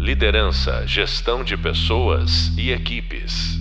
Liderança, 0.00 0.86
gestão 0.86 1.44
de 1.44 1.58
pessoas 1.58 2.56
e 2.56 2.70
equipes. 2.70 3.58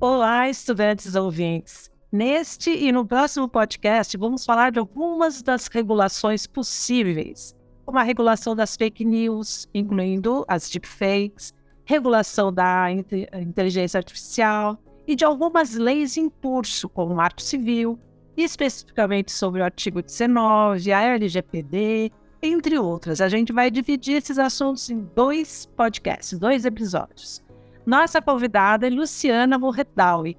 Olá, 0.00 0.50
estudantes 0.50 1.14
ouvintes. 1.14 1.88
Neste 2.10 2.70
e 2.70 2.90
no 2.90 3.06
próximo 3.06 3.48
podcast, 3.48 4.16
vamos 4.16 4.44
falar 4.44 4.72
de 4.72 4.80
algumas 4.80 5.42
das 5.42 5.68
regulações 5.68 6.44
possíveis, 6.44 7.54
como 7.84 8.00
a 8.00 8.02
regulação 8.02 8.56
das 8.56 8.74
fake 8.74 9.04
news, 9.04 9.68
incluindo 9.72 10.44
as 10.48 10.68
deepfakes, 10.68 11.54
regulação 11.84 12.52
da 12.52 12.88
inteligência 12.90 13.98
artificial 13.98 14.76
e 15.06 15.14
de 15.14 15.24
algumas 15.24 15.76
leis 15.76 16.16
em 16.16 16.28
curso, 16.28 16.88
como 16.88 17.12
o 17.12 17.16
Marco 17.16 17.40
Civil, 17.40 17.96
especificamente 18.36 19.30
sobre 19.30 19.60
o 19.60 19.64
artigo 19.64 20.02
19, 20.02 20.92
a 20.92 21.00
LGPD, 21.00 22.10
entre 22.46 22.78
outras. 22.78 23.20
A 23.20 23.28
gente 23.28 23.52
vai 23.52 23.70
dividir 23.70 24.16
esses 24.16 24.38
assuntos 24.38 24.88
em 24.90 25.08
dois 25.14 25.66
podcasts, 25.76 26.38
dois 26.38 26.64
episódios. 26.64 27.42
Nossa 27.84 28.20
convidada 28.20 28.86
é 28.86 28.90
Luciana 28.90 29.58
Morredaui. 29.58 30.36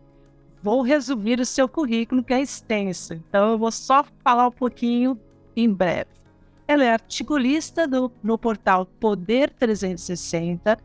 Vou 0.62 0.82
resumir 0.82 1.40
o 1.40 1.46
seu 1.46 1.68
currículo, 1.70 2.23
que 2.23 2.34
é 2.34 2.41
extenso, 2.41 3.13
então 3.13 3.52
eu 3.52 3.58
vou 3.58 3.72
só 3.72 4.04
falar 4.23 4.48
um 4.48 4.52
pouquinho 4.52 5.20
em 5.55 5.72
breve. 5.72 6.09
Ela 6.68 6.84
é 6.84 6.91
articulista 6.91 7.88
do, 7.88 8.12
no 8.21 8.38
portal 8.38 8.85
Poder 8.85 9.49
360, 9.52 10.77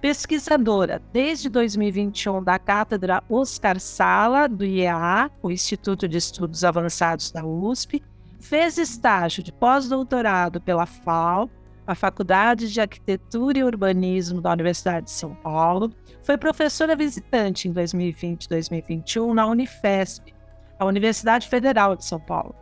pesquisadora 0.00 1.02
desde 1.12 1.48
2021 1.48 2.44
da 2.44 2.58
Cátedra 2.58 3.24
Oscar 3.28 3.80
Sala, 3.80 4.46
do 4.46 4.64
IEA, 4.64 5.30
o 5.42 5.50
Instituto 5.50 6.06
de 6.06 6.18
Estudos 6.18 6.62
Avançados 6.62 7.32
da 7.32 7.44
USP, 7.44 8.02
fez 8.44 8.76
estágio 8.76 9.42
de 9.42 9.50
pós-doutorado 9.50 10.60
pela 10.60 10.84
FAO, 10.84 11.50
a 11.86 11.94
Faculdade 11.94 12.70
de 12.70 12.80
Arquitetura 12.80 13.58
e 13.58 13.64
Urbanismo 13.64 14.40
da 14.40 14.52
Universidade 14.52 15.06
de 15.06 15.12
São 15.12 15.34
Paulo, 15.34 15.90
foi 16.22 16.36
professora 16.36 16.94
visitante 16.94 17.68
em 17.68 17.72
2020 17.72 18.44
e 18.44 18.48
2021 18.48 19.32
na 19.34 19.46
Unifesp, 19.46 20.34
a 20.78 20.84
Universidade 20.84 21.48
Federal 21.48 21.96
de 21.96 22.04
São 22.04 22.20
Paulo. 22.20 22.54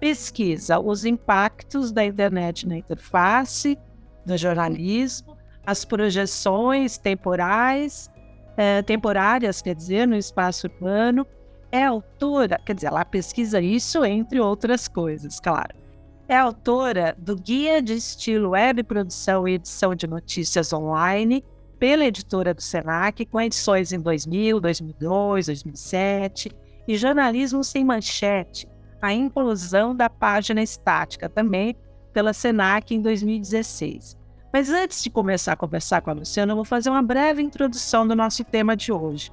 Pesquisa 0.00 0.78
os 0.78 1.04
impactos 1.04 1.92
da 1.92 2.04
internet 2.04 2.66
na 2.66 2.78
interface, 2.78 3.78
do 4.24 4.36
jornalismo, 4.36 5.36
as 5.66 5.84
projeções 5.84 6.96
temporais, 6.96 8.10
é, 8.56 8.80
temporárias, 8.82 9.60
quer 9.60 9.74
dizer, 9.74 10.06
no 10.08 10.16
espaço 10.16 10.66
urbano. 10.66 11.26
É 11.72 11.84
autora, 11.84 12.60
quer 12.64 12.74
dizer, 12.74 12.88
ela 12.88 13.04
pesquisa 13.04 13.60
isso 13.60 14.04
entre 14.04 14.40
outras 14.40 14.88
coisas, 14.88 15.40
claro. 15.40 15.74
É 16.28 16.36
autora 16.36 17.14
do 17.18 17.36
Guia 17.36 17.80
de 17.80 17.94
Estilo 17.94 18.50
Web 18.50 18.82
Produção 18.84 19.46
e 19.46 19.54
Edição 19.54 19.94
de 19.94 20.06
Notícias 20.06 20.72
Online, 20.72 21.44
pela 21.78 22.04
editora 22.04 22.54
do 22.54 22.62
Senac, 22.62 23.24
com 23.26 23.40
edições 23.40 23.92
em 23.92 24.00
2000, 24.00 24.60
2002, 24.60 25.46
2007, 25.46 26.50
e 26.88 26.96
Jornalismo 26.96 27.62
Sem 27.62 27.84
Manchete, 27.84 28.68
a 29.00 29.12
inclusão 29.12 29.94
da 29.94 30.08
página 30.08 30.62
estática, 30.62 31.28
também 31.28 31.76
pela 32.12 32.32
Senac 32.32 32.94
em 32.94 33.00
2016. 33.00 34.16
Mas 34.52 34.70
antes 34.70 35.02
de 35.02 35.10
começar 35.10 35.52
a 35.52 35.56
conversar 35.56 36.00
com 36.00 36.10
a 36.10 36.14
Luciana, 36.14 36.52
eu 36.52 36.56
vou 36.56 36.64
fazer 36.64 36.88
uma 36.88 37.02
breve 37.02 37.42
introdução 37.42 38.08
do 38.08 38.16
nosso 38.16 38.42
tema 38.42 38.74
de 38.74 38.90
hoje. 38.90 39.30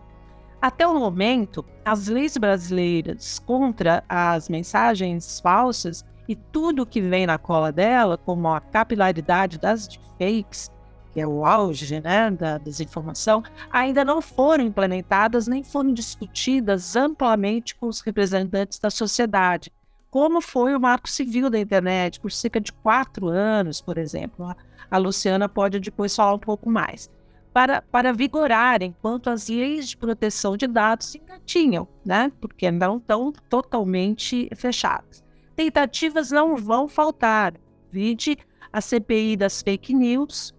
Até 0.64 0.88
o 0.88 0.97
momento, 0.97 1.66
as 1.83 2.08
leis 2.08 2.38
brasileiras 2.38 3.38
contra 3.38 4.02
as 4.08 4.47
mensagens 4.47 5.42
falsas 5.42 6.06
e 6.25 6.38
tudo 6.38 6.86
que 6.86 7.02
vem 7.02 7.28
na 7.28 7.38
cola 7.38 7.69
dela, 7.69 8.17
como 8.17 8.47
a 8.47 8.61
capilaridade 8.61 9.58
das 9.58 9.89
fakes, 10.17 10.72
que 11.11 11.19
é 11.19 11.28
o 11.28 11.45
auge 11.45 12.00
né, 12.00 12.31
da 12.31 12.58
desinformação, 12.58 13.44
ainda 13.69 14.06
não 14.06 14.22
foram 14.22 14.64
implementadas 14.64 15.50
nem 15.50 15.66
foram 15.66 15.94
discutidas 15.94 16.95
amplamente 16.95 17.75
com 17.75 17.88
os 17.88 18.00
representantes 18.00 18.80
da 18.80 18.90
sociedade, 18.90 19.69
como 20.09 20.40
foi 20.40 20.74
o 20.74 20.80
Marco 20.80 21.09
Civil 21.09 21.50
da 21.50 21.59
Internet 21.59 22.22
por 22.22 22.31
cerca 22.31 22.62
de 22.62 22.72
quatro 22.72 23.28
anos, 23.28 23.81
por 23.81 23.97
exemplo. 23.97 24.56
A 24.90 24.97
Luciana 24.97 25.50
pode 25.50 25.81
depois 25.81 26.16
falar 26.16 26.35
um 26.35 26.40
pouco 26.40 26.69
mais, 26.69 27.12
para, 27.53 27.81
para 27.84 28.12
vigorar 28.12 28.81
enquanto 28.81 29.30
as 29.30 29.47
leis 29.47 29.90
de 29.90 29.97
proteção 29.97 30.58
de 30.58 30.66
dados 30.66 31.16
ainda 31.16 31.40
tinham, 31.46 31.88
né? 32.03 32.31
Porque 32.41 32.72
não 32.72 32.97
estão 32.97 33.31
totalmente 33.47 34.50
fechadas. 34.56 35.24
Tentativas 35.56 36.31
não 36.31 36.58
vão 36.58 36.88
faltar. 36.88 37.53
Vide 37.92 38.38
a 38.72 38.81
CPI 38.81 39.38
das 39.38 39.62
fake 39.62 39.94
news, 39.94 40.52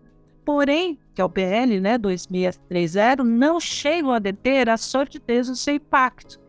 porém, 0.45 0.97
que 1.13 1.21
é 1.21 1.25
o 1.25 1.29
PL, 1.29 1.81
né, 1.81 1.99
2630, 1.99 3.25
não 3.25 3.59
chegam 3.59 4.13
a 4.13 4.21
deter 4.21 4.69
a 4.69 4.77
sortidez 4.77 5.49
do 5.49 5.57
seu 5.57 5.75
impacto. 5.75 6.41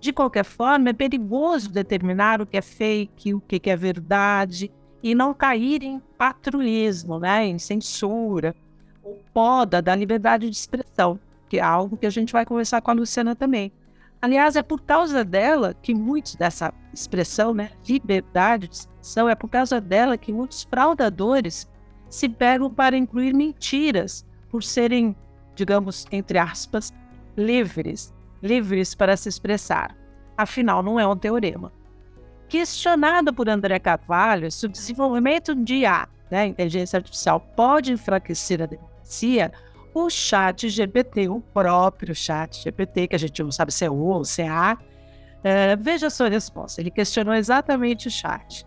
De 0.00 0.12
qualquer 0.12 0.44
forma, 0.44 0.90
é 0.90 0.92
perigoso 0.92 1.70
determinar 1.70 2.40
o 2.40 2.46
que 2.46 2.56
é 2.56 2.62
fake, 2.62 3.34
o 3.34 3.40
que 3.40 3.70
é 3.70 3.76
verdade, 3.76 4.68
e 5.00 5.14
não 5.14 5.32
cair 5.32 5.84
em 5.84 6.00
patrulhismo, 6.18 7.20
né, 7.20 7.46
em 7.46 7.58
censura, 7.58 8.52
ou 9.02 9.22
poda 9.32 9.82
da 9.82 9.94
liberdade 9.94 10.48
de 10.48 10.56
expressão, 10.56 11.18
que 11.48 11.58
é 11.58 11.62
algo 11.62 11.96
que 11.96 12.06
a 12.06 12.10
gente 12.10 12.32
vai 12.32 12.44
conversar 12.44 12.80
com 12.80 12.90
a 12.90 12.94
Luciana 12.94 13.34
também. 13.34 13.72
Aliás, 14.20 14.54
é 14.54 14.62
por 14.62 14.80
causa 14.82 15.24
dela 15.24 15.74
que 15.74 15.94
muitos 15.94 16.36
dessa 16.36 16.72
expressão, 16.94 17.52
né, 17.52 17.70
liberdade 17.88 18.68
de 18.68 18.76
expressão, 18.76 19.28
é 19.28 19.34
por 19.34 19.48
causa 19.48 19.80
dela 19.80 20.16
que 20.16 20.32
muitos 20.32 20.62
fraudadores 20.62 21.68
se 22.08 22.28
pegam 22.28 22.70
para 22.70 22.96
incluir 22.96 23.34
mentiras 23.34 24.24
por 24.48 24.62
serem, 24.62 25.16
digamos, 25.54 26.06
entre 26.12 26.38
aspas, 26.38 26.92
livres, 27.36 28.14
livres 28.42 28.94
para 28.94 29.16
se 29.16 29.28
expressar. 29.28 29.96
Afinal, 30.36 30.82
não 30.82 31.00
é 31.00 31.06
um 31.06 31.16
teorema 31.16 31.72
questionado 32.52 33.32
por 33.32 33.48
André 33.48 33.78
Carvalho 33.78 34.52
se 34.52 34.66
o 34.66 34.68
desenvolvimento 34.68 35.54
de 35.54 35.76
IA, 35.76 36.06
né, 36.30 36.48
inteligência 36.48 36.98
artificial, 36.98 37.40
pode 37.40 37.90
enfraquecer 37.90 38.60
a 38.60 38.66
democracia, 38.66 38.91
o 39.94 40.08
chat 40.08 40.68
GPT, 40.68 41.28
o 41.28 41.40
próprio 41.40 42.14
chat 42.14 42.62
GPT, 42.62 43.08
que 43.08 43.16
a 43.16 43.18
gente 43.18 43.42
não 43.42 43.52
sabe 43.52 43.72
se 43.72 43.84
é 43.84 43.90
O 43.90 43.96
ou 43.96 44.24
se 44.24 44.42
é 44.42 44.48
A, 44.48 44.78
é, 45.44 45.76
veja 45.76 46.06
a 46.06 46.10
sua 46.10 46.28
resposta. 46.28 46.80
Ele 46.80 46.90
questionou 46.90 47.34
exatamente 47.34 48.08
o 48.08 48.10
chat. 48.10 48.66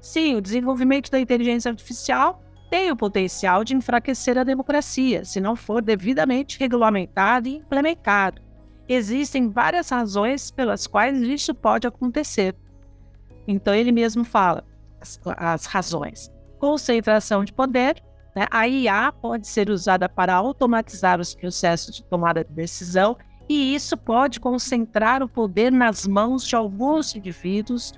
Sim, 0.00 0.36
o 0.36 0.40
desenvolvimento 0.40 1.10
da 1.10 1.20
inteligência 1.20 1.70
artificial 1.70 2.42
tem 2.70 2.90
o 2.90 2.96
potencial 2.96 3.62
de 3.62 3.74
enfraquecer 3.74 4.36
a 4.36 4.44
democracia, 4.44 5.24
se 5.24 5.40
não 5.40 5.54
for 5.54 5.80
devidamente 5.80 6.58
regulamentado 6.58 7.48
e 7.48 7.56
implementado. 7.56 8.42
Existem 8.88 9.48
várias 9.48 9.88
razões 9.88 10.50
pelas 10.50 10.86
quais 10.86 11.22
isso 11.22 11.54
pode 11.54 11.86
acontecer. 11.86 12.54
Então 13.46 13.74
ele 13.74 13.92
mesmo 13.92 14.24
fala 14.24 14.64
as, 15.00 15.20
as 15.36 15.66
razões. 15.66 16.30
Concentração 16.58 17.44
de 17.44 17.52
poder. 17.52 18.02
Né? 18.34 18.46
A 18.50 18.66
IA 18.66 19.12
pode 19.12 19.46
ser 19.46 19.70
usada 19.70 20.08
para 20.08 20.34
automatizar 20.34 21.20
os 21.20 21.34
processos 21.34 21.94
de 21.94 22.04
tomada 22.04 22.44
de 22.44 22.52
decisão 22.52 23.16
e 23.48 23.74
isso 23.74 23.96
pode 23.96 24.40
concentrar 24.40 25.22
o 25.22 25.28
poder 25.28 25.70
nas 25.70 26.06
mãos 26.06 26.46
de 26.46 26.56
alguns 26.56 27.14
indivíduos 27.14 27.92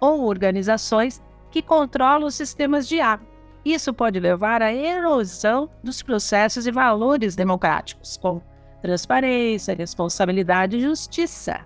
ou 0.00 0.24
organizações 0.26 1.22
que 1.50 1.60
controlam 1.60 2.28
os 2.28 2.34
sistemas 2.34 2.88
de 2.88 2.96
IA. 2.96 3.20
Isso 3.64 3.92
pode 3.92 4.18
levar 4.18 4.62
à 4.62 4.72
erosão 4.72 5.68
dos 5.82 6.02
processos 6.02 6.66
e 6.66 6.72
valores 6.72 7.36
democráticos, 7.36 8.16
como 8.16 8.42
transparência, 8.80 9.74
responsabilidade 9.74 10.76
e 10.76 10.80
justiça. 10.80 11.60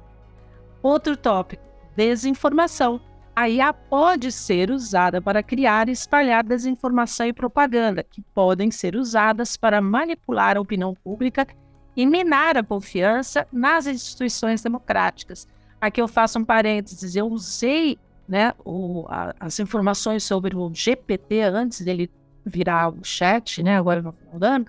Outro 0.82 1.16
tópico: 1.16 1.62
desinformação 1.96 3.00
a 3.36 3.50
IA 3.50 3.70
pode 3.70 4.32
ser 4.32 4.70
usada 4.70 5.20
para 5.20 5.42
criar 5.42 5.90
e 5.90 5.92
espalhar 5.92 6.42
desinformação 6.42 7.26
e 7.26 7.34
propaganda, 7.34 8.02
que 8.02 8.22
podem 8.34 8.70
ser 8.70 8.96
usadas 8.96 9.58
para 9.58 9.82
manipular 9.82 10.56
a 10.56 10.60
opinião 10.60 10.94
pública 10.94 11.46
e 11.94 12.06
minar 12.06 12.56
a 12.56 12.62
confiança 12.62 13.46
nas 13.52 13.86
instituições 13.86 14.62
democráticas. 14.62 15.46
Aqui 15.78 16.00
eu 16.00 16.08
faço 16.08 16.38
um 16.38 16.44
parênteses, 16.46 17.14
eu 17.14 17.26
usei 17.26 17.98
né, 18.26 18.54
o, 18.64 19.04
a, 19.06 19.34
as 19.38 19.60
informações 19.60 20.24
sobre 20.24 20.56
o 20.56 20.72
GPT 20.72 21.42
antes 21.42 21.82
dele 21.82 22.10
virar 22.42 22.88
o 22.88 23.04
chat, 23.04 23.62
né, 23.62 23.76
agora 23.76 24.00
no 24.00 24.12
final 24.12 24.38
do 24.38 24.44
ano, 24.44 24.66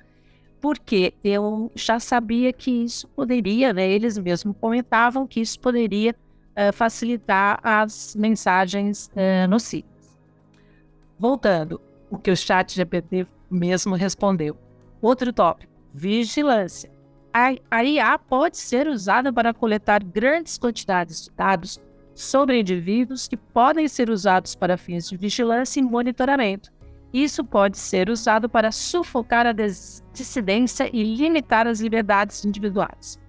porque 0.60 1.14
eu 1.24 1.72
já 1.74 2.02
sabia 2.02 2.52
que 2.52 2.70
isso 2.70 3.08
poderia, 3.10 3.72
né, 3.72 3.90
eles 3.90 4.18
mesmos 4.18 4.58
comentavam 4.60 5.26
que 5.26 5.40
isso 5.40 5.58
poderia 5.58 6.14
uh, 6.58 6.74
facilitar 6.74 7.60
as 7.62 8.16
mensagens 8.16 9.12
uh, 9.14 9.48
nocivas. 9.48 10.18
Voltando, 11.20 11.80
o 12.10 12.18
que 12.18 12.32
o 12.32 12.36
chat 12.36 12.76
GPT 12.76 13.28
mesmo 13.50 13.96
respondeu. 13.96 14.58
Outro 15.02 15.32
tópico, 15.32 15.72
vigilância. 15.94 16.92
A 17.70 17.84
IA 17.84 18.18
pode 18.18 18.58
ser 18.58 18.88
usada 18.88 19.32
para 19.32 19.54
coletar 19.54 20.04
grandes 20.04 20.58
quantidades 20.58 21.26
de 21.26 21.32
dados 21.32 21.80
sobre 22.16 22.60
indivíduos 22.60 23.28
que 23.28 23.38
podem 23.38 23.88
ser 23.88 24.10
usados 24.10 24.56
para 24.56 24.76
fins 24.76 25.08
de 25.08 25.16
vigilância 25.16 25.80
e 25.80 25.84
monitoramento. 25.84 26.72
Isso 27.14 27.44
pode 27.44 27.78
ser 27.78 28.10
usado 28.10 28.50
para 28.50 28.72
sufocar 28.72 29.46
a 29.46 29.54
dissidência 30.12 30.90
e 30.92 31.04
limitar 31.04 31.68
as 31.68 31.80
liberdades 31.80 32.44
individuais. 32.44 33.20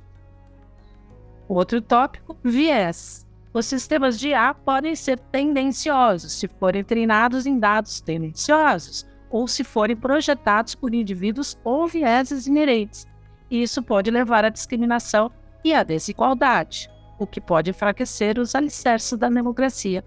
Outro 1.49 1.81
tópico: 1.81 2.37
viés. 2.45 3.27
Os 3.55 3.65
sistemas 3.65 4.21
de 4.21 4.29
IA 4.29 4.53
podem 4.55 4.95
ser 4.95 5.19
tendenciosos 5.19 6.33
se 6.33 6.47
forem 6.47 6.85
treinados 6.85 7.47
em 7.47 7.59
dados 7.59 8.00
tendenciosos 8.00 9.06
ou 9.31 9.49
se 9.49 9.65
forem 9.65 9.97
projetados 9.97 10.75
por 10.75 10.95
indivíduos 10.95 11.59
ou 11.65 11.87
vieses 11.87 12.47
inerentes. 12.47 13.06
Isso 13.50 13.83
pode 13.83 14.11
levar 14.11 14.45
à 14.45 14.50
discriminação 14.50 15.31
e 15.65 15.73
à 15.75 15.83
desigualdade, 15.83 16.91
o 17.19 17.27
que 17.27 17.41
pode 17.41 17.71
enfraquecer 17.71 18.39
os 18.39 18.55
alicerces 18.55 19.19
da 19.19 19.29
democracia. 19.29 20.05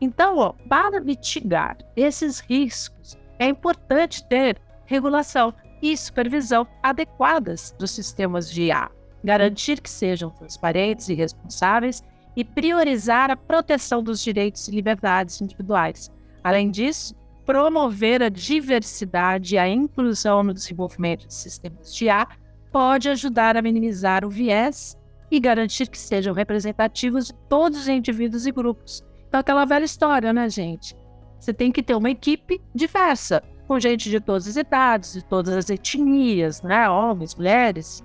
Então, 0.00 0.36
ó, 0.36 0.52
para 0.68 1.00
mitigar 1.00 1.78
esses 1.96 2.40
riscos, 2.40 3.16
é 3.38 3.46
importante 3.46 4.26
ter 4.28 4.60
regulação 4.84 5.52
e 5.82 5.96
supervisão 5.96 6.66
adequadas 6.82 7.74
dos 7.78 7.90
sistemas 7.90 8.50
de 8.50 8.64
IA, 8.64 8.90
garantir 9.26 9.80
que 9.80 9.90
sejam 9.90 10.30
transparentes 10.30 11.08
e 11.08 11.14
responsáveis 11.14 12.00
e 12.36 12.44
priorizar 12.44 13.28
a 13.28 13.36
proteção 13.36 14.00
dos 14.00 14.22
direitos 14.22 14.68
e 14.68 14.70
liberdades 14.70 15.40
individuais. 15.40 16.12
Além 16.44 16.70
disso, 16.70 17.12
promover 17.44 18.22
a 18.22 18.28
diversidade 18.28 19.56
e 19.56 19.58
a 19.58 19.68
inclusão 19.68 20.44
no 20.44 20.54
desenvolvimento 20.54 21.26
de 21.26 21.34
sistemas 21.34 21.92
de 21.92 22.04
IA 22.04 22.28
pode 22.70 23.08
ajudar 23.08 23.56
a 23.56 23.62
minimizar 23.62 24.24
o 24.24 24.30
viés 24.30 24.96
e 25.28 25.40
garantir 25.40 25.88
que 25.88 25.98
sejam 25.98 26.32
representativos 26.32 27.26
de 27.26 27.34
todos 27.48 27.80
os 27.80 27.88
indivíduos 27.88 28.46
e 28.46 28.52
grupos. 28.52 29.02
Então, 29.26 29.40
aquela 29.40 29.64
velha 29.64 29.84
história, 29.84 30.32
né, 30.32 30.48
gente? 30.48 30.96
Você 31.40 31.52
tem 31.52 31.72
que 31.72 31.82
ter 31.82 31.96
uma 31.96 32.10
equipe 32.10 32.60
diversa, 32.72 33.42
com 33.66 33.80
gente 33.80 34.08
de 34.08 34.20
todas 34.20 34.46
as 34.46 34.56
idades, 34.56 35.14
de 35.14 35.24
todas 35.24 35.52
as 35.52 35.68
etnias, 35.68 36.62
né? 36.62 36.88
homens, 36.88 37.34
mulheres, 37.34 38.04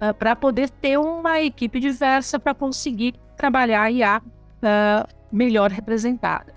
uh, 0.00 0.14
para 0.14 0.34
poder 0.34 0.70
ter 0.70 0.98
uma 0.98 1.40
equipe 1.40 1.80
diversa 1.80 2.38
para 2.38 2.54
conseguir 2.54 3.14
trabalhar 3.36 3.82
a 3.82 3.90
IA 3.90 4.22
uh, 4.22 5.08
melhor 5.30 5.70
representada. 5.70 6.54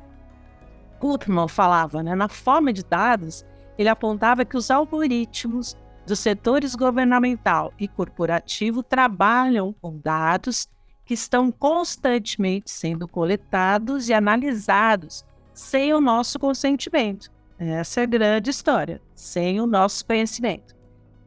Gutmann 0.99 1.47
falava, 1.47 2.03
né, 2.03 2.15
na 2.15 2.27
forma 2.27 2.71
de 2.71 2.83
dados, 2.83 3.45
ele 3.77 3.89
apontava 3.89 4.45
que 4.45 4.55
os 4.55 4.69
algoritmos 4.69 5.75
dos 6.05 6.19
setores 6.19 6.75
governamental 6.75 7.73
e 7.79 7.87
corporativo 7.87 8.83
trabalham 8.83 9.73
com 9.81 9.97
dados 9.97 10.67
que 11.05 11.13
estão 11.13 11.51
constantemente 11.51 12.69
sendo 12.69 13.07
coletados 13.07 14.09
e 14.09 14.13
analisados 14.13 15.25
sem 15.53 15.93
o 15.93 16.01
nosso 16.01 16.39
consentimento. 16.39 17.29
Essa 17.57 18.01
é 18.01 18.03
a 18.03 18.07
grande 18.07 18.49
história, 18.49 19.01
sem 19.13 19.59
o 19.59 19.67
nosso 19.67 20.05
conhecimento. 20.05 20.75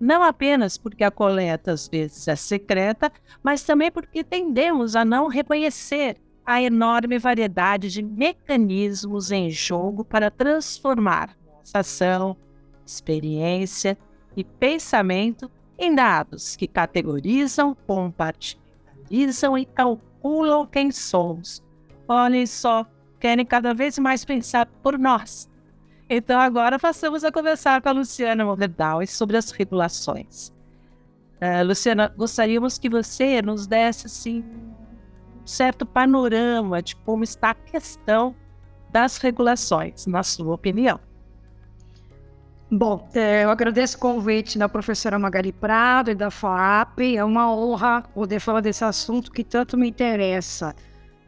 Não 0.04 0.22
apenas 0.22 0.76
porque 0.76 1.02
a 1.02 1.10
coleta 1.10 1.72
às 1.72 1.88
vezes 1.88 2.28
é 2.28 2.36
secreta, 2.36 3.10
mas 3.42 3.62
também 3.62 3.90
porque 3.90 4.22
tendemos 4.22 4.94
a 4.94 5.02
não 5.02 5.28
reconhecer 5.28 6.18
a 6.44 6.60
enorme 6.60 7.18
variedade 7.18 7.88
de 7.88 8.02
mecanismos 8.02 9.32
em 9.32 9.48
jogo 9.48 10.04
para 10.04 10.30
transformar 10.30 11.34
nossa 11.46 11.78
ação, 11.78 12.36
experiência 12.84 13.96
e 14.36 14.44
pensamento 14.44 15.50
em 15.78 15.94
dados 15.94 16.54
que 16.54 16.68
categorizam, 16.68 17.74
compartilham 17.86 19.56
e 19.56 19.64
calculam 19.64 20.66
quem 20.66 20.92
somos. 20.92 21.64
Olhem 22.06 22.44
só, 22.44 22.86
querem 23.18 23.46
cada 23.46 23.72
vez 23.72 23.98
mais 23.98 24.22
pensar 24.22 24.66
por 24.82 24.98
nós. 24.98 25.48
Então 26.08 26.38
agora 26.38 26.78
passamos 26.78 27.24
a 27.24 27.32
conversar 27.32 27.80
com 27.80 27.88
a 27.88 27.92
Luciana 27.92 28.44
Moverdal 28.44 29.06
sobre 29.06 29.36
as 29.36 29.50
regulações. 29.50 30.52
Uh, 31.40 31.66
Luciana, 31.66 32.12
gostaríamos 32.16 32.78
que 32.78 32.88
você 32.88 33.42
nos 33.42 33.66
desse 33.66 34.06
assim 34.06 34.44
certo 35.44 35.84
panorama 35.84 36.82
de 36.82 36.96
como 36.96 37.24
está 37.24 37.50
a 37.50 37.54
questão 37.54 38.34
das 38.90 39.18
regulações, 39.18 40.06
na 40.06 40.22
sua 40.22 40.54
opinião. 40.54 41.00
Bom, 42.70 43.08
é, 43.14 43.44
eu 43.44 43.50
agradeço 43.50 43.96
o 43.96 44.00
convite 44.00 44.58
da 44.58 44.68
professora 44.68 45.18
Magali 45.18 45.52
Prado 45.52 46.10
e 46.10 46.14
da 46.14 46.30
FAP. 46.30 47.16
É 47.16 47.24
uma 47.24 47.54
honra 47.54 48.02
poder 48.14 48.40
falar 48.40 48.60
desse 48.60 48.84
assunto 48.84 49.30
que 49.30 49.44
tanto 49.44 49.76
me 49.76 49.88
interessa. 49.88 50.74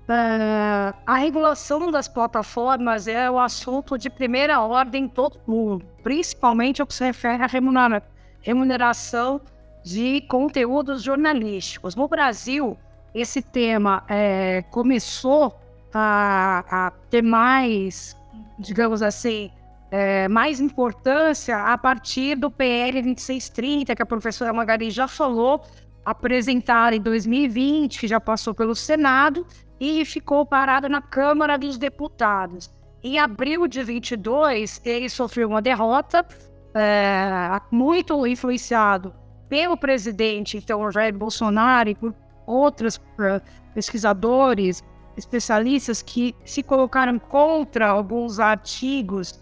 Uh, 0.06 0.94
a 1.04 1.16
regulação 1.16 1.90
das 1.90 2.06
plataformas 2.06 3.08
é 3.08 3.28
o 3.28 3.40
assunto 3.40 3.98
de 3.98 4.08
primeira 4.08 4.60
ordem 4.60 5.04
em 5.04 5.08
todo 5.08 5.40
mundo, 5.44 5.84
principalmente 6.00 6.80
o 6.80 6.86
que 6.86 6.94
se 6.94 7.04
refere 7.04 7.42
à 7.42 8.00
remuneração 8.40 9.40
de 9.84 10.20
conteúdos 10.28 11.02
jornalísticos. 11.02 11.96
No 11.96 12.06
Brasil, 12.06 12.78
esse 13.12 13.42
tema 13.42 14.04
é, 14.08 14.62
começou 14.70 15.58
a, 15.92 16.64
a, 16.70 16.90
ter 17.10 17.22
mais, 17.22 18.16
digamos 18.60 19.02
assim, 19.02 19.50
é, 19.90 20.28
mais 20.28 20.60
importância 20.60 21.56
a 21.56 21.76
partir 21.76 22.36
do 22.36 22.48
PL 22.48 23.02
2630, 23.02 23.96
que 23.96 24.02
a 24.02 24.06
professora 24.06 24.52
Magari 24.52 24.88
já 24.88 25.08
falou, 25.08 25.64
apresentado 26.04 26.94
em 26.94 27.00
2020, 27.00 27.98
que 27.98 28.06
já 28.06 28.20
passou 28.20 28.54
pelo 28.54 28.76
Senado 28.76 29.44
e 29.81 30.05
ficou 30.05 30.44
parado 30.46 30.88
na 30.88 31.02
Câmara 31.02 31.58
dos 31.58 31.78
Deputados. 31.78 32.70
Em 33.02 33.19
abril 33.19 33.67
de 33.67 33.82
22, 33.82 34.81
ele 34.84 35.08
sofreu 35.08 35.49
uma 35.49 35.62
derrota, 35.62 36.26
é, 36.75 37.61
muito 37.70 38.26
influenciado 38.26 39.14
pelo 39.49 39.76
presidente, 39.76 40.56
então, 40.56 40.90
Jair 40.90 41.17
Bolsonaro, 41.17 41.88
e 41.88 41.94
por 41.94 42.14
outros 42.46 42.96
uh, 42.96 43.40
pesquisadores, 43.75 44.82
especialistas 45.17 46.02
que 46.02 46.34
se 46.44 46.62
colocaram 46.62 47.19
contra 47.19 47.88
alguns 47.88 48.38
artigos, 48.38 49.40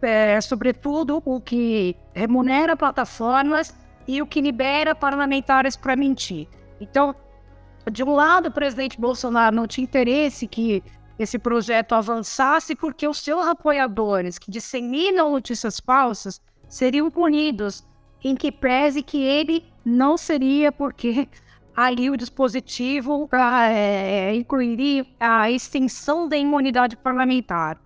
é, 0.00 0.40
sobretudo 0.40 1.22
o 1.24 1.40
que 1.40 1.96
remunera 2.14 2.76
plataformas 2.76 3.74
e 4.06 4.22
o 4.22 4.26
que 4.26 4.40
libera 4.40 4.94
parlamentares 4.94 5.76
para 5.76 5.96
mentir. 5.96 6.46
Então, 6.80 7.14
de 7.90 8.02
um 8.02 8.12
lado, 8.14 8.48
o 8.48 8.52
presidente 8.52 9.00
Bolsonaro 9.00 9.54
não 9.54 9.66
tinha 9.66 9.84
interesse 9.84 10.46
que 10.46 10.82
esse 11.18 11.38
projeto 11.38 11.94
avançasse, 11.94 12.76
porque 12.76 13.06
os 13.08 13.18
seus 13.18 13.46
apoiadores 13.46 14.38
que 14.38 14.50
disseminam 14.50 15.32
notícias 15.32 15.80
falsas 15.80 16.40
seriam 16.68 17.10
punidos, 17.10 17.84
em 18.22 18.36
que 18.36 18.52
preze 18.52 19.02
que 19.02 19.22
ele 19.22 19.64
não 19.84 20.16
seria, 20.16 20.70
porque 20.70 21.28
ali 21.74 22.10
o 22.10 22.16
dispositivo 22.16 23.28
é, 23.32 24.34
incluiria 24.34 25.06
a 25.18 25.50
extensão 25.50 26.28
da 26.28 26.36
imunidade 26.36 26.96
parlamentar. 26.96 27.76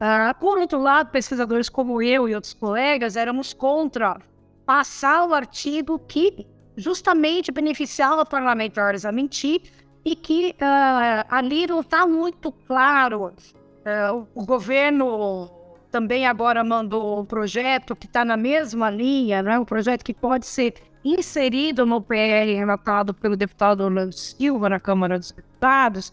Uh, 0.00 0.38
por 0.40 0.56
outro 0.58 0.80
lado, 0.80 1.10
pesquisadores 1.10 1.68
como 1.68 2.00
eu 2.00 2.28
e 2.28 2.34
outros 2.34 2.54
colegas 2.54 3.16
éramos 3.16 3.52
contra 3.52 4.18
passar 4.64 5.28
o 5.28 5.34
artigo 5.34 5.98
que 5.98 6.46
justamente 6.80 7.52
beneficiava 7.52 8.24
parlamentares 8.24 9.04
a 9.04 9.12
mentir 9.12 9.62
e 10.04 10.16
que 10.16 10.54
uh, 10.60 11.26
ali 11.28 11.66
não 11.66 11.80
está 11.80 12.06
muito 12.06 12.50
claro. 12.50 13.26
Uh, 13.26 14.26
o 14.34 14.44
governo 14.44 15.50
também 15.90 16.26
agora 16.26 16.62
mandou 16.62 17.20
um 17.20 17.24
projeto 17.24 17.94
que 17.96 18.06
está 18.06 18.24
na 18.24 18.36
mesma 18.36 18.90
linha, 18.90 19.42
né? 19.42 19.58
um 19.58 19.64
projeto 19.64 20.04
que 20.04 20.14
pode 20.14 20.46
ser 20.46 20.74
inserido 21.04 21.84
no 21.86 22.00
PL 22.00 22.54
relatado 22.54 23.12
pelo 23.14 23.36
deputado 23.36 23.82
Orlando 23.82 24.12
Silva 24.12 24.68
na 24.68 24.78
Câmara 24.78 25.18
dos 25.18 25.32
Deputados, 25.32 26.12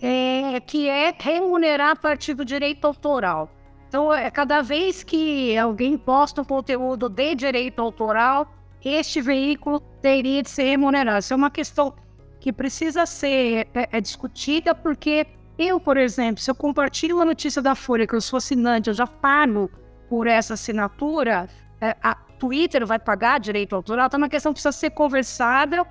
é, 0.00 0.60
que 0.60 0.88
é 0.88 1.14
remunerar 1.18 1.90
a 1.90 1.96
partir 1.96 2.34
do 2.34 2.44
direito 2.44 2.86
autoral. 2.86 3.50
Então, 3.88 4.12
é, 4.12 4.30
cada 4.30 4.60
vez 4.62 5.02
que 5.02 5.56
alguém 5.56 5.96
posta 5.96 6.42
um 6.42 6.44
conteúdo 6.44 7.08
de 7.08 7.34
direito 7.34 7.80
autoral, 7.80 8.46
este 8.84 9.20
veículo 9.20 9.80
teria 10.00 10.42
de 10.42 10.50
ser 10.50 10.64
remunerado. 10.64 11.18
Isso 11.18 11.32
é 11.32 11.36
uma 11.36 11.50
questão 11.50 11.94
que 12.40 12.52
precisa 12.52 13.06
ser 13.06 13.68
é, 13.74 13.88
é 13.92 14.00
discutida, 14.00 14.74
porque 14.74 15.26
eu, 15.58 15.80
por 15.80 15.96
exemplo, 15.96 16.40
se 16.40 16.50
eu 16.50 16.54
compartilho 16.54 17.16
uma 17.16 17.24
notícia 17.24 17.60
da 17.60 17.74
Folha 17.74 18.06
que 18.06 18.14
eu 18.14 18.20
sou 18.20 18.36
assinante, 18.36 18.88
eu 18.88 18.94
já 18.94 19.06
pago 19.06 19.70
por 20.08 20.26
essa 20.26 20.54
assinatura, 20.54 21.48
é, 21.80 21.96
a 22.02 22.14
Twitter 22.14 22.86
vai 22.86 22.98
pagar 22.98 23.40
direito 23.40 23.74
autoral, 23.74 24.06
então 24.06 24.18
é 24.18 24.22
uma 24.22 24.28
questão 24.28 24.52
que 24.52 24.60
precisa 24.60 24.72
ser 24.72 24.90
conversada. 24.90 25.84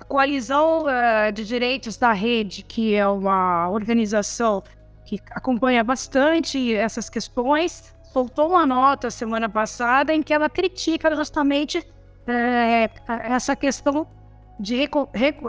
A 0.00 0.04
Coalizão 0.04 0.84
uh, 0.84 1.32
de 1.32 1.44
Direitos 1.44 1.96
da 1.96 2.12
Rede, 2.12 2.62
que 2.62 2.94
é 2.94 3.06
uma 3.08 3.68
organização 3.70 4.62
que 5.04 5.18
acompanha 5.30 5.82
bastante 5.82 6.72
essas 6.74 7.08
questões, 7.08 7.96
soltou 8.12 8.50
uma 8.50 8.66
nota 8.66 9.10
semana 9.10 9.48
passada 9.48 10.14
em 10.14 10.22
que 10.22 10.32
ela 10.32 10.48
critica 10.48 11.14
justamente 11.16 11.84
é, 12.28 12.90
essa 13.24 13.56
questão 13.56 14.06
de 14.58 14.88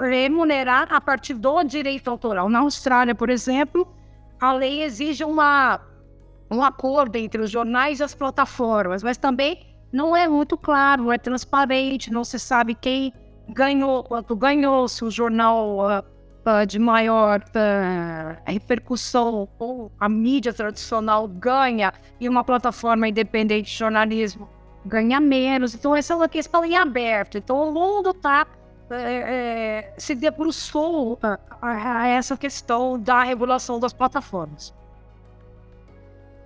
remunerar 0.06 0.94
a 0.94 1.02
partir 1.02 1.34
do 1.34 1.64
direito 1.64 2.10
autoral. 2.10 2.48
Na 2.50 2.60
Austrália, 2.60 3.16
por 3.16 3.30
exemplo, 3.30 3.88
a 4.40 4.54
lei 4.54 4.84
exige 4.84 5.24
uma 5.24 5.82
um 6.52 6.64
acordo 6.64 7.16
entre 7.16 7.42
os 7.42 7.52
jornais 7.52 8.00
e 8.00 8.04
as 8.04 8.16
plataformas, 8.16 9.04
mas 9.04 9.18
também 9.18 9.68
não 9.92 10.16
é 10.16 10.28
muito 10.28 10.58
claro, 10.58 11.04
não 11.04 11.12
é 11.12 11.18
transparente, 11.18 12.12
não 12.12 12.24
se 12.24 12.40
sabe 12.40 12.74
quem 12.74 13.14
ganhou, 13.50 14.04
quanto 14.04 14.36
ganhou, 14.36 14.88
se 14.88 15.04
o 15.04 15.12
jornal 15.12 15.78
uh, 15.78 16.00
uh, 16.00 16.66
de 16.66 16.80
maior 16.80 17.40
uh, 17.40 18.42
repercussão 18.46 19.48
ou 19.60 19.92
a 20.00 20.10
mídia 20.10 20.52
tradicional 20.52 21.28
ganha 21.28 21.94
e 22.20 22.28
uma 22.28 22.44
plataforma 22.44 23.08
independente 23.08 23.72
de 23.72 23.78
jornalismo 23.78 24.50
ganha 24.86 25.20
menos. 25.20 25.74
Então, 25.76 25.96
essa 25.96 26.14
é 26.14 26.16
uma 26.16 26.30
questão 26.30 26.64
em 26.66 26.76
aberto. 26.76 27.38
Então, 27.38 27.70
o 27.70 27.72
mundo 27.72 28.12
está 28.12 28.48
é, 28.92 28.96
é, 28.96 29.94
se 29.98 30.16
debruçou 30.16 31.20
a, 31.22 31.38
a, 31.62 32.08
essa 32.08 32.36
questão 32.36 33.00
da 33.00 33.24
regulação 33.24 33.80
das 33.80 33.94
plataformas. 33.94 34.74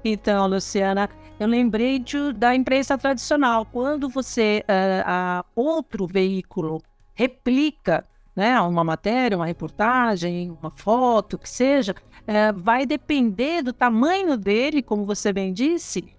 Então, 0.03 0.47
Luciana, 0.47 1.09
eu 1.39 1.47
lembrei 1.47 1.99
de, 1.99 2.33
da 2.33 2.53
imprensa 2.53 2.97
tradicional. 2.97 3.65
Quando 3.65 4.09
você, 4.09 4.63
uh, 4.67 5.45
outro 5.55 6.05
veículo 6.05 6.81
replica 7.13 8.05
né, 8.35 8.59
uma 8.59 8.83
matéria, 8.83 9.37
uma 9.37 9.45
reportagem, 9.45 10.51
uma 10.61 10.71
foto, 10.75 11.37
que 11.37 11.49
seja, 11.49 11.93
uh, 11.93 12.59
vai 12.59 12.85
depender 12.85 13.61
do 13.61 13.71
tamanho 13.71 14.35
dele, 14.35 14.83
como 14.83 15.05
você 15.05 15.31
bem 15.31 15.53
disse, 15.53 16.13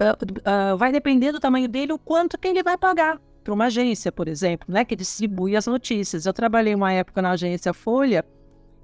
uh, 0.00 0.76
vai 0.76 0.92
depender 0.92 1.32
do 1.32 1.40
tamanho 1.40 1.68
dele 1.68 1.92
o 1.92 1.98
quanto 1.98 2.38
que 2.38 2.48
ele 2.48 2.62
vai 2.62 2.76
pagar 2.76 3.20
para 3.42 3.54
uma 3.54 3.66
agência, 3.66 4.10
por 4.10 4.28
exemplo, 4.28 4.66
né, 4.68 4.84
que 4.84 4.96
distribui 4.96 5.56
as 5.56 5.66
notícias. 5.66 6.26
Eu 6.26 6.32
trabalhei 6.32 6.74
uma 6.74 6.92
época 6.92 7.22
na 7.22 7.30
agência 7.30 7.72
Folha 7.72 8.24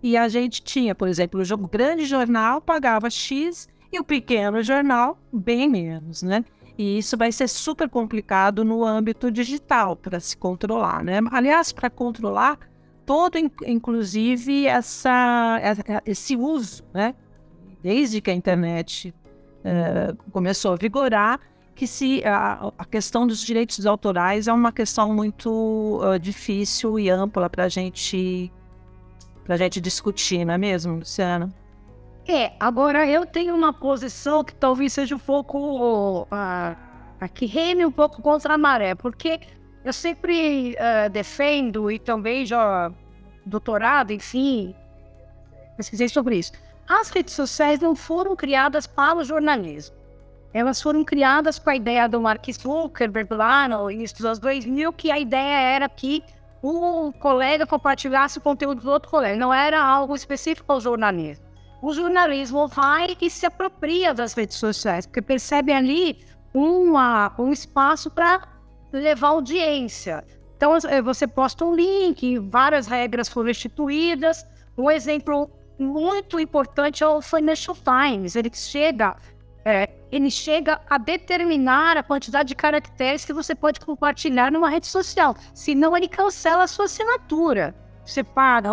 e 0.02 0.16
a 0.16 0.28
gente 0.28 0.62
tinha, 0.62 0.94
por 0.94 1.08
exemplo, 1.08 1.40
o 1.42 1.68
grande 1.68 2.04
jornal 2.04 2.60
pagava 2.60 3.10
X 3.10 3.68
e 3.92 3.98
o 3.98 4.04
pequeno 4.04 4.62
jornal, 4.62 5.18
bem 5.32 5.68
menos, 5.68 6.22
né? 6.22 6.44
E 6.78 6.98
isso 6.98 7.16
vai 7.16 7.30
ser 7.30 7.48
super 7.48 7.88
complicado 7.88 8.64
no 8.64 8.84
âmbito 8.84 9.30
digital 9.30 9.94
para 9.94 10.18
se 10.18 10.36
controlar, 10.36 11.04
né? 11.04 11.20
Aliás, 11.30 11.72
para 11.72 11.90
controlar 11.90 12.58
todo, 13.04 13.36
inclusive, 13.66 14.66
essa, 14.66 15.60
esse 16.06 16.34
uso, 16.34 16.82
né? 16.94 17.14
Desde 17.82 18.20
que 18.20 18.30
a 18.30 18.34
internet 18.34 19.12
uh, 19.64 20.16
começou 20.30 20.72
a 20.72 20.76
vigorar, 20.76 21.40
que 21.74 21.86
se 21.86 22.22
a, 22.24 22.70
a, 22.78 22.84
questão 22.84 23.26
dos 23.26 23.40
direitos 23.40 23.84
autorais 23.86 24.46
é 24.46 24.52
uma 24.52 24.70
questão 24.70 25.12
muito 25.14 26.00
uh, 26.02 26.18
difícil 26.18 26.98
e 26.98 27.08
ampla 27.08 27.48
para 27.48 27.68
gente, 27.68 28.52
a 29.48 29.56
gente 29.56 29.80
discutir, 29.80 30.44
não 30.44 30.54
é 30.54 30.58
mesmo, 30.58 30.96
Luciana? 30.96 31.52
É, 32.28 32.52
agora 32.60 33.06
eu 33.06 33.26
tenho 33.26 33.54
uma 33.54 33.72
posição 33.72 34.44
que 34.44 34.54
talvez 34.54 34.92
seja 34.92 35.16
um 35.16 35.18
pouco. 35.18 36.22
Uh, 36.22 36.92
que 37.34 37.46
reme 37.46 37.86
um 37.86 37.92
pouco 37.92 38.20
contra 38.20 38.54
a 38.54 38.58
maré, 38.58 38.96
porque 38.96 39.40
eu 39.84 39.92
sempre 39.92 40.74
uh, 40.74 41.10
defendo 41.10 41.90
e 41.90 41.98
também 41.98 42.44
já 42.46 42.92
doutorado, 43.44 44.12
enfim, 44.12 44.74
pesquisei 45.76 46.08
sobre 46.08 46.36
isso. 46.36 46.52
As 46.88 47.08
redes 47.10 47.34
sociais 47.34 47.80
não 47.80 47.94
foram 47.94 48.36
criadas 48.36 48.86
para 48.86 49.18
o 49.18 49.24
jornalismo. 49.24 49.96
Elas 50.52 50.82
foram 50.82 51.04
criadas 51.04 51.58
com 51.58 51.70
a 51.70 51.76
ideia 51.76 52.08
do 52.08 52.20
Mark 52.20 52.44
Zuckerberg 52.52 53.32
lá 53.34 53.66
no 53.68 53.90
início 53.90 54.16
dos 54.18 54.26
anos 54.26 54.38
2000, 54.38 54.92
que 54.92 55.10
a 55.10 55.18
ideia 55.18 55.60
era 55.60 55.88
que 55.88 56.22
um 56.62 57.10
colega 57.12 57.66
compartilhasse 57.66 58.38
o 58.38 58.40
conteúdo 58.40 58.82
do 58.82 58.90
outro 58.90 59.10
colega. 59.10 59.36
Não 59.36 59.52
era 59.52 59.82
algo 59.82 60.14
específico 60.14 60.70
ao 60.70 60.80
jornalismo 60.80 61.52
o 61.82 61.92
jornalismo 61.92 62.68
vai 62.68 63.16
e 63.20 63.28
se 63.28 63.44
apropria 63.44 64.14
das 64.14 64.34
redes 64.34 64.56
sociais, 64.56 65.04
porque 65.04 65.20
percebe 65.20 65.72
ali 65.72 66.24
uma, 66.54 67.34
um 67.36 67.52
espaço 67.52 68.08
para 68.08 68.40
levar 68.92 69.28
audiência. 69.28 70.24
Então, 70.56 70.78
você 71.02 71.26
posta 71.26 71.64
um 71.64 71.74
link, 71.74 72.38
várias 72.38 72.86
regras 72.86 73.28
foram 73.28 73.50
instituídas. 73.50 74.46
Um 74.78 74.88
exemplo 74.88 75.50
muito 75.82 76.38
importante 76.38 77.02
é 77.02 77.06
o 77.06 77.20
Financial 77.20 77.76
Times. 77.76 78.36
Ele 78.36 78.50
chega, 78.54 79.16
é, 79.64 79.90
ele 80.10 80.30
chega 80.30 80.80
a 80.88 80.96
determinar 80.96 81.96
a 81.96 82.02
quantidade 82.02 82.48
de 82.48 82.54
caracteres 82.54 83.24
que 83.24 83.32
você 83.32 83.54
pode 83.54 83.80
compartilhar 83.80 84.50
numa 84.50 84.70
rede 84.70 84.86
social. 84.86 85.34
Senão, 85.52 85.96
ele 85.96 86.08
cancela 86.08 86.64
a 86.64 86.66
sua 86.66 86.86
assinatura. 86.86 87.74
Você 88.04 88.24
paga 88.24 88.70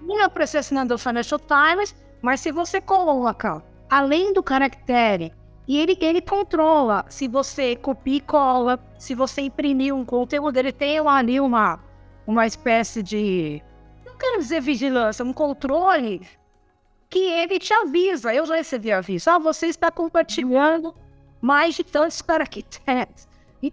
uma 0.00 0.28
para 0.28 0.46
ser 0.46 0.58
assinando 0.58 0.94
o 0.94 0.98
Financial 0.98 1.38
Times 1.38 1.94
mas 2.22 2.40
se 2.40 2.50
você 2.50 2.80
coloca 2.80 3.62
além 3.88 4.32
do 4.32 4.42
caractere 4.42 5.32
e 5.66 5.78
ele, 5.78 5.96
ele 6.00 6.20
controla 6.20 7.04
se 7.08 7.28
você 7.28 7.76
copia 7.76 8.16
e 8.16 8.20
cola, 8.20 8.78
se 8.98 9.14
você 9.14 9.42
imprimir 9.42 9.94
um 9.94 10.04
conteúdo, 10.04 10.56
ele 10.56 10.72
tem 10.72 10.98
ali 10.98 11.38
uma, 11.40 11.78
uma 12.26 12.46
espécie 12.46 13.02
de. 13.02 13.62
Não 14.04 14.16
quero 14.16 14.38
dizer 14.38 14.60
vigilância, 14.60 15.24
um 15.24 15.32
controle 15.32 16.26
que 17.08 17.18
ele 17.18 17.58
te 17.58 17.72
avisa. 17.72 18.34
Eu 18.34 18.46
já 18.46 18.56
recebi 18.56 18.92
aviso. 18.92 19.30
Ah, 19.30 19.38
você 19.38 19.66
está 19.66 19.90
compartilhando 19.90 20.94
mais 21.40 21.74
de 21.74 21.84
tantos 21.84 22.20
caracteres. 22.22 23.28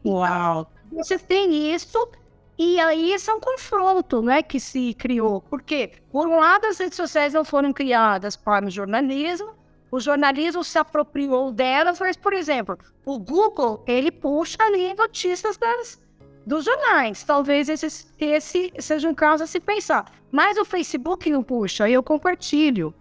Uau! 0.05 0.69
Você 0.91 1.17
tem 1.17 1.73
isso 1.73 2.09
e 2.57 2.79
aí 2.79 3.11
esse 3.11 3.29
é 3.29 3.33
um 3.33 3.39
confronto 3.39 4.21
né, 4.21 4.41
que 4.41 4.59
se 4.59 4.93
criou. 4.93 5.41
Porque, 5.41 5.91
por 6.09 6.27
um 6.27 6.39
lado, 6.39 6.65
as 6.65 6.77
redes 6.77 6.95
sociais 6.95 7.33
não 7.33 7.43
foram 7.43 7.73
criadas 7.73 8.35
para 8.35 8.65
o 8.65 8.69
jornalismo, 8.69 9.53
o 9.91 9.99
jornalismo 9.99 10.63
se 10.63 10.77
apropriou 10.77 11.51
delas, 11.51 11.99
mas, 11.99 12.17
por 12.17 12.33
exemplo, 12.33 12.77
o 13.05 13.19
Google, 13.19 13.83
ele 13.85 14.11
puxa 14.11 14.57
ali 14.61 14.93
notícias 14.93 15.57
das, 15.57 16.01
dos 16.45 16.65
jornais. 16.65 17.23
Talvez 17.23 17.67
esse, 17.69 18.07
esse 18.19 18.73
seja 18.79 19.09
um 19.09 19.13
caso 19.13 19.43
a 19.43 19.47
se 19.47 19.59
pensar. 19.59 20.11
Mas 20.31 20.57
o 20.57 20.65
Facebook 20.65 21.29
não 21.29 21.43
puxa, 21.43 21.89
eu 21.89 22.01
compartilho. 22.01 22.93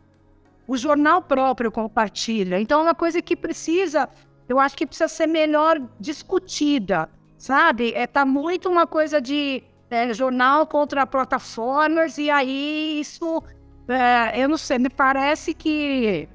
O 0.67 0.77
jornal 0.77 1.23
próprio 1.23 1.71
compartilha. 1.71 2.61
Então, 2.61 2.81
é 2.81 2.83
uma 2.85 2.95
coisa 2.95 3.21
que 3.21 3.37
precisa, 3.37 4.09
eu 4.49 4.59
acho 4.59 4.77
que 4.77 4.87
precisa 4.87 5.09
ser 5.09 5.27
melhor 5.27 5.81
discutida 6.01 7.09
sabe? 7.45 7.93
É, 7.95 8.07
tá 8.07 8.25
muito 8.25 8.71
uma 8.71 8.87
coisa 8.87 9.21
de 9.21 9.63
é, 9.91 10.15
jornal 10.15 10.67
contra 10.67 11.07
plataformas, 11.07 12.17
e 12.17 12.31
aí 12.31 12.99
isso, 13.01 13.43
é, 13.87 14.43
eu 14.43 14.49
não 14.49 14.57
sei, 14.57 14.79
me 14.79 14.89
parece 14.89 15.53
que 15.53 16.27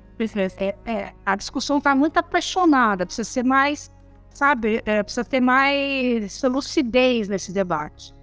é, 0.58 0.76
é, 0.86 1.14
a 1.26 1.36
discussão 1.36 1.82
tá 1.82 1.96
muito 1.96 2.18
apaixonada, 2.18 3.08
precisa 3.08 3.28
ser 3.28 3.44
mais, 3.44 3.92
sabe, 4.30 4.84
é, 4.86 5.02
precisa 5.02 5.26
ter 5.26 5.42
mais 5.42 6.42
lucidez 6.44 7.28
nesse 7.28 7.52
debate. 7.52 8.14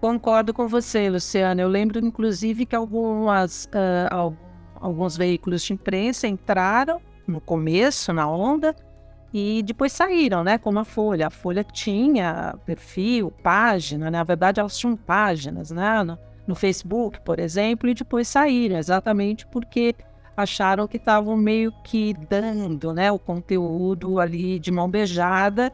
Concordo 0.00 0.54
com 0.54 0.68
você, 0.68 1.08
Luciana. 1.10 1.60
Eu 1.60 1.68
lembro, 1.68 1.98
inclusive, 1.98 2.66
que 2.66 2.76
algumas, 2.76 3.64
uh, 3.66 4.36
alguns 4.80 5.16
veículos 5.16 5.62
de 5.62 5.72
imprensa 5.72 6.26
entraram 6.26 7.00
no 7.26 7.40
começo, 7.40 8.12
na 8.12 8.28
onda, 8.28 8.74
e 9.32 9.62
depois 9.62 9.92
saíram, 9.92 10.44
né? 10.44 10.58
Como 10.58 10.78
a 10.78 10.84
Folha. 10.84 11.26
A 11.26 11.30
Folha 11.30 11.64
tinha 11.64 12.54
perfil, 12.64 13.30
página, 13.42 14.06
né? 14.06 14.18
na 14.18 14.24
verdade 14.24 14.60
elas 14.60 14.78
tinham 14.78 14.96
páginas, 14.96 15.70
né? 15.70 16.02
No, 16.02 16.18
no 16.46 16.54
Facebook, 16.54 17.20
por 17.22 17.38
exemplo, 17.38 17.88
e 17.88 17.94
depois 17.94 18.28
saíram, 18.28 18.78
exatamente 18.78 19.46
porque 19.46 19.94
acharam 20.36 20.86
que 20.86 20.96
estavam 20.96 21.36
meio 21.36 21.72
que 21.82 22.14
dando, 22.28 22.92
né? 22.92 23.10
O 23.10 23.18
conteúdo 23.18 24.20
ali 24.20 24.58
de 24.58 24.70
mão 24.70 24.88
beijada 24.88 25.72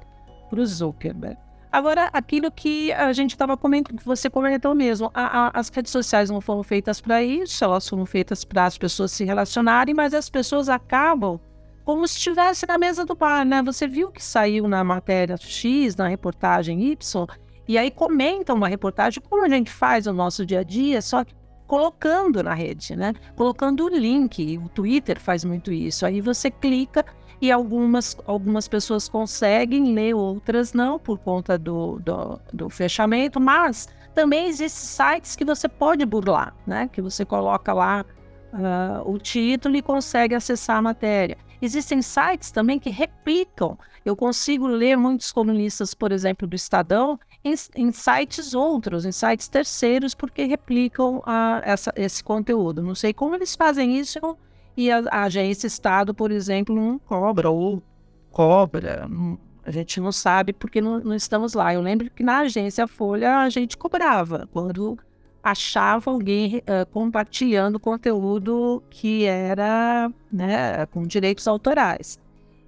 para 0.48 0.60
o 0.60 0.66
Zuckerberg. 0.66 1.38
Agora, 1.72 2.10
aquilo 2.12 2.50
que 2.50 2.92
a 2.92 3.14
gente 3.14 3.30
estava 3.30 3.56
comentando, 3.56 3.96
que 3.96 4.04
você 4.04 4.28
comentou 4.28 4.74
mesmo, 4.74 5.10
a, 5.14 5.46
a, 5.46 5.50
as 5.58 5.70
redes 5.70 5.90
sociais 5.90 6.28
não 6.28 6.38
foram 6.38 6.62
feitas 6.62 7.00
para 7.00 7.22
isso, 7.22 7.64
elas 7.64 7.88
foram 7.88 8.04
feitas 8.04 8.44
para 8.44 8.66
as 8.66 8.76
pessoas 8.76 9.10
se 9.10 9.24
relacionarem, 9.24 9.94
mas 9.94 10.12
as 10.12 10.28
pessoas 10.28 10.68
acabam 10.68 11.40
como 11.82 12.06
se 12.06 12.18
estivesse 12.18 12.66
na 12.66 12.76
mesa 12.76 13.06
do 13.06 13.14
bar, 13.14 13.44
né? 13.44 13.62
Você 13.62 13.88
viu 13.88 14.10
que 14.10 14.22
saiu 14.22 14.68
na 14.68 14.84
matéria 14.84 15.36
X, 15.38 15.96
na 15.96 16.08
reportagem 16.08 16.82
Y, 16.92 17.26
e 17.66 17.78
aí 17.78 17.90
comenta 17.90 18.52
uma 18.52 18.68
reportagem, 18.68 19.22
como 19.26 19.42
a 19.42 19.48
gente 19.48 19.70
faz 19.70 20.04
no 20.04 20.12
nosso 20.12 20.44
dia 20.44 20.60
a 20.60 20.62
dia, 20.62 21.00
só 21.00 21.24
que 21.24 21.34
colocando 21.66 22.42
na 22.42 22.52
rede, 22.52 22.94
né? 22.94 23.14
Colocando 23.34 23.86
o 23.86 23.88
link. 23.88 24.58
O 24.58 24.68
Twitter 24.68 25.18
faz 25.18 25.42
muito 25.42 25.72
isso. 25.72 26.04
Aí 26.04 26.20
você 26.20 26.50
clica 26.50 27.02
e 27.42 27.50
algumas, 27.50 28.16
algumas 28.24 28.68
pessoas 28.68 29.08
conseguem 29.08 29.92
ler, 29.92 30.14
outras 30.14 30.72
não, 30.72 30.96
por 30.96 31.18
conta 31.18 31.58
do, 31.58 31.98
do, 31.98 32.40
do 32.52 32.70
fechamento, 32.70 33.40
mas 33.40 33.88
também 34.14 34.46
existem 34.46 34.86
sites 34.86 35.34
que 35.34 35.44
você 35.44 35.68
pode 35.68 36.06
burlar, 36.06 36.54
né? 36.64 36.88
Que 36.92 37.02
você 37.02 37.24
coloca 37.24 37.72
lá 37.72 38.04
uh, 38.52 39.10
o 39.10 39.18
título 39.18 39.74
e 39.74 39.82
consegue 39.82 40.36
acessar 40.36 40.76
a 40.76 40.82
matéria. 40.82 41.36
Existem 41.60 42.00
sites 42.00 42.52
também 42.52 42.78
que 42.78 42.90
replicam. 42.90 43.76
Eu 44.04 44.14
consigo 44.14 44.68
ler 44.68 44.96
muitos 44.96 45.32
colunistas, 45.32 45.94
por 45.94 46.12
exemplo, 46.12 46.46
do 46.46 46.54
Estadão, 46.54 47.18
em, 47.44 47.54
em 47.74 47.90
sites 47.90 48.54
outros, 48.54 49.04
em 49.04 49.10
sites 49.10 49.48
terceiros, 49.48 50.14
porque 50.14 50.44
replicam 50.44 51.20
a, 51.26 51.60
essa, 51.64 51.92
esse 51.96 52.22
conteúdo. 52.22 52.82
Não 52.82 52.94
sei 52.94 53.12
como 53.12 53.34
eles 53.34 53.56
fazem 53.56 53.98
isso, 53.98 54.20
eu, 54.22 54.38
e 54.76 54.90
a, 54.90 55.02
a 55.10 55.22
agência 55.24 55.66
Estado, 55.66 56.14
por 56.14 56.30
exemplo, 56.30 56.74
não 56.74 56.98
cobra 56.98 57.50
ou 57.50 57.82
cobra. 58.30 59.06
Não, 59.08 59.38
a 59.64 59.70
gente 59.70 60.00
não 60.00 60.10
sabe 60.10 60.52
porque 60.52 60.80
não, 60.80 61.00
não, 61.00 61.14
estamos 61.14 61.54
lá. 61.54 61.72
Eu 61.74 61.80
lembro 61.80 62.10
que 62.10 62.22
na 62.22 62.40
agência 62.40 62.86
Folha 62.86 63.38
a 63.38 63.48
gente 63.48 63.76
cobrava 63.76 64.48
quando 64.52 64.98
achava 65.42 66.10
alguém 66.10 66.58
uh, 66.58 66.86
compartilhando 66.90 67.78
conteúdo 67.78 68.82
que 68.88 69.24
era 69.24 70.10
né, 70.32 70.86
com 70.86 71.02
direitos 71.02 71.46
autorais. 71.48 72.18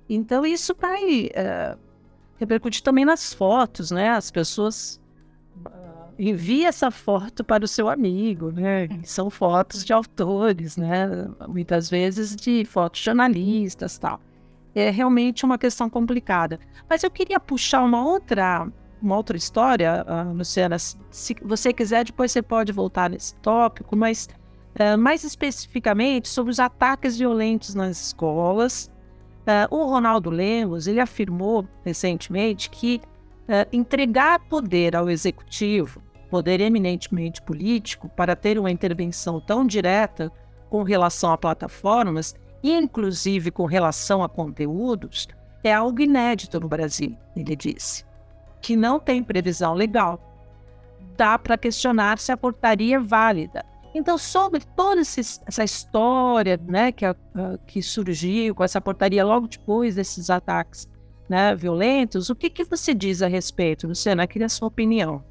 Então 0.08 0.44
isso 0.44 0.74
vai 0.78 1.26
uh, 1.26 1.78
repercutir 2.36 2.82
também 2.82 3.04
nas 3.04 3.32
fotos, 3.32 3.90
né? 3.90 4.10
As 4.10 4.30
pessoas 4.30 5.00
enviam 6.18 6.68
essa 6.68 6.90
foto 6.90 7.42
para 7.44 7.64
o 7.64 7.68
seu 7.68 7.88
amigo, 7.88 8.50
né? 8.50 8.88
São 9.04 9.30
fotos 9.30 9.84
de 9.84 9.92
autores, 9.92 10.76
né? 10.76 11.28
Muitas 11.48 11.90
vezes 11.90 12.36
de 12.36 12.64
fotos 12.64 13.00
jornalistas, 13.00 13.98
tal. 13.98 14.20
É 14.74 14.90
realmente 14.90 15.44
uma 15.44 15.58
questão 15.58 15.88
complicada. 15.88 16.58
Mas 16.88 17.02
eu 17.02 17.10
queria 17.10 17.38
puxar 17.38 17.82
uma 17.82 18.04
outra 18.04 18.66
uma 19.02 19.16
outra 19.16 19.36
história, 19.36 20.04
uh, 20.08 20.32
Luciana. 20.32 20.78
Se 20.78 21.36
você 21.42 21.72
quiser, 21.72 22.04
depois 22.04 22.32
você 22.32 22.40
pode 22.40 22.72
voltar 22.72 23.10
nesse 23.10 23.34
tópico, 23.36 23.94
mas 23.94 24.28
uh, 24.80 24.96
mais 24.98 25.22
especificamente 25.24 26.26
sobre 26.26 26.50
os 26.50 26.58
ataques 26.58 27.18
violentos 27.18 27.74
nas 27.74 28.06
escolas. 28.06 28.90
Uh, 29.42 29.76
o 29.76 29.84
Ronaldo 29.84 30.30
Lemos 30.30 30.86
ele 30.86 31.00
afirmou 31.00 31.68
recentemente 31.84 32.70
que 32.70 33.02
entregar 33.72 34.40
poder 34.48 34.96
ao 34.96 35.10
executivo, 35.10 36.02
poder 36.30 36.60
eminentemente 36.60 37.42
político, 37.42 38.08
para 38.08 38.34
ter 38.34 38.58
uma 38.58 38.70
intervenção 38.70 39.40
tão 39.40 39.66
direta 39.66 40.32
com 40.70 40.82
relação 40.82 41.30
a 41.30 41.38
plataformas, 41.38 42.34
inclusive 42.62 43.50
com 43.50 43.66
relação 43.66 44.22
a 44.22 44.28
conteúdos, 44.28 45.28
é 45.62 45.72
algo 45.72 46.00
inédito 46.00 46.58
no 46.58 46.68
Brasil, 46.68 47.16
ele 47.36 47.54
disse 47.54 48.04
que 48.64 48.74
não 48.76 48.98
tem 48.98 49.22
previsão 49.22 49.74
legal. 49.74 50.18
Dá 51.18 51.38
para 51.38 51.58
questionar 51.58 52.18
se 52.18 52.32
a 52.32 52.36
portaria 52.36 52.96
é 52.96 52.98
válida. 52.98 53.62
Então, 53.94 54.16
sobre 54.16 54.60
toda 54.74 55.02
essa 55.02 55.62
história 55.62 56.58
né, 56.66 56.90
que, 56.90 57.04
que 57.66 57.82
surgiu 57.82 58.54
com 58.54 58.64
essa 58.64 58.80
portaria 58.80 59.22
logo 59.22 59.46
depois 59.46 59.94
desses 59.94 60.30
ataques 60.30 60.88
né, 61.28 61.54
violentos, 61.54 62.30
o 62.30 62.34
que, 62.34 62.50
que 62.50 62.64
você 62.64 62.92
diz 62.92 63.22
a 63.22 63.26
respeito, 63.26 63.86
Luciana? 63.86 64.26
Queria 64.26 64.46
a 64.46 64.50
sua 64.50 64.68
opinião. 64.68 65.24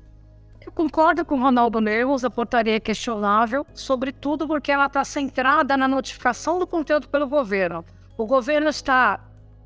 Eu 0.65 0.71
concordo 0.71 1.25
com 1.25 1.35
o 1.35 1.41
Ronaldo 1.41 1.81
Neus, 1.81 2.23
a 2.23 2.29
portaria 2.29 2.75
é 2.75 2.79
questionável, 2.79 3.65
sobretudo 3.73 4.47
porque 4.47 4.71
ela 4.71 4.85
está 4.85 5.03
centrada 5.03 5.75
na 5.75 5.87
notificação 5.87 6.57
do 6.57 6.65
conteúdo 6.65 7.07
pelo 7.09 7.27
governo. 7.27 7.83
O 8.17 8.25
governo 8.25 8.69
está 8.69 9.19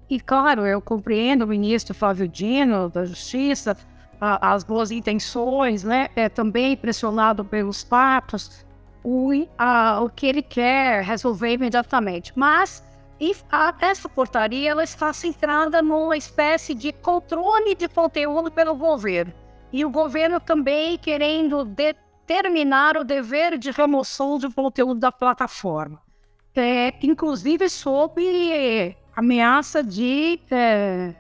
e, 0.10 0.20
claro, 0.20 0.66
eu 0.66 0.82
compreendo 0.82 1.44
o 1.44 1.48
ministro 1.48 1.94
Flávio 1.94 2.28
Dino, 2.28 2.90
da 2.90 3.04
Justiça, 3.04 3.76
a, 4.22 4.54
as 4.54 4.64
boas 4.64 4.90
intenções, 4.90 5.84
né? 5.84 6.10
É 6.16 6.30
também 6.30 6.78
pressionado 6.78 7.44
pelos 7.44 7.84
fatos, 7.84 8.66
o, 9.04 9.32
a, 9.58 10.00
o 10.02 10.10
que 10.10 10.26
ele 10.26 10.42
quer 10.42 11.04
resolver 11.04 11.52
imediatamente. 11.54 12.32
Mas 12.36 12.84
e 13.20 13.36
a, 13.52 13.74
essa 13.82 14.08
portaria 14.08 14.70
ela 14.70 14.84
está 14.84 15.12
centrada 15.12 15.82
numa 15.82 16.16
espécie 16.16 16.74
de 16.74 16.92
controle 16.92 17.74
de 17.74 17.88
conteúdo 17.88 18.52
pelo 18.52 18.76
governo. 18.76 19.34
E 19.74 19.84
o 19.84 19.90
governo 19.90 20.40
também 20.40 20.98
querendo 20.98 21.66
determinar 21.66 22.96
o 22.96 23.04
dever 23.04 23.58
de 23.58 23.72
remoção 23.72 24.38
de 24.38 24.50
conteúdo 24.50 25.00
da 25.00 25.12
plataforma. 25.12 26.02
É, 26.56 26.94
inclusive 27.04 27.70
sobre 27.70 28.96
ameaça 29.16 29.84
de 29.84 30.40
é, 30.50 31.14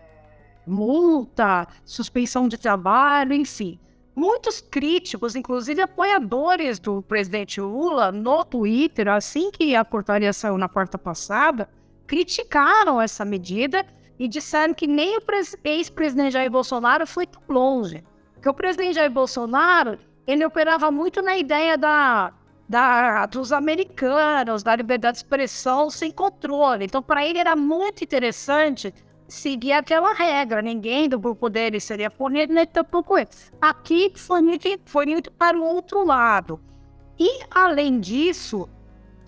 multa, 0.65 1.67
suspensão 1.83 2.47
de 2.47 2.57
trabalho, 2.57 3.33
enfim. 3.33 3.79
Muitos 4.15 4.59
críticos, 4.59 5.35
inclusive 5.35 5.81
apoiadores 5.81 6.79
do 6.79 7.03
presidente 7.03 7.61
Lula, 7.61 8.11
no 8.11 8.43
Twitter, 8.43 9.07
assim 9.07 9.51
que 9.51 9.75
a 9.75 9.85
portaria 9.85 10.33
saiu 10.33 10.57
na 10.57 10.67
quarta 10.67 10.97
passada, 10.97 11.69
criticaram 12.07 13.01
essa 13.01 13.25
medida 13.25 13.85
e 14.17 14.27
disseram 14.27 14.73
que 14.73 14.87
nem 14.87 15.17
o 15.17 15.21
ex-presidente 15.63 16.31
Jair 16.31 16.49
Bolsonaro 16.49 17.05
foi 17.05 17.27
tão 17.27 17.41
longe. 17.47 18.03
Porque 18.33 18.49
o 18.49 18.53
presidente 18.53 18.95
Jair 18.95 19.11
Bolsonaro, 19.11 19.99
ele 20.25 20.45
operava 20.45 20.89
muito 20.89 21.21
na 21.21 21.37
ideia 21.37 21.77
da 21.77 22.33
da, 22.67 23.25
dos 23.27 23.51
americanos, 23.51 24.61
da 24.61 24.75
liberdade 24.75 25.13
de 25.13 25.23
expressão 25.23 25.89
sem 25.89 26.11
controle. 26.11 26.85
Então, 26.85 27.01
para 27.01 27.25
ele 27.25 27.39
era 27.39 27.55
muito 27.55 28.03
interessante 28.03 28.93
seguir 29.27 29.71
aquela 29.71 30.13
regra. 30.13 30.61
Ninguém 30.61 31.07
do 31.07 31.17
dele 31.49 31.79
seria 31.79 32.11
punido, 32.11 32.53
nem 32.53 32.65
tampouco 32.65 33.17
ele. 33.17 33.29
Aqui 33.61 34.11
foi 34.15 34.41
muito, 34.41 34.67
foi 34.85 35.05
muito 35.05 35.31
para 35.31 35.57
o 35.57 35.63
outro 35.63 36.03
lado. 36.05 36.59
E, 37.17 37.39
além 37.49 37.99
disso, 37.99 38.69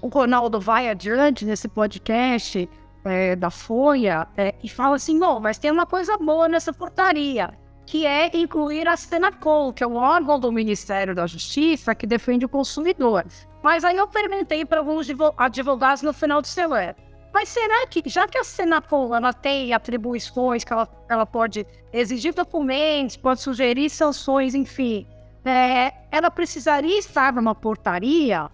o 0.02 0.08
Ronaldo 0.08 0.60
vai 0.60 0.90
adiante 0.90 1.46
nesse 1.46 1.68
podcast 1.68 2.70
é, 3.06 3.36
da 3.36 3.50
Folha 3.50 4.28
é, 4.38 4.56
e 4.64 4.70
fala 4.70 4.96
assim: 4.96 5.20
bom, 5.20 5.40
mas 5.40 5.58
tem 5.58 5.72
uma 5.72 5.86
coisa 5.86 6.18
boa 6.18 6.48
nessa 6.48 6.74
portaria 6.74 7.52
que 7.86 8.06
é 8.06 8.30
incluir 8.38 8.88
a 8.88 8.96
Senacom, 8.96 9.74
que 9.74 9.84
é 9.84 9.88
o 9.88 9.96
órgão 9.96 10.40
do 10.40 10.52
Ministério 10.52 11.16
da 11.16 11.26
Justiça 11.26 11.96
que 11.96 12.06
defende 12.06 12.46
o 12.46 12.50
consumidor. 12.50 13.26
Mas 13.64 13.84
aí 13.84 13.98
eu 13.98 14.08
perguntei 14.08 14.64
para 14.64 14.78
alguns 14.78 15.08
advogados 15.36 16.04
no 16.04 16.14
final 16.14 16.40
de 16.40 16.50
semana, 16.50 16.96
mas 17.34 17.50
será 17.50 17.88
que, 17.88 18.04
já 18.06 18.28
que 18.28 18.38
a 18.38 18.44
Senacom 18.44 19.16
ela 19.16 19.34
tem 19.34 19.74
atribuições 19.74 20.64
que 20.64 20.72
ela, 20.72 20.88
ela 21.10 21.26
pode 21.26 21.66
exigir 21.92 22.32
documentos, 22.32 23.18
pode 23.18 23.42
sugerir 23.42 23.90
sanções, 23.90 24.54
enfim, 24.54 25.08
é, 25.44 25.92
ela 26.12 26.30
precisaria 26.30 27.00
estar 27.00 27.34
numa 27.34 27.56
portaria? 27.56 28.52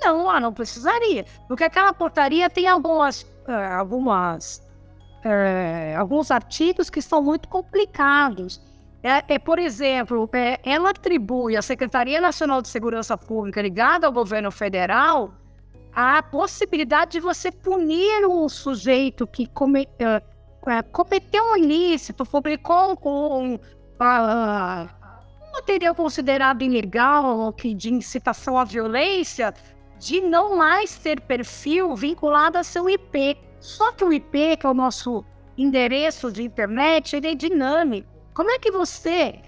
Não, 0.00 0.22
ela 0.22 0.40
não 0.40 0.52
precisaria, 0.52 1.24
porque 1.48 1.64
aquela 1.64 1.92
portaria 1.92 2.48
tem 2.50 2.66
algumas, 2.66 3.26
é, 3.48 3.66
algumas 3.66 4.66
é, 5.26 5.96
alguns 5.96 6.30
artigos 6.30 6.88
que 6.88 7.02
são 7.02 7.22
muito 7.22 7.48
complicados. 7.48 8.60
É, 9.02 9.34
é, 9.34 9.38
por 9.38 9.58
exemplo, 9.58 10.28
é, 10.32 10.58
ela 10.64 10.90
atribui 10.90 11.56
à 11.56 11.62
Secretaria 11.62 12.20
Nacional 12.20 12.62
de 12.62 12.68
Segurança 12.68 13.16
Pública, 13.16 13.60
ligada 13.60 14.06
ao 14.06 14.12
governo 14.12 14.50
federal, 14.50 15.32
a 15.92 16.22
possibilidade 16.22 17.12
de 17.12 17.20
você 17.20 17.50
punir 17.50 18.26
um 18.26 18.48
sujeito 18.48 19.26
que 19.26 19.46
come, 19.46 19.88
é, 19.98 20.22
é 20.66 20.82
cometeu 20.82 21.42
um 21.44 21.56
ilícito, 21.56 22.24
publicou 22.24 22.98
um, 23.04 23.54
uh, 23.54 23.58
um 23.58 25.52
material 25.54 25.94
considerado 25.94 26.62
ilegal, 26.62 27.52
que 27.52 27.74
de 27.74 27.92
incitação 27.92 28.58
à 28.58 28.64
violência, 28.64 29.54
de 29.98 30.20
não 30.20 30.56
mais 30.56 30.96
ter 30.98 31.20
perfil 31.20 31.94
vinculado 31.94 32.58
a 32.58 32.64
seu 32.64 32.88
IP. 32.88 33.38
Só 33.60 33.92
que 33.92 34.04
o 34.04 34.12
IP, 34.12 34.56
que 34.56 34.66
é 34.66 34.68
o 34.68 34.74
nosso 34.74 35.24
endereço 35.56 36.30
de 36.30 36.42
internet, 36.42 37.16
ele 37.16 37.28
é 37.28 37.34
dinâmico. 37.34 38.08
Como 38.34 38.50
é 38.50 38.58
que 38.58 38.70
você 38.70 39.40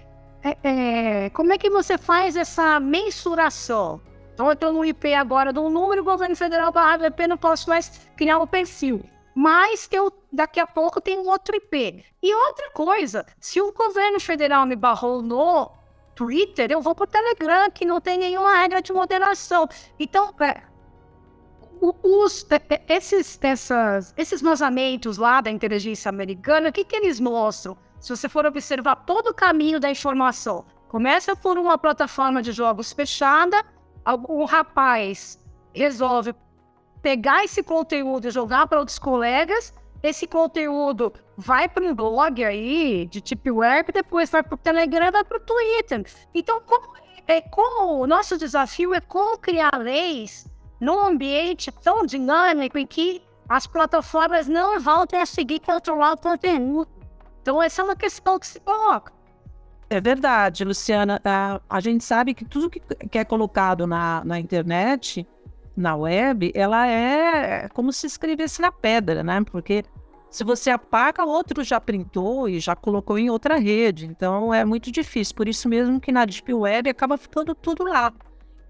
é, 0.43 0.57
é, 0.63 1.29
como 1.31 1.51
é 1.51 1.57
que 1.57 1.69
você 1.69 1.97
faz 1.97 2.35
essa 2.35 2.79
mensuração? 2.79 4.01
Então, 4.33 4.47
eu 4.47 4.53
estou 4.53 4.71
no 4.71 4.85
IP 4.85 5.13
agora 5.13 5.51
do 5.51 5.69
número, 5.69 6.01
o 6.01 6.05
governo 6.05 6.35
federal 6.35 6.71
barra 6.71 7.07
IP, 7.07 7.27
não 7.27 7.37
posso 7.37 7.69
mais 7.69 8.07
criar 8.15 8.39
um 8.39 8.47
perfil. 8.47 9.03
Mas 9.35 9.89
eu, 9.91 10.11
daqui 10.31 10.59
a 10.59 10.67
pouco, 10.67 11.01
tenho 11.01 11.27
outro 11.27 11.55
IP. 11.55 12.05
E 12.21 12.33
outra 12.33 12.71
coisa, 12.71 13.25
se 13.39 13.59
o 13.61 13.73
governo 13.73 14.19
federal 14.19 14.65
me 14.65 14.75
barrou 14.75 15.21
no 15.21 15.71
Twitter, 16.19 16.69
eu 16.69 16.81
vou 16.81 16.93
para 16.93 17.05
o 17.05 17.07
Telegram, 17.07 17.71
que 17.71 17.85
não 17.85 18.01
tem 18.01 18.17
nenhuma 18.17 18.53
regra 18.57 18.81
de 18.81 18.91
moderação. 18.91 19.69
Então, 19.97 20.33
é, 20.41 20.61
os, 21.81 22.45
é, 22.51 22.61
é, 22.75 22.97
esses, 22.97 23.39
essas, 23.41 24.13
esses 24.17 24.41
vazamentos 24.41 25.17
lá 25.17 25.39
da 25.39 25.49
inteligência 25.49 26.09
americana, 26.09 26.67
o 26.67 26.73
que, 26.73 26.83
que 26.83 26.97
eles 26.97 27.21
mostram? 27.21 27.77
Se 28.01 28.09
você 28.13 28.27
for 28.27 28.45
observar 28.45 28.97
todo 29.05 29.27
o 29.27 29.33
caminho 29.33 29.79
da 29.79 29.89
informação, 29.89 30.65
começa 30.89 31.37
por 31.37 31.57
uma 31.57 31.77
plataforma 31.77 32.41
de 32.41 32.51
jogos 32.51 32.91
fechada, 32.91 33.63
um 34.27 34.43
rapaz 34.43 35.39
resolve 35.73 36.35
pegar 37.01 37.45
esse 37.45 37.63
conteúdo 37.63 38.27
e 38.27 38.31
jogar 38.31 38.67
para 38.67 38.79
outros 38.79 38.99
colegas, 38.99 39.73
esse 40.01 40.25
conteúdo 40.27 41.13
vai 41.35 41.67
para 41.67 41.83
um 41.83 41.93
blog 41.93 42.43
aí 42.43 43.05
de 43.07 43.21
tipo 43.21 43.55
web, 43.55 43.91
depois 43.91 44.29
vai 44.29 44.43
para 44.43 44.55
o 44.55 44.57
Telegram, 44.57 45.11
vai 45.11 45.23
para 45.23 45.37
o 45.37 45.41
Twitter. 45.41 46.05
Então, 46.33 46.61
como, 46.61 46.95
é, 47.27 47.41
como 47.41 48.01
o 48.01 48.07
nosso 48.07 48.37
desafio 48.37 48.93
é 48.93 49.01
como 49.01 49.37
criar 49.37 49.77
leis 49.77 50.47
num 50.79 50.99
ambiente 50.99 51.71
tão 51.71 52.05
dinâmico 52.05 52.77
em 52.77 52.87
que 52.87 53.21
as 53.47 53.67
plataformas 53.67 54.47
não 54.47 54.75
a 54.75 55.25
seguir 55.25 55.59
controlar 55.59 56.13
o 56.13 56.17
conteúdo. 56.17 56.89
Então, 57.41 57.61
essa 57.61 57.81
é 57.81 57.85
uma 57.85 57.95
questão 57.95 58.37
que 58.37 58.47
se 58.47 58.59
coloca. 58.59 59.11
É 59.89 59.99
verdade, 59.99 60.63
Luciana. 60.63 61.19
A, 61.25 61.59
a 61.67 61.79
gente 61.79 62.03
sabe 62.03 62.35
que 62.35 62.45
tudo 62.45 62.69
que, 62.69 62.79
que 62.79 63.17
é 63.17 63.25
colocado 63.25 63.87
na, 63.87 64.23
na 64.23 64.39
internet 64.39 65.27
na 65.79 65.95
web, 65.95 66.51
ela 66.53 66.87
é 66.87 67.67
como 67.69 67.91
se 67.91 68.07
escrevesse 68.07 68.61
na 68.61 68.71
pedra, 68.71 69.23
né? 69.23 69.41
Porque 69.49 69.83
se 70.29 70.43
você 70.43 70.69
apaga, 70.69 71.25
outro 71.25 71.63
já 71.63 71.81
printou 71.81 72.47
e 72.47 72.59
já 72.59 72.75
colocou 72.75 73.17
em 73.17 73.29
outra 73.29 73.57
rede. 73.57 74.05
Então 74.05 74.53
é 74.53 74.63
muito 74.63 74.91
difícil. 74.91 75.35
Por 75.35 75.47
isso 75.47 75.67
mesmo 75.67 75.99
que 75.99 76.11
na 76.11 76.25
Deep 76.25 76.53
Web 76.53 76.89
acaba 76.89 77.17
ficando 77.17 77.55
tudo 77.55 77.83
lá. 77.83 78.13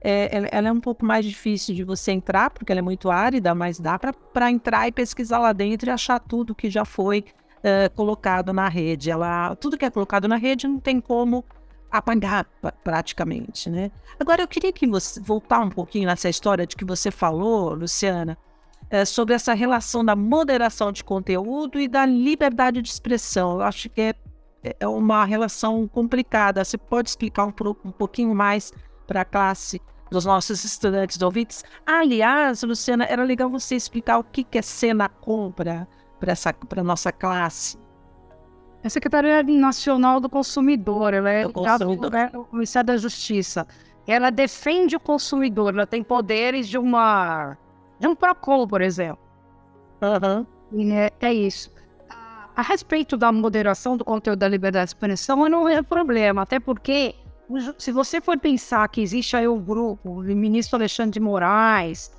É, 0.02 0.48
ela 0.52 0.70
é 0.70 0.72
um 0.72 0.80
pouco 0.80 1.06
mais 1.06 1.26
difícil 1.26 1.76
de 1.76 1.84
você 1.84 2.14
entrar, 2.14 2.50
porque 2.52 2.72
ela 2.72 2.80
é 2.80 2.82
muito 2.82 3.12
árida, 3.12 3.54
mas 3.54 3.80
dá 3.80 4.00
para 4.00 4.50
entrar 4.50 4.88
e 4.88 4.92
pesquisar 4.94 5.40
lá 5.40 5.52
dentro 5.52 5.90
e 5.90 5.92
achar 5.92 6.20
tudo 6.20 6.56
que 6.56 6.70
já 6.70 6.86
foi 6.86 7.26
uh, 7.58 7.94
colocado 7.94 8.54
na 8.54 8.70
rede. 8.70 9.12
Ela, 9.12 9.56
tudo 9.58 9.78
que 9.78 9.84
é 9.84 9.90
colocado 9.90 10.28
na 10.28 10.38
rede 10.38 10.68
não 10.68 10.80
tem 10.80 11.02
como 11.02 11.44
apagar 11.92 12.46
praticamente, 12.84 13.70
né? 13.70 13.92
Agora 14.20 14.42
eu 14.42 14.48
queria 14.48 14.72
que 14.72 14.86
você 14.88 15.20
voltar 15.20 15.60
um 15.60 15.70
pouquinho 15.70 16.08
nessa 16.08 16.30
história 16.30 16.66
de 16.66 16.76
que 16.76 16.86
você 16.86 17.10
falou, 17.10 17.74
Luciana, 17.74 18.38
é, 18.90 19.06
sobre 19.06 19.34
essa 19.34 19.54
relação 19.54 20.04
da 20.04 20.16
moderação 20.16 20.92
de 20.92 21.04
conteúdo 21.04 21.80
e 21.80 21.88
da 21.88 22.06
liberdade 22.06 22.82
de 22.82 22.90
expressão. 22.90 23.54
Eu 23.54 23.62
acho 23.62 23.90
que 23.90 24.02
é, 24.02 24.16
é 24.80 24.88
uma 24.88 25.24
relação 25.26 25.88
complicada. 25.88 26.64
Você 26.64 26.78
pode 26.78 27.10
explicar 27.10 27.46
um, 27.46 27.54
um 27.86 27.92
pouquinho 27.92 28.34
mais 28.34 28.74
para 29.08 29.22
a 29.22 29.26
classe 29.26 29.82
dos 30.10 30.26
nossos 30.26 30.64
estudantes 30.64 31.22
ouvintes? 31.22 31.64
Aliás, 31.86 32.64
Luciana, 32.64 33.06
era 33.06 33.24
legal 33.24 33.50
você 33.50 33.76
explicar 33.76 34.20
o 34.20 34.24
que 34.24 34.46
é 34.58 34.62
cena 34.62 35.08
compra 35.08 35.88
para 36.20 36.32
essa 36.32 36.52
para 36.54 36.84
nossa 36.84 37.12
classe. 37.12 37.78
A 38.84 38.90
Secretaria 38.90 39.44
Nacional 39.44 40.20
do 40.20 40.30
Consumidor, 40.30 41.14
ela 41.14 41.30
é 41.30 41.46
do 41.48 42.48
Ministério 42.52 42.88
da 42.88 42.98
Justiça. 42.98 43.68
Ela 44.08 44.30
defende 44.30 44.96
o 44.96 45.00
consumidor, 45.00 45.74
ela 45.74 45.86
tem 45.86 46.02
poderes 46.02 46.68
de 46.68 46.78
uma 46.78 47.58
de 48.00 48.08
um 48.08 48.16
PROCON, 48.16 48.68
por 48.68 48.82
exemplo. 48.82 49.20
Uhum. 50.02 50.94
É, 50.94 51.12
é 51.20 51.34
isso. 51.34 51.72
A 52.56 52.62
respeito 52.62 53.18
da 53.18 53.32
moderação 53.32 53.98
do 53.98 54.06
conteúdo 54.06 54.40
da 54.40 54.48
liberdade 54.48 54.86
de 54.86 54.90
expressão, 54.92 55.48
não 55.50 55.68
é 55.68 55.82
problema, 55.82 56.42
até 56.42 56.60
porque 56.60 57.16
se 57.78 57.92
você 57.92 58.22
for 58.22 58.38
pensar 58.38 58.88
que 58.90 59.02
existe 59.02 59.36
aí 59.36 59.48
um 59.48 59.60
grupo, 59.60 60.10
o 60.10 60.22
ministro 60.22 60.78
Alexandre 60.78 61.12
de 61.12 61.20
Moraes 61.20 62.12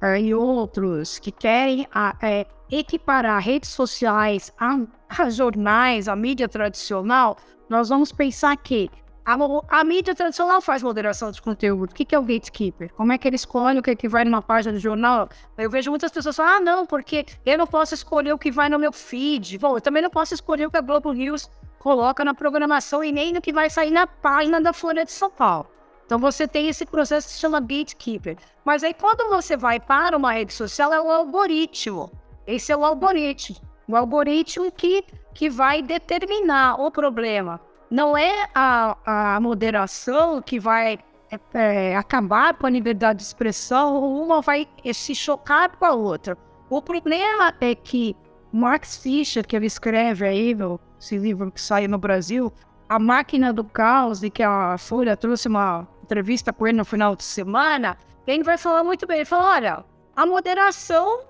é, 0.00 0.20
e 0.20 0.34
outros 0.34 1.18
que 1.18 1.30
querem 1.30 1.86
a, 1.92 2.14
é, 2.22 2.46
equiparar 2.70 3.42
redes 3.42 3.70
sociais 3.70 4.52
a, 4.58 4.78
a 5.08 5.30
jornais, 5.30 6.08
a 6.08 6.16
mídia 6.16 6.48
tradicional, 6.48 7.36
nós 7.68 7.88
vamos 7.88 8.12
pensar 8.12 8.56
que 8.56 8.90
a, 9.24 9.36
a, 9.80 9.82
mídia 9.82 10.14
tradicional 10.14 10.60
faz 10.60 10.84
moderação 10.84 11.32
de 11.32 11.42
conteúdo. 11.42 11.90
O 11.90 11.94
que, 11.94 12.04
que 12.04 12.14
é 12.14 12.18
o 12.18 12.22
gatekeeper? 12.22 12.92
Como 12.94 13.12
é 13.12 13.18
que 13.18 13.26
ele 13.26 13.34
escolhe 13.34 13.78
o 13.80 13.82
que, 13.82 13.90
é 13.90 13.96
que 13.96 14.08
vai 14.08 14.24
numa 14.24 14.40
página 14.40 14.72
de 14.74 14.78
jornal? 14.78 15.28
Eu 15.58 15.68
vejo 15.68 15.90
muitas 15.90 16.12
pessoas 16.12 16.36
falando, 16.36 16.56
ah, 16.56 16.60
não, 16.60 16.86
porque 16.86 17.26
eu 17.44 17.58
não 17.58 17.66
posso 17.66 17.92
escolher 17.92 18.32
o 18.32 18.38
que 18.38 18.52
vai 18.52 18.68
no 18.68 18.78
meu 18.78 18.92
feed. 18.92 19.58
Bom, 19.58 19.76
eu 19.76 19.80
também 19.80 20.00
não 20.00 20.10
posso 20.10 20.32
escolher 20.32 20.66
o 20.66 20.70
que 20.70 20.76
a 20.76 20.80
Globo 20.80 21.12
News 21.12 21.50
coloca 21.80 22.24
na 22.24 22.34
programação 22.34 23.02
e 23.02 23.10
nem 23.10 23.32
no 23.32 23.40
que 23.40 23.52
vai 23.52 23.68
sair 23.68 23.90
na 23.90 24.06
página 24.06 24.60
da 24.60 24.72
Folha 24.72 25.04
de 25.04 25.10
São 25.10 25.30
Paulo. 25.30 25.68
Então 26.06 26.18
você 26.18 26.46
tem 26.46 26.68
esse 26.68 26.86
processo 26.86 27.26
que 27.26 27.34
se 27.34 27.40
chama 27.40 27.60
gatekeeper. 27.60 28.36
Mas 28.64 28.82
aí 28.82 28.94
quando 28.94 29.28
você 29.28 29.56
vai 29.56 29.78
para 29.78 30.16
uma 30.16 30.32
rede 30.32 30.54
social, 30.54 30.92
é 30.92 31.00
o 31.00 31.10
algoritmo. 31.10 32.10
Esse 32.46 32.72
é 32.72 32.76
o 32.76 32.84
algoritmo. 32.84 33.56
O 33.88 33.96
algoritmo 33.96 34.70
que, 34.70 35.04
que 35.34 35.50
vai 35.50 35.82
determinar 35.82 36.80
o 36.80 36.90
problema 36.90 37.60
não 37.90 38.16
é 38.16 38.48
a, 38.54 39.34
a 39.34 39.40
moderação 39.40 40.40
que 40.40 40.58
vai 40.58 40.98
é, 41.30 41.40
é, 41.54 41.96
acabar 41.96 42.54
com 42.54 42.66
a 42.66 42.70
liberdade 42.70 43.18
de 43.18 43.24
expressão, 43.24 43.98
uma 43.98 44.40
vai 44.40 44.68
se 44.92 45.14
chocar 45.14 45.76
com 45.76 45.84
a 45.84 45.92
outra. 45.92 46.36
O 46.70 46.80
problema 46.80 47.54
é 47.60 47.74
que 47.74 48.16
Max 48.52 48.96
Fischer, 48.96 49.46
que 49.46 49.54
ele 49.54 49.66
escreve 49.66 50.26
aí, 50.26 50.54
no, 50.54 50.80
esse 50.98 51.16
livro 51.18 51.50
que 51.50 51.60
saiu 51.60 51.88
no 51.88 51.98
Brasil, 51.98 52.52
A 52.88 52.98
Máquina 52.98 53.52
do 53.52 53.64
Caos, 53.64 54.22
e 54.22 54.30
que 54.30 54.42
a 54.42 54.76
Folha 54.78 55.16
trouxe 55.16 55.48
uma 55.48 55.86
entrevista 56.06 56.52
com 56.52 56.66
ele 56.66 56.78
no 56.78 56.84
final 56.84 57.16
de 57.16 57.24
semana, 57.24 57.98
ele 58.26 58.44
vai 58.44 58.56
falar 58.56 58.82
muito 58.84 59.06
bem. 59.06 59.18
Ele 59.18 59.24
fala: 59.24 59.54
olha, 59.56 59.84
a 60.14 60.24
moderação 60.24 61.20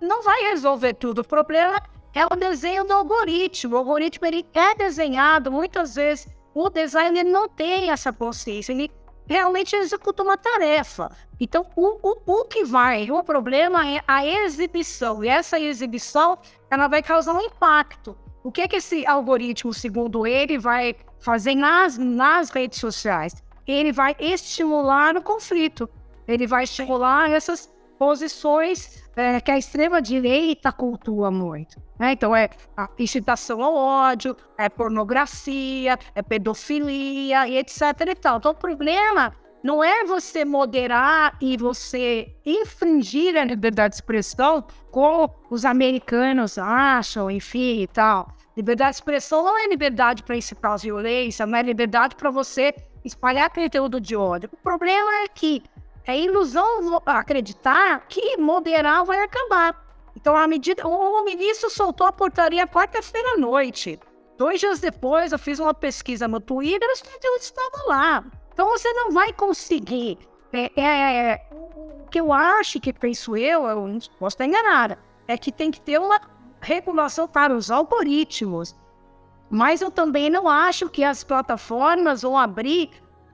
não 0.00 0.22
vai 0.22 0.42
resolver 0.50 0.94
tudo. 0.94 1.20
O 1.20 1.24
problema 1.24 1.80
é 2.12 2.26
o 2.26 2.36
desenho 2.36 2.84
do 2.84 2.92
algoritmo. 2.92 3.74
O 3.74 3.78
algoritmo 3.78 4.26
ele 4.26 4.46
é 4.52 4.74
desenhado, 4.74 5.50
muitas 5.50 5.94
vezes 5.94 6.28
o 6.54 6.68
designer 6.68 7.24
não 7.24 7.48
tem 7.48 7.90
essa 7.90 8.12
consciência, 8.12 8.72
ele 8.72 8.90
realmente 9.26 9.74
executa 9.74 10.22
uma 10.22 10.36
tarefa. 10.36 11.10
Então, 11.40 11.66
o, 11.74 11.98
o, 12.00 12.40
o 12.40 12.44
que 12.44 12.64
vai, 12.64 13.10
o 13.10 13.24
problema 13.24 13.88
é 13.88 14.00
a 14.06 14.24
exibição, 14.24 15.24
e 15.24 15.28
essa 15.28 15.58
exibição 15.58 16.38
ela 16.70 16.86
vai 16.86 17.02
causar 17.02 17.32
um 17.32 17.40
impacto. 17.40 18.16
O 18.44 18.52
que 18.52 18.60
é 18.60 18.68
que 18.68 18.76
esse 18.76 19.06
algoritmo, 19.06 19.72
segundo 19.72 20.26
ele, 20.26 20.58
vai 20.58 20.94
fazer 21.18 21.54
nas, 21.54 21.98
nas 21.98 22.50
redes 22.50 22.78
sociais? 22.78 23.42
Ele 23.66 23.92
vai 23.92 24.14
estimular 24.18 25.16
o 25.16 25.22
conflito, 25.22 25.88
ele 26.26 26.46
vai 26.46 26.64
estimular 26.64 27.30
essas 27.30 27.72
posições 27.98 29.02
é, 29.16 29.40
que 29.40 29.50
a 29.50 29.58
extrema-direita 29.58 30.72
cultua 30.72 31.30
muito. 31.30 31.80
Né? 31.98 32.12
Então, 32.12 32.34
é 32.34 32.50
a 32.76 32.88
incitação 32.98 33.62
ao 33.62 33.74
ódio, 33.74 34.36
é 34.58 34.68
pornografia, 34.68 35.98
é 36.14 36.22
pedofilia 36.22 37.46
e 37.48 37.56
etc. 37.58 37.80
E 38.08 38.14
tal. 38.14 38.38
Então, 38.38 38.52
o 38.52 38.54
problema 38.54 39.32
não 39.62 39.82
é 39.82 40.04
você 40.04 40.44
moderar 40.44 41.38
e 41.40 41.56
você 41.56 42.34
infringir 42.44 43.36
a 43.36 43.44
liberdade 43.44 43.92
de 43.92 43.96
expressão 43.96 44.62
como 44.90 45.34
os 45.50 45.64
americanos 45.64 46.58
acham, 46.58 47.30
enfim 47.30 47.80
e 47.80 47.86
tal. 47.86 48.28
Liberdade 48.56 48.90
de 48.90 48.96
expressão 48.96 49.42
não 49.42 49.58
é 49.58 49.66
liberdade 49.66 50.22
para 50.22 50.36
incitar 50.36 50.78
violência, 50.78 51.46
não 51.46 51.56
é 51.56 51.62
liberdade 51.62 52.14
para 52.14 52.30
você 52.30 52.74
espalhar 53.04 53.50
conteúdo 53.50 54.00
de 54.00 54.16
ódio. 54.16 54.48
O 54.52 54.56
problema 54.56 55.10
é 55.24 55.28
que 55.28 55.62
é 56.06 56.18
ilusão 56.18 57.00
acreditar 57.06 58.06
que 58.08 58.36
moderar 58.36 59.04
vai 59.04 59.22
acabar. 59.22 59.82
Então, 60.16 60.36
a 60.36 60.46
medida, 60.46 60.86
o 60.86 61.24
ministro 61.24 61.68
soltou 61.68 62.06
a 62.06 62.12
portaria 62.12 62.66
quarta-feira 62.66 63.34
à 63.34 63.36
noite. 63.36 63.98
Dois 64.38 64.60
dias 64.60 64.80
depois, 64.80 65.32
eu 65.32 65.38
fiz 65.38 65.58
uma 65.58 65.74
pesquisa 65.74 66.26
no 66.28 66.40
Twitter 66.40 66.88
e 66.88 66.92
os 66.92 67.02
conteúdos 67.02 67.44
estavam 67.44 67.88
lá. 67.88 68.24
Então, 68.52 68.68
você 68.68 68.92
não 68.92 69.10
vai 69.10 69.32
conseguir. 69.32 70.18
É, 70.52 70.70
é, 70.80 71.16
é, 71.32 71.48
o 71.52 72.08
que 72.08 72.20
eu 72.20 72.32
acho 72.32 72.80
que 72.80 72.92
penso 72.92 73.36
eu, 73.36 73.66
eu 73.66 73.86
não 73.88 73.98
posso 74.18 74.34
estar 74.34 74.44
enganada, 74.44 74.98
é 75.26 75.36
que 75.36 75.50
tem 75.50 75.70
que 75.70 75.80
ter 75.80 75.98
uma 75.98 76.20
regulação 76.60 77.26
para 77.26 77.54
os 77.54 77.70
algoritmos. 77.70 78.74
Mas 79.54 79.80
eu 79.80 79.88
também 79.88 80.28
não 80.28 80.48
acho 80.48 80.88
que 80.88 81.04
as 81.04 81.22
plataformas 81.22 82.22
vão 82.22 82.36
abrir 82.36 82.90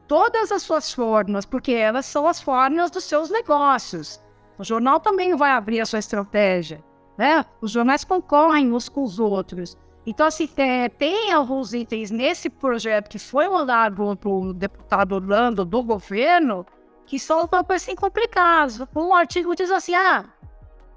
todas 0.06 0.52
as 0.52 0.62
suas 0.62 0.92
formas, 0.92 1.46
porque 1.46 1.72
elas 1.72 2.04
são 2.04 2.28
as 2.28 2.42
formas 2.42 2.90
dos 2.90 3.04
seus 3.04 3.30
negócios. 3.30 4.22
O 4.58 4.62
jornal 4.62 5.00
também 5.00 5.34
vai 5.34 5.52
abrir 5.52 5.80
a 5.80 5.86
sua 5.86 5.98
estratégia, 5.98 6.84
né? 7.16 7.42
Os 7.62 7.70
jornais 7.70 8.04
concorrem 8.04 8.70
uns 8.70 8.86
com 8.86 9.02
os 9.02 9.18
outros. 9.18 9.78
Então, 10.04 10.26
assim, 10.26 10.46
é, 10.58 10.90
tem 10.90 11.32
alguns 11.32 11.72
itens 11.72 12.10
nesse 12.10 12.50
projeto 12.50 13.08
que 13.08 13.18
foi 13.18 13.48
mandado 13.48 14.14
para 14.18 14.28
o 14.28 14.52
deputado 14.52 15.14
Orlando 15.14 15.64
do 15.64 15.82
governo 15.82 16.66
que 17.06 17.18
são 17.18 17.48
assim 17.70 17.96
complicados. 17.96 18.78
Um 18.94 19.14
artigo 19.14 19.56
diz 19.56 19.70
assim, 19.70 19.94
ah, 19.94 20.26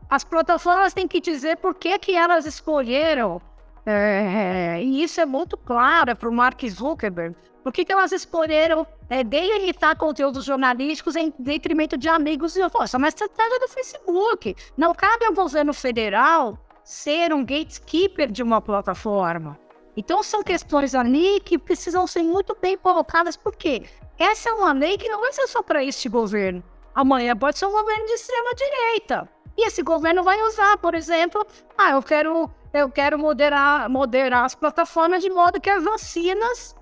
as 0.09 0.25
plataformas 0.25 0.93
têm 0.93 1.07
que 1.07 1.21
dizer 1.21 1.55
por 1.55 1.75
que, 1.75 1.97
que 1.97 2.13
elas 2.13 2.45
escolheram 2.45 3.41
é, 3.85 4.81
e 4.81 5.03
isso 5.03 5.19
é 5.19 5.25
muito 5.25 5.57
claro 5.57 6.15
para 6.15 6.29
o 6.29 6.33
Mark 6.33 6.61
Zuckerberg. 6.67 7.35
Por 7.63 7.71
que, 7.71 7.85
que 7.85 7.93
elas 7.93 8.11
escolheram 8.11 8.85
é, 9.09 9.23
delimitar 9.23 9.97
conteúdos 9.97 10.43
jornalísticos 10.43 11.15
em 11.15 11.33
detrimento 11.39 11.97
de 11.97 12.09
amigos? 12.09 12.55
E 12.55 12.69
falo, 12.69 12.85
é 12.91 12.97
uma 12.97 13.07
estratégia 13.07 13.59
do 13.59 13.67
Facebook. 13.69 14.55
Não 14.77 14.93
cabe 14.93 15.25
ao 15.25 15.33
governo 15.33 15.73
federal 15.73 16.57
ser 16.83 17.33
um 17.33 17.41
gatekeeper 17.45 18.29
de 18.29 18.43
uma 18.43 18.61
plataforma. 18.61 19.57
Então 19.95 20.23
são 20.23 20.43
questões 20.43 20.93
ali 20.95 21.39
que 21.39 21.57
precisam 21.57 22.05
ser 22.07 22.23
muito 22.23 22.57
bem 22.59 22.77
colocadas, 22.77 23.37
porque 23.37 23.83
essa 24.17 24.49
é 24.49 24.53
uma 24.53 24.73
lei 24.73 24.97
que 24.97 25.07
não 25.07 25.21
vai 25.21 25.31
ser 25.31 25.47
só 25.47 25.61
para 25.61 25.83
este 25.83 26.09
governo. 26.09 26.63
Amanhã 26.93 27.35
pode 27.35 27.57
ser 27.57 27.65
um 27.65 27.71
governo 27.71 28.05
de 28.05 28.13
extrema 28.13 28.53
direita. 28.55 29.29
E 29.57 29.67
esse 29.67 29.83
governo 29.83 30.23
vai 30.23 30.41
usar, 30.41 30.77
por 30.77 30.95
exemplo, 30.95 31.45
ah, 31.77 31.91
eu 31.91 32.03
quero 32.03 32.51
eu 32.73 32.89
quero 32.89 33.19
moderar, 33.19 33.89
moderar 33.89 34.45
as 34.45 34.55
plataformas 34.55 35.21
de 35.21 35.29
modo 35.29 35.61
que 35.61 35.69
as 35.69 35.83
vacinas 35.83 36.75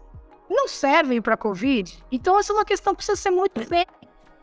não 0.50 0.68
servem 0.68 1.22
para 1.22 1.34
a 1.34 1.38
Covid. 1.38 2.04
Então, 2.12 2.40
essa 2.40 2.54
é 2.54 2.56
uma 2.56 2.66
questão 2.66 2.94
que 2.94 2.98
precisa 2.98 3.16
ser 3.16 3.32
muito 3.32 3.68
bem 3.70 3.86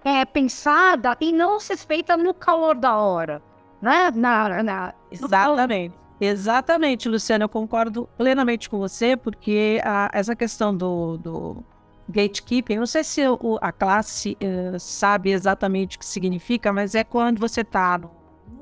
é, 0.04 0.24
pensada 0.24 1.16
e 1.20 1.32
não 1.32 1.58
ser 1.58 1.76
feita 1.76 2.16
no 2.16 2.34
calor 2.34 2.74
da 2.74 2.96
hora. 2.96 3.42
Né? 3.80 4.10
Na, 4.14 4.62
na, 4.62 4.94
Exatamente. 5.10 5.94
Exatamente, 6.20 7.08
Luciana, 7.08 7.44
eu 7.44 7.48
concordo 7.48 8.08
plenamente 8.16 8.68
com 8.68 8.78
você, 8.78 9.16
porque 9.16 9.80
a, 9.84 10.10
essa 10.12 10.34
questão 10.34 10.76
do, 10.76 11.16
do, 11.16 11.64
gatekeeping, 12.08 12.76
não 12.76 12.86
sei 12.86 13.04
se 13.04 13.22
o, 13.28 13.56
a 13.60 13.70
classe 13.70 14.36
uh, 14.42 14.80
sabe 14.80 15.30
exatamente 15.30 15.96
o 15.96 16.00
que 16.00 16.06
significa, 16.06 16.72
mas 16.72 16.96
é 16.96 17.04
quando 17.04 17.38
você 17.38 17.60
está 17.60 17.98
no 17.98 18.10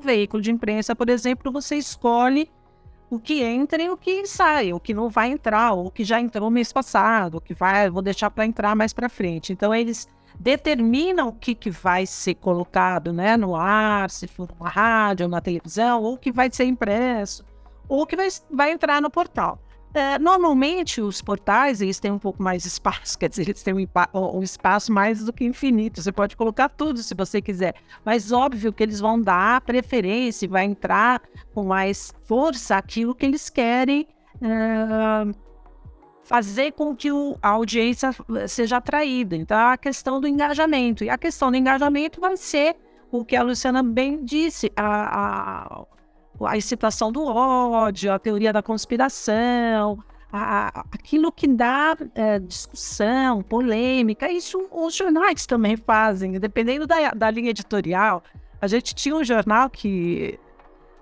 veículo 0.02 0.42
de 0.42 0.50
imprensa, 0.50 0.94
por 0.94 1.08
exemplo, 1.08 1.50
você 1.50 1.76
escolhe 1.76 2.50
o 3.08 3.18
que 3.18 3.42
entra 3.42 3.82
e 3.82 3.88
o 3.88 3.96
que 3.96 4.26
sai, 4.26 4.72
o 4.72 4.80
que 4.80 4.92
não 4.92 5.08
vai 5.08 5.30
entrar, 5.30 5.72
o 5.72 5.90
que 5.90 6.04
já 6.04 6.20
entrou 6.20 6.50
mês 6.50 6.72
passado, 6.72 7.36
o 7.36 7.40
que 7.40 7.54
vai, 7.54 7.88
vou 7.88 8.02
deixar 8.02 8.30
para 8.30 8.46
entrar 8.46 8.74
mais 8.74 8.92
para 8.92 9.08
frente. 9.08 9.52
Então 9.52 9.74
eles 9.74 10.08
determinam 10.38 11.28
o 11.28 11.32
que, 11.32 11.54
que 11.54 11.70
vai 11.70 12.04
ser 12.04 12.34
colocado 12.34 13.12
né, 13.12 13.36
no 13.36 13.54
ar, 13.54 14.10
se 14.10 14.26
for 14.26 14.48
uma 14.58 14.68
rádio 14.68 15.28
na 15.28 15.40
televisão, 15.40 16.02
ou 16.02 16.14
o 16.14 16.18
que 16.18 16.32
vai 16.32 16.50
ser 16.52 16.64
impresso, 16.64 17.44
ou 17.88 18.02
o 18.02 18.06
que 18.06 18.16
vai, 18.16 18.28
vai 18.50 18.72
entrar 18.72 19.00
no 19.00 19.10
portal. 19.10 19.58
É, 19.96 20.18
normalmente, 20.18 21.00
os 21.00 21.22
portais, 21.22 21.80
eles 21.80 21.98
têm 21.98 22.10
um 22.10 22.18
pouco 22.18 22.42
mais 22.42 22.64
de 22.64 22.68
espaço, 22.68 23.16
quer 23.18 23.30
dizer, 23.30 23.48
eles 23.48 23.62
têm 23.62 23.72
um, 23.72 23.88
um, 24.12 24.42
espaço 24.42 24.92
mais 24.92 25.24
do 25.24 25.32
que 25.32 25.42
infinito. 25.42 26.02
Você 26.02 26.12
pode 26.12 26.36
colocar 26.36 26.68
tudo 26.68 27.02
se 27.02 27.14
você 27.14 27.40
quiser, 27.40 27.74
mas 28.04 28.30
óbvio 28.30 28.74
que 28.74 28.82
eles 28.82 29.00
vão 29.00 29.18
dar 29.18 29.62
preferência, 29.62 30.46
vai 30.46 30.66
entrar 30.66 31.22
com 31.54 31.64
mais 31.64 32.12
força 32.26 32.76
aquilo 32.76 33.14
que 33.14 33.24
eles 33.24 33.48
querem 33.48 34.06
é, 34.42 35.34
fazer 36.24 36.72
com 36.72 36.94
que 36.94 37.10
o, 37.10 37.38
a 37.40 37.48
audiência 37.48 38.10
seja 38.48 38.76
atraída. 38.76 39.34
Então, 39.34 39.56
a 39.56 39.78
questão 39.78 40.20
do 40.20 40.28
engajamento. 40.28 41.04
E 41.04 41.08
a 41.08 41.16
questão 41.16 41.50
do 41.50 41.56
engajamento 41.56 42.20
vai 42.20 42.36
ser 42.36 42.76
o 43.10 43.24
que 43.24 43.34
a 43.34 43.42
Luciana 43.42 43.82
bem 43.82 44.22
disse, 44.22 44.70
a, 44.76 45.62
a 45.62 45.95
a 46.44 46.56
excitação 46.56 47.10
do 47.12 47.24
ódio, 47.24 48.12
a 48.12 48.18
teoria 48.18 48.52
da 48.52 48.62
conspiração, 48.62 50.02
a, 50.32 50.84
aquilo 50.92 51.32
que 51.32 51.46
dá 51.46 51.96
é, 52.14 52.38
discussão, 52.38 53.42
polêmica, 53.42 54.30
isso 54.30 54.66
os 54.70 54.94
jornais 54.94 55.46
também 55.46 55.76
fazem, 55.76 56.32
dependendo 56.38 56.86
da, 56.86 57.10
da 57.12 57.30
linha 57.30 57.50
editorial. 57.50 58.22
A 58.60 58.66
gente 58.66 58.94
tinha 58.94 59.14
um 59.14 59.24
jornal 59.24 59.70
que, 59.70 60.38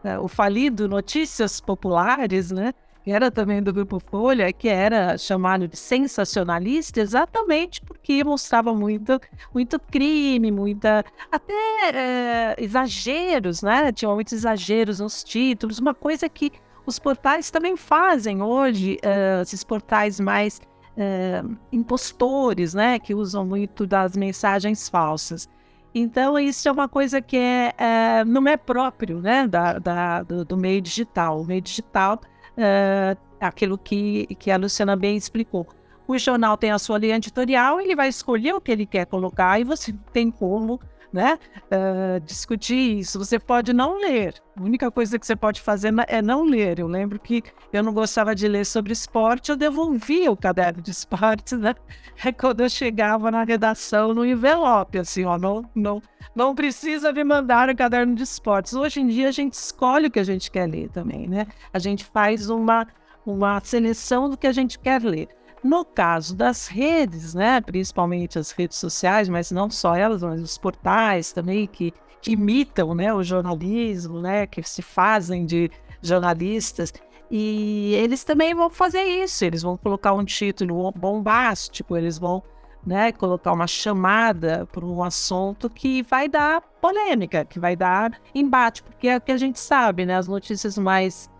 é, 0.04 0.18
o 0.18 0.28
falido 0.28 0.88
Notícias 0.88 1.60
Populares, 1.60 2.50
né? 2.50 2.74
Que 3.04 3.12
era 3.12 3.30
também 3.30 3.62
do 3.62 3.70
Grupo 3.70 4.00
Folha, 4.00 4.50
que 4.50 4.66
era 4.66 5.18
chamado 5.18 5.68
de 5.68 5.76
sensacionalista, 5.76 7.00
exatamente 7.00 7.82
porque 7.82 8.24
mostrava 8.24 8.72
muito, 8.72 9.20
muito 9.52 9.78
crime, 9.78 10.50
muita 10.50 11.04
até 11.30 11.52
é, 11.92 12.56
exageros, 12.58 13.62
né? 13.62 13.92
Tinha 13.92 14.10
muitos 14.10 14.32
exageros 14.32 15.00
nos 15.00 15.22
títulos, 15.22 15.78
uma 15.78 15.92
coisa 15.92 16.26
que 16.30 16.50
os 16.86 16.98
portais 16.98 17.50
também 17.50 17.76
fazem 17.76 18.40
hoje, 18.40 18.98
uh, 19.04 19.42
esses 19.42 19.62
portais 19.62 20.18
mais 20.18 20.62
uh, 20.96 21.56
impostores, 21.70 22.72
né? 22.72 22.98
Que 22.98 23.14
usam 23.14 23.44
muito 23.44 23.86
das 23.86 24.16
mensagens 24.16 24.88
falsas. 24.88 25.46
Então, 25.94 26.38
isso 26.38 26.66
é 26.68 26.72
uma 26.72 26.88
coisa 26.88 27.20
que 27.20 27.36
é, 27.36 27.74
é 27.76 28.24
não 28.24 28.48
é 28.48 28.56
próprio 28.56 29.20
né, 29.20 29.46
da, 29.46 29.78
da 29.78 30.22
do, 30.22 30.44
do 30.44 30.56
meio 30.56 30.80
digital. 30.80 31.42
O 31.42 31.44
meio 31.44 31.60
digital 31.60 32.18
uh, 32.58 33.18
aquilo 33.40 33.76
que, 33.78 34.26
que 34.36 34.50
a 34.50 34.56
Luciana 34.56 34.96
bem 34.96 35.16
explicou. 35.16 35.66
O 36.06 36.18
jornal 36.18 36.56
tem 36.56 36.70
a 36.70 36.78
sua 36.78 36.98
linha 36.98 37.16
editorial, 37.16 37.80
ele 37.80 37.96
vai 37.96 38.08
escolher 38.08 38.54
o 38.54 38.60
que 38.60 38.70
ele 38.70 38.84
quer 38.84 39.06
colocar 39.06 39.58
e 39.58 39.64
você 39.64 39.94
tem 40.12 40.30
como 40.30 40.78
né, 41.14 41.38
uh, 41.70 42.20
discutir 42.26 42.98
isso. 42.98 43.20
Você 43.20 43.38
pode 43.38 43.72
não 43.72 44.00
ler. 44.00 44.34
A 44.56 44.62
única 44.62 44.90
coisa 44.90 45.16
que 45.16 45.24
você 45.24 45.36
pode 45.36 45.60
fazer 45.60 45.94
é 46.08 46.20
não 46.20 46.42
ler. 46.42 46.80
Eu 46.80 46.88
lembro 46.88 47.20
que 47.20 47.40
eu 47.72 47.84
não 47.84 47.94
gostava 47.94 48.34
de 48.34 48.48
ler 48.48 48.66
sobre 48.66 48.92
esporte, 48.92 49.52
eu 49.52 49.56
devolvia 49.56 50.32
o 50.32 50.36
caderno 50.36 50.82
de 50.82 50.90
esporte, 50.90 51.54
né? 51.54 51.74
É 52.24 52.32
quando 52.32 52.60
eu 52.60 52.68
chegava 52.68 53.30
na 53.30 53.42
redação 53.42 54.14
no 54.14 54.24
envelope, 54.24 54.98
assim, 54.98 55.24
ó, 55.24 55.36
não, 55.36 55.68
não, 55.74 56.00
não 56.34 56.54
precisa 56.54 57.12
me 57.12 57.24
mandar 57.24 57.68
o 57.68 57.76
caderno 57.76 58.14
de 58.14 58.22
esportes. 58.22 58.72
Hoje 58.72 59.00
em 59.00 59.08
dia 59.08 59.28
a 59.28 59.32
gente 59.32 59.54
escolhe 59.54 60.06
o 60.06 60.10
que 60.10 60.20
a 60.20 60.24
gente 60.24 60.48
quer 60.48 60.68
ler 60.68 60.88
também, 60.90 61.28
né? 61.28 61.46
A 61.72 61.78
gente 61.78 62.04
faz 62.04 62.48
uma, 62.48 62.86
uma 63.26 63.60
seleção 63.60 64.30
do 64.30 64.36
que 64.36 64.46
a 64.46 64.52
gente 64.52 64.78
quer 64.78 65.02
ler. 65.02 65.28
No 65.64 65.82
caso 65.82 66.36
das 66.36 66.66
redes, 66.66 67.32
né, 67.32 67.58
principalmente 67.58 68.38
as 68.38 68.50
redes 68.50 68.76
sociais, 68.76 69.30
mas 69.30 69.50
não 69.50 69.70
só 69.70 69.96
elas, 69.96 70.22
mas 70.22 70.42
os 70.42 70.58
portais 70.58 71.32
também 71.32 71.66
que, 71.66 71.94
imitam 72.26 72.94
né, 72.94 73.12
o 73.12 73.22
jornalismo, 73.22 74.20
né, 74.20 74.46
que 74.46 74.62
se 74.62 74.82
fazem 74.82 75.46
de 75.46 75.70
jornalistas, 76.02 76.92
e 77.30 77.94
eles 77.94 78.24
também 78.24 78.54
vão 78.54 78.68
fazer 78.68 79.02
isso, 79.02 79.42
eles 79.44 79.62
vão 79.62 79.76
colocar 79.76 80.12
um 80.12 80.24
título 80.24 80.92
bombástico, 80.92 81.96
eles 81.96 82.18
vão 82.18 82.42
né, 82.86 83.10
colocar 83.12 83.52
uma 83.52 83.66
chamada 83.66 84.66
para 84.70 84.84
um 84.84 85.02
assunto 85.02 85.70
que 85.70 86.02
vai 86.02 86.28
dar 86.28 86.60
polêmica, 86.60 87.44
que 87.44 87.58
vai 87.58 87.74
dar 87.74 88.20
embate, 88.34 88.82
porque 88.82 89.08
é 89.08 89.16
o 89.16 89.20
que 89.20 89.32
a 89.32 89.38
gente 89.38 89.58
sabe, 89.58 90.04
né, 90.04 90.16
as 90.16 90.28
notícias 90.28 90.76
mais 90.76 91.30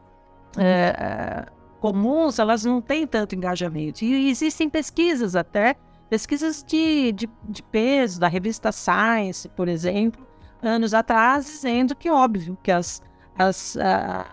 é, 0.57 1.47
comuns, 1.85 2.39
elas 2.39 2.65
não 2.65 2.81
têm 2.81 3.07
tanto 3.07 3.35
engajamento. 3.35 4.03
E 4.03 4.31
existem 4.31 4.71
pesquisas 4.71 5.37
até, 5.37 5.77
pesquisas 6.09 6.65
de, 6.67 7.13
de, 7.13 7.29
de 7.47 7.63
peso, 7.63 8.19
da 8.19 8.27
revista 8.27 8.73
Science, 8.73 9.47
por 9.51 9.69
exemplo, 9.69 10.27
anos 10.63 10.95
atrás, 10.95 11.45
dizendo 11.45 11.95
que, 11.95 12.09
óbvio, 12.09 12.57
que 12.63 12.73
as, 12.73 13.03
as, 13.39 13.77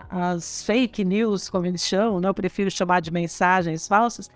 as 0.08 0.64
fake 0.64 1.04
news, 1.04 1.50
como 1.50 1.66
eles 1.66 1.82
chamam, 1.82 2.20
né? 2.20 2.28
eu 2.30 2.32
prefiro 2.32 2.70
chamar 2.70 3.00
de 3.00 3.10
mensagens 3.10 3.86
falsas, 3.86 4.30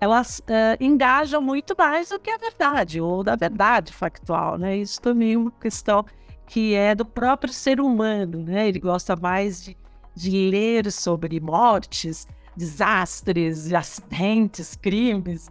elas 0.00 0.38
uh, 0.38 0.82
engajam 0.82 1.42
muito 1.42 1.74
mais 1.76 2.08
do 2.08 2.18
que 2.18 2.30
a 2.30 2.38
verdade, 2.38 3.02
ou 3.02 3.22
da 3.22 3.36
verdade 3.36 3.92
factual. 3.92 4.56
Né? 4.56 4.78
Isso 4.78 4.98
também 4.98 5.34
é 5.34 5.36
uma 5.36 5.50
questão 5.50 6.06
que 6.46 6.74
é 6.74 6.94
do 6.94 7.04
próprio 7.04 7.52
ser 7.52 7.82
humano. 7.82 8.42
Né? 8.42 8.66
Ele 8.68 8.80
gosta 8.80 9.14
mais 9.14 9.62
de, 9.62 9.76
de 10.14 10.48
ler 10.50 10.90
sobre 10.90 11.38
mortes, 11.38 12.26
desastres, 12.56 13.72
acidentes, 13.72 14.76
crimes, 14.76 15.48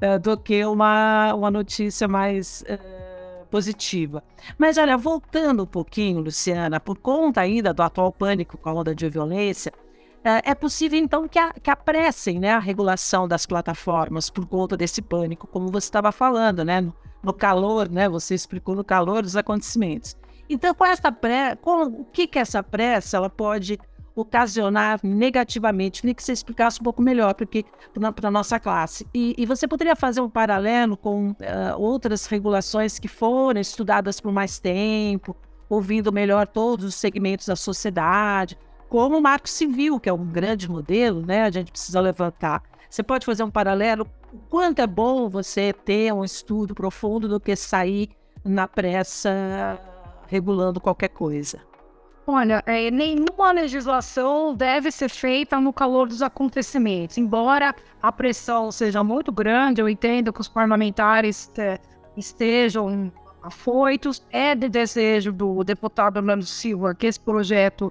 né? 0.00 0.18
do 0.18 0.36
que 0.36 0.64
uma, 0.64 1.34
uma 1.34 1.50
notícia 1.50 2.06
mais 2.06 2.62
uh, 2.62 3.46
positiva. 3.46 4.22
Mas 4.56 4.78
olha, 4.78 4.96
voltando 4.96 5.64
um 5.64 5.66
pouquinho, 5.66 6.20
Luciana, 6.20 6.78
por 6.78 6.98
conta 6.98 7.40
ainda 7.40 7.72
do 7.72 7.82
atual 7.82 8.12
pânico 8.12 8.56
com 8.56 8.68
a 8.68 8.74
onda 8.74 8.94
de 8.94 9.08
violência, 9.08 9.72
uh, 9.76 10.42
é 10.44 10.54
possível 10.54 10.98
então 10.98 11.26
que, 11.26 11.38
a, 11.38 11.52
que 11.52 11.70
apressem 11.70 12.38
né, 12.38 12.52
a 12.52 12.58
regulação 12.58 13.26
das 13.26 13.46
plataformas 13.46 14.30
por 14.30 14.46
conta 14.46 14.76
desse 14.76 15.02
pânico, 15.02 15.46
como 15.46 15.68
você 15.68 15.86
estava 15.86 16.12
falando, 16.12 16.64
né? 16.64 16.80
No, 16.80 16.94
no 17.22 17.32
calor, 17.32 17.88
né? 17.88 18.08
Você 18.08 18.34
explicou 18.34 18.74
no 18.76 18.84
calor 18.84 19.22
dos 19.22 19.36
acontecimentos. 19.36 20.16
Então, 20.48 20.74
com 20.74 20.84
essa 20.84 21.12
pressa, 21.12 21.56
com, 21.56 21.82
o 21.82 22.04
que 22.04 22.26
que 22.26 22.38
essa 22.38 22.62
pressa 22.62 23.16
ela 23.18 23.28
pode 23.28 23.78
ocasionar 24.20 24.98
negativamente. 25.02 26.00
Queria 26.00 26.14
que 26.14 26.22
você 26.22 26.32
explicasse 26.32 26.80
um 26.80 26.82
pouco 26.82 27.00
melhor 27.00 27.34
para 27.34 28.28
a 28.28 28.30
nossa 28.30 28.58
classe. 28.58 29.06
E, 29.14 29.34
e, 29.38 29.46
você 29.46 29.68
poderia 29.68 29.94
fazer 29.94 30.20
um 30.20 30.28
paralelo 30.28 30.96
com 30.96 31.30
uh, 31.30 31.34
outras 31.78 32.26
regulações 32.26 32.98
que 32.98 33.06
foram 33.06 33.60
estudadas 33.60 34.20
por 34.20 34.32
mais 34.32 34.58
tempo, 34.58 35.36
ouvindo 35.68 36.12
melhor 36.12 36.48
todos 36.48 36.84
os 36.84 36.94
segmentos 36.96 37.46
da 37.46 37.54
sociedade, 37.54 38.58
como 38.88 39.18
o 39.18 39.22
Marco 39.22 39.48
Civil, 39.48 40.00
que 40.00 40.08
é 40.08 40.12
um 40.12 40.26
grande 40.26 40.68
modelo, 40.68 41.24
né? 41.24 41.44
A 41.44 41.50
gente 41.50 41.70
precisa 41.70 42.00
levantar. 42.00 42.62
Você 42.90 43.02
pode 43.02 43.24
fazer 43.24 43.44
um 43.44 43.50
paralelo? 43.50 44.04
O 44.32 44.38
quanto 44.50 44.80
é 44.80 44.86
bom 44.86 45.28
você 45.28 45.72
ter 45.72 46.12
um 46.12 46.24
estudo 46.24 46.74
profundo 46.74 47.28
do 47.28 47.38
que 47.38 47.54
sair 47.54 48.10
na 48.44 48.66
pressa 48.66 49.78
regulando 50.26 50.80
qualquer 50.80 51.08
coisa. 51.08 51.67
Olha, 52.30 52.62
é, 52.66 52.90
nenhuma 52.90 53.52
legislação 53.52 54.54
deve 54.54 54.90
ser 54.90 55.08
feita 55.08 55.58
no 55.58 55.72
calor 55.72 56.06
dos 56.06 56.20
acontecimentos. 56.20 57.16
Embora 57.16 57.74
a 58.02 58.12
pressão 58.12 58.70
seja 58.70 59.02
muito 59.02 59.32
grande, 59.32 59.80
eu 59.80 59.88
entendo 59.88 60.30
que 60.30 60.38
os 60.42 60.46
parlamentares 60.46 61.50
é, 61.56 61.80
estejam 62.14 63.10
afoitos. 63.42 64.22
É 64.30 64.54
de 64.54 64.68
desejo 64.68 65.32
do 65.32 65.64
deputado 65.64 66.18
Orlando 66.18 66.44
Silva 66.44 66.94
que 66.94 67.06
esse 67.06 67.18
projeto 67.18 67.90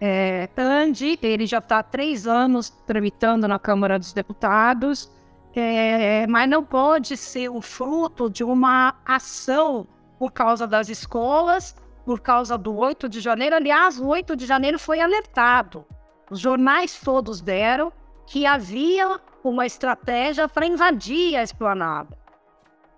é, 0.00 0.48
ande. 0.56 1.18
Ele 1.20 1.44
já 1.44 1.58
está 1.58 1.80
há 1.80 1.82
três 1.82 2.24
anos 2.24 2.70
tramitando 2.86 3.48
na 3.48 3.58
Câmara 3.58 3.98
dos 3.98 4.12
Deputados, 4.12 5.10
é, 5.56 6.24
mas 6.28 6.48
não 6.48 6.62
pode 6.62 7.16
ser 7.16 7.48
o 7.48 7.60
fruto 7.60 8.30
de 8.30 8.44
uma 8.44 8.94
ação 9.04 9.88
por 10.20 10.30
causa 10.30 10.68
das 10.68 10.88
escolas 10.88 11.74
por 12.04 12.20
causa 12.20 12.56
do 12.58 12.76
8 12.76 13.08
de 13.08 13.20
janeiro. 13.20 13.56
Aliás, 13.56 13.98
o 13.98 14.06
8 14.06 14.36
de 14.36 14.46
janeiro 14.46 14.78
foi 14.78 15.00
alertado. 15.00 15.84
Os 16.30 16.40
jornais 16.40 17.00
todos 17.00 17.40
deram 17.40 17.92
que 18.26 18.46
havia 18.46 19.20
uma 19.44 19.66
estratégia 19.66 20.48
para 20.48 20.66
invadir 20.66 21.36
a 21.36 21.42
esplanada. 21.42 22.16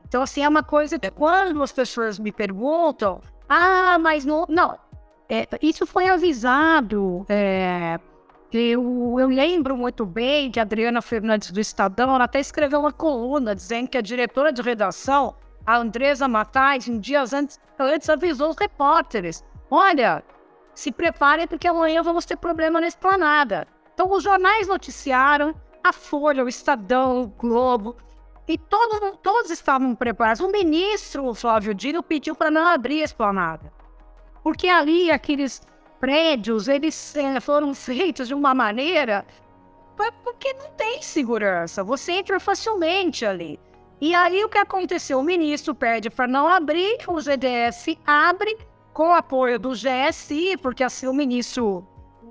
Então, 0.07 0.23
assim, 0.23 0.43
é 0.43 0.49
uma 0.49 0.63
coisa 0.63 0.99
que 0.99 1.11
quando 1.11 1.63
as 1.63 1.73
pessoas 1.73 2.19
me 2.19 2.31
perguntam, 2.31 3.21
ah, 3.49 3.99
mas 3.99 4.25
não. 4.25 4.47
Não, 4.49 4.79
é, 5.29 5.47
isso 5.63 5.87
foi 5.87 6.07
avisado. 6.09 7.25
É, 7.29 7.99
Eu, 8.53 9.17
eu 9.19 9.27
lembro 9.29 9.77
muito 9.77 10.07
bem 10.07 10.49
de 10.51 10.61
Adriana 10.61 11.03
Fernandes 11.03 11.51
do 11.51 11.59
Estadão, 11.59 12.15
ela 12.15 12.25
até 12.25 12.39
escreveu 12.39 12.79
uma 12.79 12.93
coluna 12.93 13.55
dizendo 13.55 13.89
que 13.89 13.99
a 13.99 14.01
diretora 14.01 14.53
de 14.53 14.63
redação, 14.63 15.35
a 15.67 15.77
Andresa 15.77 16.29
Matais, 16.29 16.89
um 16.89 16.99
dia 16.99 17.23
antes, 17.23 17.61
antes 17.79 18.09
avisou 18.09 18.51
os 18.51 18.57
repórteres: 18.57 19.45
olha, 19.71 20.23
se 20.75 20.93
preparem 20.93 21.47
porque 21.47 21.69
amanhã 21.69 22.03
vamos 22.03 22.25
ter 22.25 22.37
problema 22.37 22.81
na 22.81 22.87
esplanada. 22.87 23.67
Então 23.93 24.11
os 24.11 24.23
jornais 24.23 24.67
noticiaram, 24.67 25.55
a 25.83 25.93
Folha, 25.93 26.45
o 26.45 26.49
Estadão, 26.49 27.23
o 27.23 27.27
Globo, 27.29 27.97
e 28.47 28.59
todos, 28.59 29.19
todos 29.23 29.51
estavam 29.51 29.95
preparados. 29.95 30.41
O 30.41 30.51
ministro 30.51 31.33
Flávio 31.35 31.75
Dino 31.75 32.03
pediu 32.03 32.35
para 32.35 32.51
não 32.51 32.67
abrir 32.67 33.03
a 33.03 33.05
esplanada, 33.05 33.73
porque 34.43 34.69
ali 34.69 35.11
aqueles 35.11 35.63
prédios 36.01 36.69
eles 36.69 37.17
é, 37.17 37.41
foram 37.41 37.75
feitos 37.75 38.29
de 38.29 38.35
uma 38.35 38.55
maneira 38.55 39.25
porque 40.25 40.53
não 40.55 40.71
tem 40.73 41.01
segurança. 41.01 41.85
Você 41.85 42.13
entra 42.13 42.41
facilmente 42.41 43.25
ali. 43.25 43.61
E 44.01 44.15
aí 44.15 44.45
o 44.45 44.49
que 44.49 44.59
aconteceu? 44.59 45.19
O 45.19 45.23
ministro 45.23 45.75
pede 45.75 46.11
para 46.11 46.27
não 46.27 46.49
abrir, 46.49 46.99
o 47.07 47.21
GDF 47.21 47.99
abre 48.07 48.59
com 48.93 49.13
apoio 49.13 49.59
do 49.59 49.71
GSI, 49.71 50.57
porque 50.59 50.85
assim 50.85 51.07
o 51.07 51.13
ministro, 51.13 51.87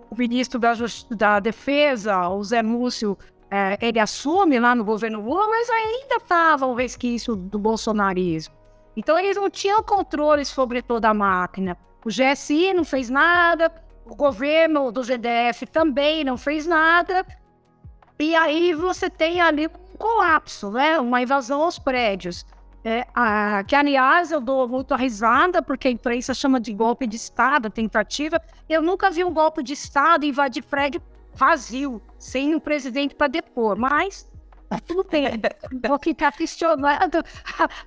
o 0.10 0.16
ministro 0.16 0.60
da, 0.60 0.74
da 1.12 1.40
Defesa, 1.40 2.30
o 2.30 2.44
Zé 2.44 2.62
Múcio, 2.62 3.18
é, 3.52 3.78
ele 3.82 4.00
assume 4.00 4.60
lá 4.60 4.74
no 4.74 4.84
governo 4.84 5.22
Lula, 5.22 5.48
mas 5.48 5.70
ainda 5.70 6.16
estava 6.16 6.66
o 6.66 6.74
resquício 6.74 7.36
do 7.36 7.60
bolsonarismo. 7.60 8.56
Então 8.96 9.18
eles 9.18 9.36
não 9.36 9.50
tinham 9.50 9.84
controle 9.84 10.46
sobre 10.46 10.82
toda 10.82 11.10
a 11.10 11.14
máquina. 11.14 11.78
O 12.06 12.10
GSI 12.10 12.74
não 12.74 12.84
fez 12.84 13.10
nada, 13.10 13.72
o 14.06 14.16
governo 14.16 14.92
do 14.92 15.04
GDF 15.04 15.66
também 15.68 16.24
não 16.24 16.38
fez 16.38 16.66
nada. 16.66 17.26
E 18.20 18.36
aí 18.36 18.74
você 18.74 19.10
tem 19.10 19.42
ali 19.42 19.70
colapso, 20.04 20.70
né? 20.70 21.00
Uma 21.00 21.22
invasão 21.22 21.62
aos 21.62 21.80
prédios. 21.80 22.46
É, 22.84 23.08
a, 23.16 23.64
que, 23.64 23.74
aliás, 23.74 24.34
eu 24.34 24.42
dou 24.42 24.68
muito 24.68 24.94
risada, 24.94 25.62
porque 25.62 25.88
a 25.88 25.92
imprensa 25.92 26.34
chama 26.34 26.60
de 26.60 26.74
golpe 26.74 27.08
de 27.08 27.16
Estado, 27.16 27.70
tentativa. 27.70 28.42
Eu 28.68 28.82
nunca 28.82 29.10
vi 29.10 29.24
um 29.24 29.34
golpe 29.34 29.64
de 29.64 29.72
Estado 29.72 30.26
invadir 30.26 30.62
prédio 30.64 31.02
vazio, 31.34 32.02
sem 32.20 32.54
um 32.54 32.60
presidente 32.60 33.16
para 33.16 33.28
depor, 33.28 33.78
mas 33.78 34.30
tá 34.68 34.78
tudo 34.86 35.08
bem. 35.10 35.24
Vou 35.88 35.98
ficar 35.98 36.34
questionando 36.34 36.86
a, 36.86 37.00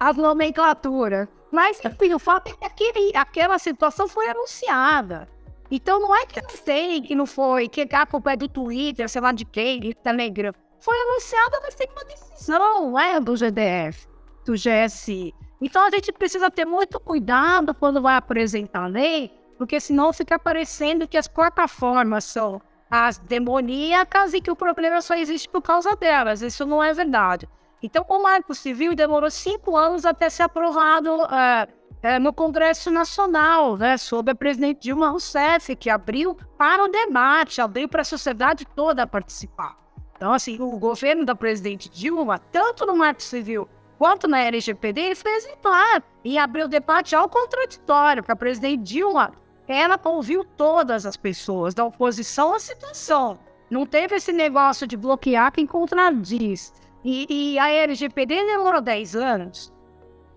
a 0.01 0.13
nomenclatura. 0.15 1.29
Mas, 1.53 1.79
enfim, 1.85 2.15
o 2.15 2.19
fato 2.19 2.57
é 2.63 2.69
que 2.71 3.13
aquela 3.15 3.59
situação 3.59 4.09
foi 4.09 4.27
anunciada. 4.31 5.29
Então, 5.71 6.01
não 6.01 6.17
é 6.17 6.25
que 6.25 6.41
não 6.41 6.49
sei, 6.49 7.03
que 7.03 7.15
não 7.15 7.27
foi, 7.27 7.69
que 7.69 7.87
a 7.93 8.07
culpa 8.07 8.33
é 8.33 8.37
do 8.37 8.49
Twitter, 8.49 9.07
sei 9.07 9.21
lá 9.21 9.33
de 9.33 9.45
quem, 9.45 9.81
do 9.81 9.95
Telegram. 9.95 10.55
Foi 10.87 10.97
anunciada, 11.01 11.59
mas 11.65 11.75
tem 11.75 11.89
uma 11.91 12.05
decisão, 12.05 12.93
né, 12.93 13.19
do 13.19 13.35
GDF 13.35 14.07
do 14.45 14.53
GSI. 14.53 15.35
Então 15.61 15.85
a 15.85 15.91
gente 15.91 16.13
precisa 16.13 16.49
ter 16.49 16.65
muito 16.65 17.01
cuidado 17.01 17.75
quando 17.75 18.01
vai 18.01 18.15
apresentar 18.15 18.85
a 18.85 18.87
lei, 18.87 19.33
porque 19.59 19.81
senão 19.81 20.13
fica 20.13 20.39
parecendo 20.39 21.09
que 21.09 21.19
as 21.19 21.27
plataformas 21.27 22.23
são 22.23 22.63
as 22.89 23.19
demoníacas 23.19 24.33
e 24.33 24.41
que 24.41 24.49
o 24.49 24.55
problema 24.55 25.03
só 25.03 25.17
existe 25.17 25.49
por 25.49 25.61
causa 25.61 25.97
delas. 25.97 26.41
Isso 26.41 26.65
não 26.65 26.81
é 26.81 26.95
verdade. 26.95 27.49
Então, 27.83 28.07
o 28.09 28.23
Marco 28.23 28.55
Civil 28.55 28.95
demorou 28.95 29.29
cinco 29.29 29.77
anos 29.77 30.07
até 30.07 30.31
ser 30.31 30.45
aprovado 30.45 31.11
é, 31.25 31.69
é, 32.01 32.19
no 32.21 32.33
Congresso 32.33 32.93
Nacional, 32.93 33.77
né, 33.77 33.97
sob 33.97 34.31
a 34.31 34.37
presidente 34.37 34.83
Dilma 34.83 35.09
Rousseff, 35.09 35.75
que 35.75 35.91
abriu 35.91 36.37
para 36.57 36.85
o 36.85 36.89
debate, 36.89 37.61
abriu 37.61 37.89
para 37.89 38.03
a 38.03 38.05
sociedade 38.05 38.65
toda 38.65 39.05
participar. 39.05 39.86
Então, 40.17 40.33
assim, 40.33 40.59
o 40.61 40.79
governo 40.79 41.25
da 41.25 41.35
presidente 41.35 41.89
Dilma, 41.91 42.39
tanto 42.51 42.87
no 42.87 42.97
Marco 42.97 43.23
Civil 43.23 43.69
quanto 43.99 44.27
na 44.27 44.41
LGPD, 44.41 45.15
foi 45.15 45.33
exemplar 45.33 46.03
e 46.25 46.39
abriu 46.39 46.67
debate 46.67 47.15
ao 47.15 47.29
contraditório, 47.29 48.23
porque 48.23 48.33
a 48.33 48.37
presidente 48.37 48.83
Dilma, 48.83 49.33
ela 49.69 50.01
ouviu 50.05 50.45
todas 50.45 51.05
as 51.05 51.17
pessoas, 51.17 51.75
da 51.75 51.85
oposição 51.85 52.55
à 52.55 52.59
situação. 52.59 53.39
Não 53.71 53.85
teve 53.85 54.17
esse 54.17 54.33
negócio 54.33 54.87
de 54.87 54.97
bloquear 54.97 55.53
quem 55.53 55.67
contradiz. 55.67 56.73
E, 57.05 57.27
e 57.29 57.59
a 57.59 57.71
LGPD 57.71 58.35
demorou 58.47 58.81
10 58.81 59.17
anos. 59.17 59.73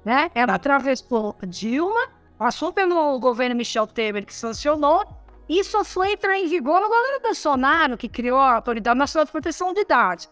Né? 0.03 0.29
Ela 0.35 0.55
atravessou 0.55 1.35
Dilma, 1.47 2.09
passou 2.37 2.73
pelo 2.73 3.19
governo 3.19 3.55
Michel 3.55 3.87
Temer, 3.87 4.25
que 4.25 4.33
sancionou, 4.33 5.05
e 5.49 5.63
só 5.63 5.83
foi 5.83 6.13
entrar 6.13 6.37
em 6.37 6.47
vigor 6.47 6.79
no 6.79 6.87
governo 6.87 7.21
Bolsonaro, 7.23 7.97
que 7.97 8.07
criou 8.07 8.37
a 8.37 8.53
Autoridade 8.53 8.99
Nacional 8.99 9.25
de 9.25 9.31
Proteção 9.31 9.73
de 9.73 9.83
Dados. 9.83 10.29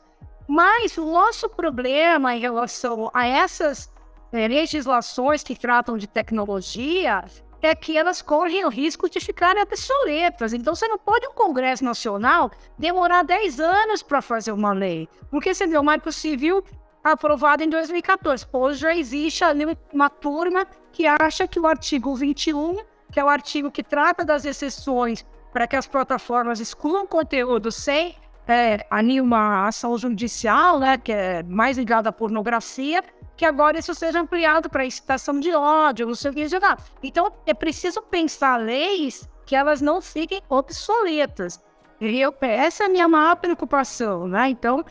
Mas 0.47 0.95
o 0.97 1.05
nosso 1.05 1.49
problema 1.49 2.35
em 2.35 2.39
relação 2.39 3.09
a 3.13 3.25
essas 3.25 3.91
é, 4.31 4.47
legislações 4.47 5.41
que 5.41 5.55
tratam 5.55 5.97
de 5.97 6.05
tecnologia 6.05 7.25
é 7.61 7.73
que 7.73 7.97
elas 7.97 8.21
correm 8.21 8.63
o 8.63 8.69
risco 8.69 9.09
de 9.09 9.19
ficarem 9.19 9.63
obsoletas. 9.63 10.53
Então, 10.53 10.75
você 10.75 10.87
não 10.87 10.99
pode, 10.99 11.27
um 11.27 11.33
Congresso 11.33 11.83
Nacional, 11.83 12.51
demorar 12.77 13.23
10 13.23 13.59
anos 13.59 14.03
para 14.03 14.21
fazer 14.21 14.51
uma 14.51 14.71
lei. 14.71 15.09
Porque 15.31 15.53
você 15.53 15.65
vê 15.65 15.77
o 15.77 15.83
Marco 15.83 16.11
Civil 16.11 16.63
aprovado 17.03 17.63
em 17.63 17.69
2014. 17.69 18.45
Hoje 18.53 18.79
já 18.79 18.95
existe 18.95 19.43
ali 19.43 19.65
uma 19.91 20.09
turma 20.09 20.67
que 20.91 21.07
acha 21.07 21.47
que 21.47 21.59
o 21.59 21.65
artigo 21.65 22.15
21, 22.15 22.77
que 23.11 23.19
é 23.19 23.23
o 23.23 23.29
artigo 23.29 23.71
que 23.71 23.83
trata 23.83 24.23
das 24.23 24.45
exceções 24.45 25.25
para 25.51 25.67
que 25.67 25.75
as 25.75 25.87
plataformas 25.87 26.59
excluam 26.59 27.07
conteúdo 27.07 27.71
sem 27.71 28.15
é, 28.47 28.85
ali 28.89 29.19
uma 29.19 29.67
ação 29.67 29.97
judicial, 29.97 30.79
né, 30.79 30.97
que 30.97 31.11
é 31.11 31.43
mais 31.43 31.77
ligada 31.77 32.09
à 32.09 32.11
pornografia, 32.11 33.03
que 33.35 33.45
agora 33.45 33.77
isso 33.77 33.93
seja 33.93 34.19
ampliado 34.19 34.69
para 34.69 34.85
incitação 34.85 35.39
de 35.39 35.53
ódio, 35.53 36.07
não 36.07 36.15
sei 36.15 36.31
o 36.31 36.33
que 36.33 36.47
jogar. 36.47 36.77
Então, 37.03 37.31
é 37.45 37.53
preciso 37.53 38.01
pensar 38.01 38.57
leis 38.57 39.29
que 39.45 39.55
elas 39.55 39.81
não 39.81 40.01
fiquem 40.01 40.41
obsoletas. 40.49 41.61
E 41.99 42.19
eu, 42.19 42.33
essa 42.41 42.83
é 42.83 42.85
a 42.87 42.89
minha 42.89 43.07
maior 43.07 43.35
preocupação, 43.35 44.27
né? 44.27 44.49
Então, 44.49 44.83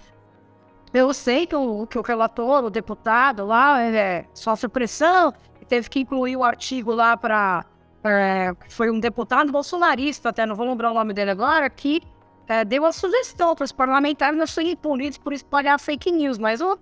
eu 0.93 1.13
sei 1.13 1.47
que 1.47 1.55
o, 1.55 1.87
que 1.87 1.99
o 1.99 2.03
relator, 2.03 2.65
o 2.65 2.71
deputado 2.71 3.45
lá, 3.45 3.81
é, 3.83 4.25
sofre 4.33 4.69
pressão, 4.69 5.33
teve 5.69 5.89
que 5.91 6.01
incluir 6.01 6.37
o 6.37 6.45
artigo 6.45 6.93
lá 6.93 7.17
para. 7.17 7.65
É, 8.09 8.55
foi 8.69 8.91
um 8.91 9.01
deputado 9.01 9.51
bolsonarista, 9.51 10.29
até 10.29 10.47
não 10.47 10.55
vou 10.55 10.67
lembrar 10.67 10.91
o 10.91 10.95
nome 10.95 11.13
dele 11.13 11.31
agora, 11.31 11.69
que 11.69 12.01
é, 12.49 12.65
deu 12.65 12.83
uma 12.83 12.93
sugestão 12.93 13.55
para 13.55 13.65
os 13.65 13.73
parlamentares 13.73 14.39
não 14.39 14.47
serem 14.47 14.77
punidos 14.77 15.19
por 15.19 15.33
espalhar 15.33 15.79
fake 15.81 16.13
news, 16.13 16.39
mas 16.39 16.61
a, 16.63 16.77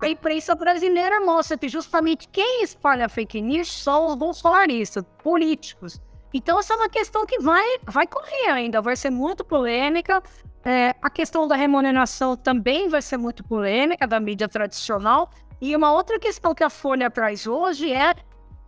a 0.00 0.08
imprensa 0.08 0.54
brasileira 0.54 1.20
mostra 1.20 1.58
que 1.58 1.68
justamente 1.68 2.28
quem 2.28 2.62
espalha 2.62 3.08
fake 3.08 3.40
news 3.40 3.70
são 3.82 4.06
os 4.06 4.14
bolsonaristas, 4.14 5.04
políticos. 5.22 6.00
Então, 6.32 6.58
essa 6.58 6.74
é 6.74 6.76
uma 6.76 6.88
questão 6.88 7.24
que 7.24 7.38
vai, 7.38 7.78
vai 7.84 8.06
correr 8.06 8.50
ainda, 8.50 8.82
vai 8.82 8.96
ser 8.96 9.10
muito 9.10 9.44
polêmica. 9.44 10.22
É, 10.64 10.94
a 11.00 11.08
questão 11.08 11.46
da 11.46 11.54
remuneração 11.54 12.36
também 12.36 12.88
vai 12.88 13.00
ser 13.02 13.16
muito 13.16 13.44
polêmica 13.44 14.06
da 14.06 14.18
mídia 14.18 14.48
tradicional. 14.48 15.30
E 15.60 15.76
uma 15.76 15.92
outra 15.92 16.18
questão 16.18 16.54
que 16.54 16.64
a 16.64 16.70
Folha 16.70 17.08
traz 17.08 17.46
hoje 17.46 17.92
é 17.92 18.14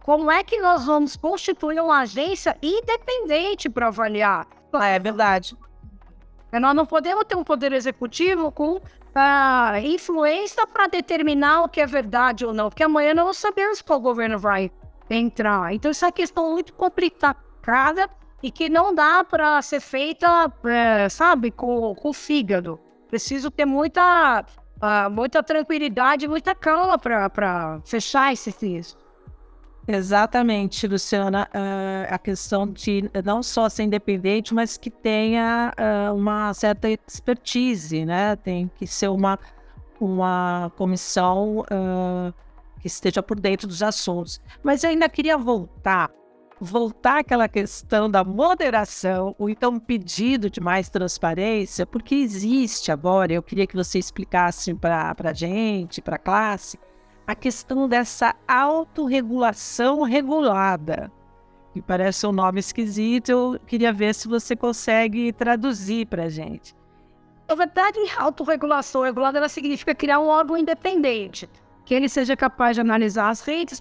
como 0.07 0.31
é 0.31 0.45
que 0.45 0.61
nós 0.61 0.87
vamos 0.87 1.17
constituir 1.17 1.81
uma 1.81 2.03
agência 2.03 2.57
independente 2.63 3.69
para 3.69 3.89
avaliar. 3.89 4.47
É 4.73 5.01
verdade. 5.01 5.57
Nós 6.53 6.77
não 6.77 6.87
podemos 6.87 7.25
ter 7.25 7.35
um 7.35 7.43
poder 7.43 7.73
executivo 7.73 8.53
com 8.53 8.77
uh, 8.77 9.77
influência 9.83 10.65
para 10.65 10.87
determinar 10.87 11.65
o 11.65 11.69
que 11.69 11.81
é 11.81 11.87
verdade 11.87 12.47
ou 12.47 12.55
não, 12.55 12.69
porque 12.69 12.85
amanhã 12.85 13.15
nós 13.15 13.27
não 13.27 13.35
sabemos 13.35 13.83
qual 13.83 13.99
governo 14.01 14.39
vai 14.39 14.71
entrar. 15.11 15.75
Então, 15.75 15.91
isso 15.91 16.05
é 16.05 16.07
uma 16.07 16.13
questão 16.13 16.53
muito 16.53 16.73
complicada 16.75 18.09
e 18.45 18.53
que 18.53 18.69
não 18.69 18.95
dá 18.95 19.25
para 19.25 19.61
ser 19.61 19.81
feita, 19.81 20.53
é, 20.67 21.09
sabe, 21.09 21.51
com, 21.51 21.97
com 21.97 22.11
o 22.11 22.13
fígado. 22.13 22.79
Preciso 23.09 23.51
ter 23.51 23.65
muita, 23.65 24.45
uh, 24.77 25.11
muita 25.11 25.43
tranquilidade, 25.43 26.29
muita 26.29 26.55
calma 26.55 26.97
para 26.97 27.81
fechar 27.85 28.33
esse 28.33 28.53
texto. 28.53 29.06
Exatamente, 29.89 30.87
Luciana. 30.87 31.49
Uh, 31.55 32.13
a 32.13 32.19
questão 32.19 32.67
de 32.67 33.09
não 33.25 33.43
só 33.43 33.69
ser 33.69 33.85
independente, 33.85 34.53
mas 34.53 34.77
que 34.77 34.91
tenha 34.91 35.73
uh, 35.79 36.15
uma 36.15 36.53
certa 36.55 36.89
expertise, 36.91 38.05
né? 38.05 38.35
Tem 38.35 38.69
que 38.75 38.87
ser 38.87 39.09
uma, 39.09 39.39
uma 40.01 40.73
comissão 40.77 41.61
uh, 41.61 42.35
que 42.81 42.89
esteja 42.89 43.23
por 43.23 43.39
dentro 43.39 43.69
dos 43.69 43.81
assuntos. 43.81 44.41
Mas 44.61 44.83
eu 44.83 44.91
ainda 44.91 45.09
queria 45.09 45.39
voltar, 45.39 46.11
voltar 46.61 47.21
àquela 47.21 47.49
questão 47.49 48.11
da 48.11 48.25
moderação, 48.25 49.37
ou 49.39 49.49
então 49.49 49.79
pedido 49.79 50.51
de 50.51 50.61
mais 50.61 50.89
transparência, 50.89 51.87
porque 51.87 52.17
existe 52.17 52.91
agora, 52.91 53.33
eu 53.33 53.43
queria 53.43 53.69
que 53.69 53.77
você 53.77 54.01
explicasse 54.01 54.75
para 54.75 55.15
a 55.17 55.33
gente, 55.33 56.03
para 56.03 56.17
a 56.17 56.19
classe, 56.19 56.77
a 57.27 57.35
questão 57.35 57.89
dessa 57.89 58.35
autorregulação 58.47 60.03
regulada. 60.03 61.11
que 61.77 61.83
parece 61.83 62.27
um 62.27 62.33
nome 62.33 62.61
esquisito. 62.61 63.29
Eu 63.29 63.61
queria 63.67 63.93
ver 63.93 64.15
se 64.15 64.27
você 64.27 64.57
consegue 64.57 65.31
traduzir 65.33 66.07
para 66.07 66.25
a 66.25 66.29
gente. 66.31 66.75
Na 67.47 67.55
verdade, 67.55 67.99
autorregulação 68.17 69.03
regulada 69.03 69.37
ela 69.37 69.49
significa 69.49 69.95
criar 69.95 70.19
um 70.19 70.27
órgão 70.27 70.57
independente, 70.57 71.49
que 71.85 71.95
ele 71.95 72.09
seja 72.09 72.35
capaz 72.35 72.77
de 72.77 72.81
analisar 72.81 73.29
as 73.29 73.43
redes, 73.43 73.81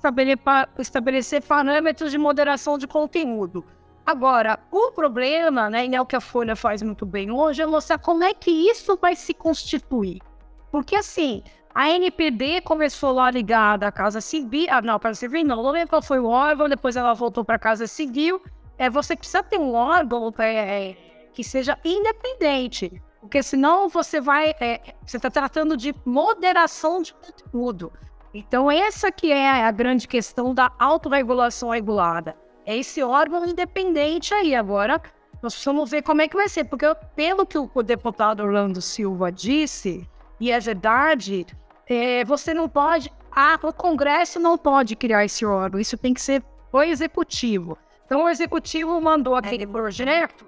estabelecer 0.78 1.41
parâmetros 1.41 2.12
de 2.12 2.18
moderação 2.18 2.78
de 2.78 2.86
conteúdo. 2.86 3.64
Agora, 4.06 4.60
o 4.70 4.91
problema, 4.91 5.70
né, 5.70 5.88
e 5.88 5.96
é 5.96 6.02
o 6.02 6.06
que 6.06 6.18
a 6.18 6.22
Folha 6.22 6.56
faz 6.56 6.84
muito 6.84 7.06
bem 7.06 7.32
hoje, 7.32 7.62
é 7.62 7.66
mostrar 7.66 7.98
como 7.98 8.24
é 8.24 8.34
que 8.34 8.52
isso 8.52 8.98
vai 9.02 9.16
se 9.16 9.34
constituir. 9.34 10.22
Porque, 10.70 10.98
assim, 10.98 11.41
a 11.76 11.90
NPD 11.90 12.62
começou 12.62 13.12
lá 13.12 13.30
ligada 13.30 13.86
à 13.86 13.92
Casa 13.92 14.22
Civil, 14.22 14.68
ah, 14.70 14.82
não, 14.82 14.98
Casa 14.98 15.20
Civil 15.20 15.44
não, 15.44 15.62
não 15.62 15.72
lembro 15.72 15.90
qual 15.90 16.02
foi 16.02 16.20
o 16.20 16.26
órgão, 16.26 16.70
depois 16.70 16.96
ela 16.96 17.14
voltou 17.14 17.44
para 17.44 17.56
a 17.56 17.60
Casa 17.60 17.86
Civil. 17.86 18.42
É, 18.78 18.90
você 18.90 19.14
precisa 19.14 19.44
ter 19.44 19.60
um 19.60 19.74
órgão 19.74 20.34
é, 20.40 20.96
que 21.34 21.44
seja 21.44 21.78
independente, 21.84 23.04
porque 23.20 23.44
senão 23.44 23.90
você 23.90 24.22
vai, 24.22 24.56
é, 24.62 24.96
você 25.06 25.18
está 25.18 25.30
tratando 25.30 25.76
de 25.76 25.94
moderação 26.06 27.02
de 27.02 27.14
conteúdo. 27.14 27.92
Então, 28.34 28.72
essa 28.72 29.12
que 29.12 29.34
é 29.34 29.66
a 29.66 29.72
grande 29.72 30.08
questão 30.08 30.54
da 30.54 30.72
autorregulação 30.80 31.72
regulada 31.72 32.38
é 32.66 32.78
esse 32.78 33.04
órgão 33.04 33.46
independente 33.46 34.34
aí. 34.34 34.56
Agora, 34.56 35.02
nós 35.44 35.54
precisamos 35.54 35.92
ver 35.92 36.04
como 36.04 36.22
é 36.22 36.28
que 36.30 36.38
vai 36.38 36.48
ser, 36.48 36.64
porque 36.64 36.86
pelo 37.18 37.46
que 37.46 37.58
o 37.58 37.84
deputado 37.84 38.42
Orlando 38.44 38.82
Silva 38.82 39.30
disse, 39.30 40.10
e 40.40 40.52
é 40.52 40.60
verdade, 40.60 41.46
é, 41.88 42.24
você 42.26 42.54
não 42.54 42.68
pode. 42.68 43.12
Ah, 43.32 43.60
o 43.62 43.74
Congresso 43.74 44.40
não 44.40 44.58
pode 44.58 44.96
criar 44.96 45.26
esse 45.26 45.46
órgão, 45.46 45.80
isso 45.80 45.98
tem 45.98 46.14
que 46.14 46.22
ser 46.22 46.44
o 46.72 46.82
Executivo. 46.82 47.78
Então, 48.06 48.24
o 48.26 48.30
Executivo 48.30 49.00
mandou 49.02 49.36
aquele 49.36 49.66
projeto 49.66 50.46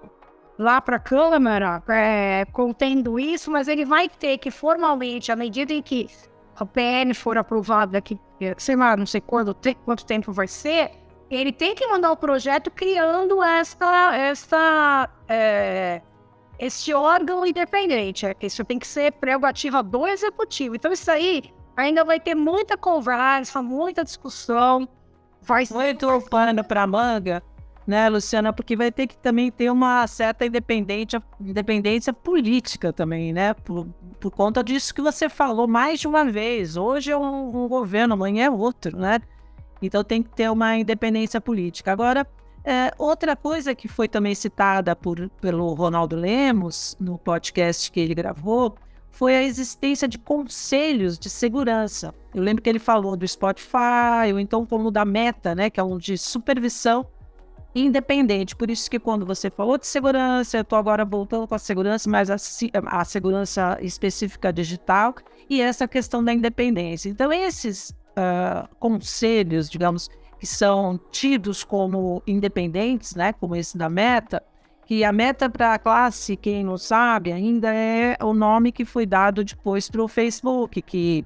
lá 0.57 0.81
para 0.81 0.97
a 0.97 0.99
Câmara, 0.99 1.83
é, 1.87 2.45
contendo 2.51 3.19
isso, 3.19 3.51
mas 3.51 3.67
ele 3.67 3.85
vai 3.85 4.09
ter 4.09 4.37
que 4.37 4.49
formalmente, 4.49 5.31
à 5.31 5.35
medida 5.35 5.73
em 5.73 5.81
que 5.81 6.09
a 6.55 6.65
PN 6.65 7.13
for 7.13 7.37
aprovada 7.37 7.93
daqui, 7.93 8.19
sei 8.57 8.75
lá, 8.75 8.97
não 8.97 9.05
sei 9.05 9.21
quando, 9.21 9.55
quanto 9.85 10.05
tempo 10.05 10.31
vai 10.31 10.47
ser, 10.47 10.91
ele 11.29 11.51
tem 11.51 11.75
que 11.75 11.85
mandar 11.87 12.11
o 12.11 12.17
projeto 12.17 12.71
criando 12.71 13.43
esta, 13.43 14.15
esta, 14.15 15.09
é, 15.27 16.01
este 16.59 16.93
órgão 16.93 17.45
independente. 17.45 18.25
Isso 18.41 18.63
tem 18.65 18.79
que 18.79 18.87
ser 18.87 19.11
prerrogativa 19.13 19.83
do 19.83 20.07
executivo. 20.07 20.75
Então, 20.75 20.91
isso 20.91 21.09
aí 21.09 21.43
ainda 21.75 22.03
vai 22.03 22.19
ter 22.19 22.35
muita 22.35 22.75
conversa, 22.75 23.61
muita 23.61 24.03
discussão. 24.03 24.87
Vai 25.41 25.65
muito 25.71 26.07
pano 26.29 26.63
para 26.63 26.87
manga, 26.87 27.43
né, 27.85 28.09
Luciana? 28.09 28.51
Porque 28.51 28.75
vai 28.75 28.91
ter 28.91 29.07
que 29.07 29.17
também 29.17 29.51
ter 29.51 29.69
uma 29.69 30.05
certa 30.07 30.45
independência, 30.45 31.23
independência 31.39 32.11
política 32.11 32.91
também, 32.91 33.31
né? 33.31 33.53
Por, 33.53 33.87
por 34.19 34.31
conta 34.31 34.63
disso 34.63 34.93
que 34.93 35.01
você 35.01 35.29
falou 35.29 35.67
mais 35.67 35.99
de 35.99 36.07
uma 36.07 36.25
vez. 36.25 36.75
Hoje 36.75 37.11
é 37.11 37.17
um, 37.17 37.65
um 37.65 37.67
governo, 37.67 38.15
amanhã 38.15 38.45
é 38.45 38.49
outro, 38.49 38.97
né? 38.97 39.19
Então 39.81 40.03
tem 40.03 40.23
que 40.23 40.29
ter 40.29 40.49
uma 40.49 40.75
independência 40.75 41.39
política. 41.39 41.91
Agora, 41.91 42.27
é, 42.69 42.93
outra 42.97 43.33
coisa 43.33 43.73
que 43.73 43.87
foi 43.87 44.09
também 44.09 44.35
citada 44.35 44.93
por, 44.93 45.29
pelo 45.39 45.73
Ronaldo 45.73 46.17
Lemos 46.17 46.97
no 46.99 47.17
podcast 47.17 47.89
que 47.89 47.97
ele 47.97 48.13
gravou 48.13 48.75
foi 49.09 49.37
a 49.37 49.41
existência 49.41 50.05
de 50.05 50.17
conselhos 50.17 51.17
de 51.17 51.29
segurança. 51.29 52.13
Eu 52.35 52.43
lembro 52.43 52.61
que 52.61 52.69
ele 52.69 52.77
falou 52.77 53.15
do 53.15 53.25
Spotify, 53.25 54.33
ou 54.33 54.39
então 54.39 54.65
como 54.65 54.91
da 54.91 55.05
Meta, 55.05 55.55
né, 55.55 55.69
que 55.69 55.79
é 55.79 55.83
um 55.83 55.97
de 55.97 56.17
supervisão 56.17 57.07
independente. 57.73 58.53
Por 58.53 58.69
isso 58.69 58.91
que 58.91 58.99
quando 58.99 59.25
você 59.25 59.49
falou 59.49 59.77
de 59.77 59.87
segurança, 59.87 60.57
eu 60.57 60.61
estou 60.61 60.77
agora 60.77 61.05
voltando 61.05 61.47
com 61.47 61.55
a 61.55 61.59
segurança, 61.59 62.09
mas 62.09 62.29
a, 62.29 62.35
a 62.87 63.05
segurança 63.05 63.77
específica 63.81 64.51
digital 64.51 65.15
e 65.49 65.61
essa 65.61 65.87
questão 65.87 66.21
da 66.21 66.33
independência. 66.33 67.07
Então, 67.09 67.31
esses 67.31 67.91
uh, 67.91 68.67
conselhos, 68.77 69.69
digamos, 69.69 70.09
que 70.39 70.45
são 70.45 70.99
tidos 71.11 71.63
como 71.63 72.21
independentes, 72.27 73.15
né, 73.15 73.33
como 73.33 73.55
esse 73.55 73.77
da 73.77 73.89
Meta, 73.89 74.41
que 74.85 75.03
a 75.03 75.11
Meta 75.11 75.49
para 75.49 75.73
a 75.73 75.79
classe, 75.79 76.37
quem 76.37 76.63
não 76.63 76.77
sabe, 76.77 77.31
ainda 77.31 77.73
é 77.73 78.15
o 78.21 78.33
nome 78.33 78.71
que 78.71 78.85
foi 78.85 79.05
dado 79.05 79.43
depois 79.43 79.89
para 79.89 80.01
o 80.01 80.07
Facebook, 80.07 80.81
que, 80.81 81.25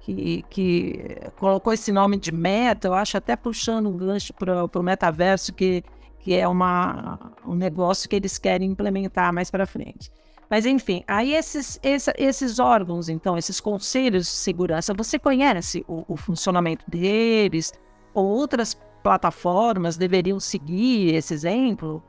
que, 0.00 0.44
que, 0.50 1.16
colocou 1.36 1.72
esse 1.72 1.92
nome 1.92 2.16
de 2.16 2.32
Meta, 2.32 2.88
eu 2.88 2.94
acho 2.94 3.16
até 3.16 3.36
puxando 3.36 3.88
um 3.88 3.96
gancho 3.96 4.32
para 4.34 4.64
o 4.64 4.82
metaverso, 4.82 5.52
que, 5.52 5.84
que 6.18 6.34
é 6.34 6.48
uma, 6.48 7.32
um 7.46 7.54
negócio 7.54 8.08
que 8.08 8.16
eles 8.16 8.36
querem 8.36 8.70
implementar 8.70 9.32
mais 9.32 9.50
para 9.50 9.64
frente. 9.64 10.10
Mas 10.50 10.64
enfim, 10.64 11.04
aí 11.06 11.34
esses, 11.34 11.78
esses, 11.82 12.12
esses, 12.16 12.58
órgãos, 12.58 13.08
então, 13.08 13.36
esses 13.36 13.60
conselhos 13.60 14.26
de 14.26 14.32
segurança, 14.32 14.94
você 14.94 15.18
conhece 15.18 15.84
o, 15.86 16.04
o 16.08 16.16
funcionamento 16.16 16.84
deles? 16.88 17.72
Ou 18.18 18.26
outras 18.26 18.74
plataformas 19.00 19.96
deveriam 19.96 20.40
seguir 20.40 21.14
esse 21.14 21.32
exemplo? 21.32 22.02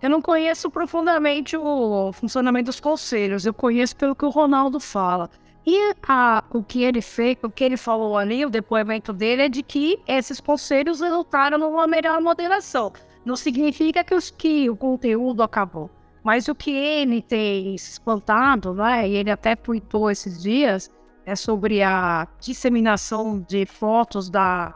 Eu 0.00 0.08
não 0.08 0.22
conheço 0.22 0.70
profundamente 0.70 1.56
o 1.56 2.12
funcionamento 2.12 2.66
dos 2.66 2.78
conselhos, 2.78 3.44
eu 3.44 3.52
conheço 3.52 3.96
pelo 3.96 4.14
que 4.14 4.24
o 4.24 4.30
Ronaldo 4.30 4.78
fala. 4.78 5.28
E 5.66 5.92
a, 6.06 6.44
o 6.50 6.62
que 6.62 6.84
ele 6.84 7.02
fez, 7.02 7.36
o 7.42 7.50
que 7.50 7.64
ele 7.64 7.76
falou 7.76 8.16
ali, 8.16 8.46
o 8.46 8.50
depoimento 8.50 9.12
dele 9.12 9.42
é 9.42 9.48
de 9.48 9.62
que 9.62 10.00
esses 10.06 10.40
conselhos 10.40 11.00
resultaram 11.00 11.58
numa 11.58 11.86
melhor 11.86 12.20
moderação. 12.20 12.92
Não 13.24 13.34
significa 13.34 14.04
que, 14.04 14.14
os, 14.14 14.30
que 14.30 14.70
o 14.70 14.76
conteúdo 14.76 15.42
acabou. 15.42 15.90
Mas 16.22 16.46
o 16.46 16.54
que 16.54 16.70
ele 16.70 17.20
tem 17.20 17.76
se 17.76 17.90
espantado, 17.90 18.72
né, 18.72 19.08
e 19.08 19.16
ele 19.16 19.30
até 19.30 19.56
tweetou 19.56 20.10
esses 20.10 20.40
dias, 20.40 20.90
é 21.26 21.34
sobre 21.34 21.82
a 21.82 22.28
disseminação 22.40 23.44
de 23.46 23.66
fotos 23.66 24.30
da 24.30 24.74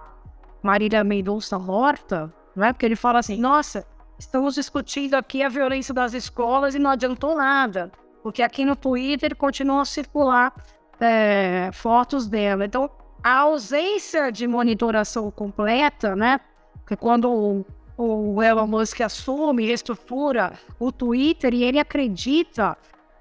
Marília 0.65 1.05
Mendonça 1.05 1.59
morta, 1.59 2.33
né? 2.57 2.73
Porque 2.73 2.87
ele 2.87 2.97
fala 2.97 3.19
assim, 3.19 3.37
nossa, 3.37 3.87
estamos 4.19 4.55
discutindo 4.55 5.13
aqui 5.13 5.43
a 5.43 5.49
violência 5.51 5.93
das 5.93 6.15
escolas 6.15 6.75
e 6.75 6.79
não 6.79 6.91
adiantou 6.91 7.37
nada, 7.37 7.93
porque 8.23 8.43
aqui 8.43 8.65
no 8.65 8.75
Twitter 8.75 9.37
continuam 9.37 9.81
a 9.81 9.85
circular 9.85 10.55
é, 10.99 11.69
fotos 11.75 12.27
dela. 12.27 12.65
Então, 12.65 12.89
a 13.23 13.41
ausência 13.41 14.33
de 14.33 14.47
monitoração 14.47 15.31
completa, 15.31 16.17
né? 16.17 16.41
Porque 16.81 16.97
quando 16.97 17.67
o 17.99 18.43
Elon 18.43 18.67
Musk 18.67 19.03
assume, 19.03 19.67
reestrutura 19.67 20.55
o 20.81 20.91
Twitter 20.91 21.53
e 21.53 21.63
ele 21.63 21.79
acredita, 21.79 22.75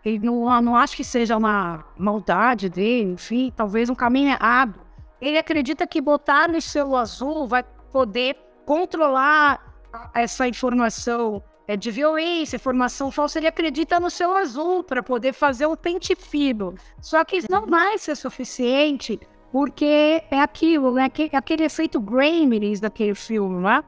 ele 0.05 0.19
não, 0.19 0.61
não 0.61 0.77
acho 0.77 0.95
que 0.95 1.03
seja 1.03 1.35
uma 1.35 1.83
maldade 1.97 2.69
dele, 2.69 3.11
enfim, 3.11 3.51
talvez 3.53 3.89
um 3.89 3.95
caminho 3.95 4.29
errado. 4.29 4.82
Ele 5.23 5.37
acredita 5.37 5.87
que 5.87 6.01
botar 6.01 6.49
no 6.49 6.61
selo 6.61 6.97
azul 6.97 7.47
vai 7.47 7.63
poder 7.93 8.35
controlar 8.65 9.73
essa 10.13 10.45
informação 10.45 11.41
é, 11.65 11.77
de 11.77 11.89
violência, 11.91 12.57
informação 12.57 13.09
falsa. 13.09 13.39
Ele 13.39 13.47
acredita 13.47 14.01
no 14.01 14.09
selo 14.09 14.35
azul 14.35 14.83
para 14.83 15.01
poder 15.01 15.31
fazer 15.31 15.65
um 15.65 15.77
pente 15.77 16.13
fino. 16.13 16.75
Só 16.99 17.23
que 17.23 17.37
isso 17.37 17.47
não 17.49 17.65
vai 17.65 17.97
ser 17.97 18.15
suficiente, 18.15 19.17
porque 19.49 20.21
é 20.29 20.41
aquilo, 20.41 20.93
né? 20.93 21.09
Aquele 21.31 21.63
efeito 21.63 22.01
Gremlins 22.01 22.81
daquele 22.81 23.15
filme, 23.15 23.63
né? 23.63 23.81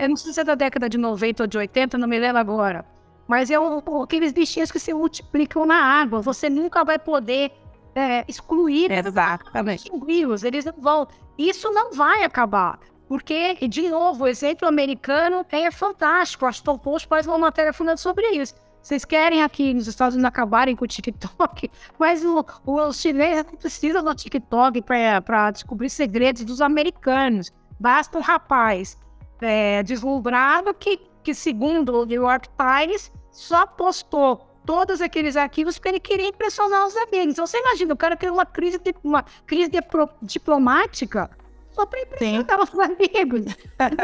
Eu 0.00 0.08
não 0.08 0.16
sei 0.16 0.32
se 0.32 0.40
é 0.40 0.44
da 0.44 0.54
década 0.54 0.88
de 0.88 0.96
90 0.96 1.42
ou 1.42 1.46
de 1.46 1.58
80, 1.58 1.98
não 1.98 2.08
me 2.08 2.18
lembro 2.18 2.38
agora. 2.38 2.82
Mas 3.28 3.50
é 3.50 3.60
um, 3.60 3.82
aqueles 4.02 4.32
bichinhos 4.32 4.72
que 4.72 4.78
se 4.78 4.94
multiplicam 4.94 5.66
na 5.66 5.76
água. 5.76 6.22
Você 6.22 6.48
nunca 6.48 6.82
vai 6.82 6.98
poder 6.98 7.52
é, 7.94 8.24
excluir. 8.28 8.90
Exatamente. 8.90 9.84
Excluí-los, 9.84 10.42
eles 10.42 10.64
não 10.64 10.74
vão. 10.78 11.08
Isso 11.38 11.70
não 11.72 11.92
vai 11.92 12.24
acabar. 12.24 12.78
Porque, 13.06 13.54
de 13.68 13.88
novo, 13.88 14.24
o 14.24 14.26
exemplo 14.26 14.66
americano 14.66 15.44
é 15.50 15.70
fantástico. 15.70 16.46
O 16.66 16.78
Post 16.78 17.06
faz 17.06 17.26
uma 17.26 17.38
matéria 17.38 17.72
fundada 17.72 17.96
sobre 17.96 18.26
isso. 18.30 18.54
Vocês 18.84 19.04
querem 19.04 19.42
aqui 19.42 19.72
nos 19.72 19.86
Estados 19.86 20.14
Unidos 20.14 20.28
acabarem 20.28 20.76
com 20.76 20.84
o 20.84 20.88
TikTok, 20.88 21.70
mas 21.98 22.22
o, 22.22 22.44
o, 22.66 22.80
os 22.82 23.00
chineses 23.00 23.44
não 23.46 23.56
precisam 23.56 24.04
do 24.04 24.14
TikTok 24.14 24.82
para 24.82 25.50
descobrir 25.50 25.88
segredos 25.88 26.44
dos 26.44 26.60
americanos. 26.60 27.50
Basta 27.80 28.18
um 28.18 28.20
rapaz 28.20 28.98
é, 29.40 29.82
deslumbrado 29.82 30.74
que, 30.74 30.98
que, 31.22 31.34
segundo 31.34 32.02
o 32.02 32.04
New 32.04 32.22
York 32.24 32.48
Times, 32.58 33.10
só 33.30 33.66
postou 33.66 34.53
todos 34.64 35.00
aqueles 35.00 35.36
arquivos 35.36 35.78
porque 35.78 35.88
ele 35.88 36.00
queria 36.00 36.28
impressionar 36.28 36.86
os 36.86 36.96
amigos. 36.96 37.32
Então, 37.32 37.46
você 37.46 37.58
imagina, 37.58 37.94
o 37.94 37.96
cara 37.96 38.16
criou 38.16 38.34
uma 38.34 38.46
crise, 38.46 38.78
de, 38.78 38.94
uma 39.02 39.22
crise 39.46 39.70
de, 39.70 39.80
diplomática 40.22 41.30
só 41.70 41.84
para 41.84 42.00
impressionar 42.00 42.60
os 42.62 42.78
amigos. 42.78 43.44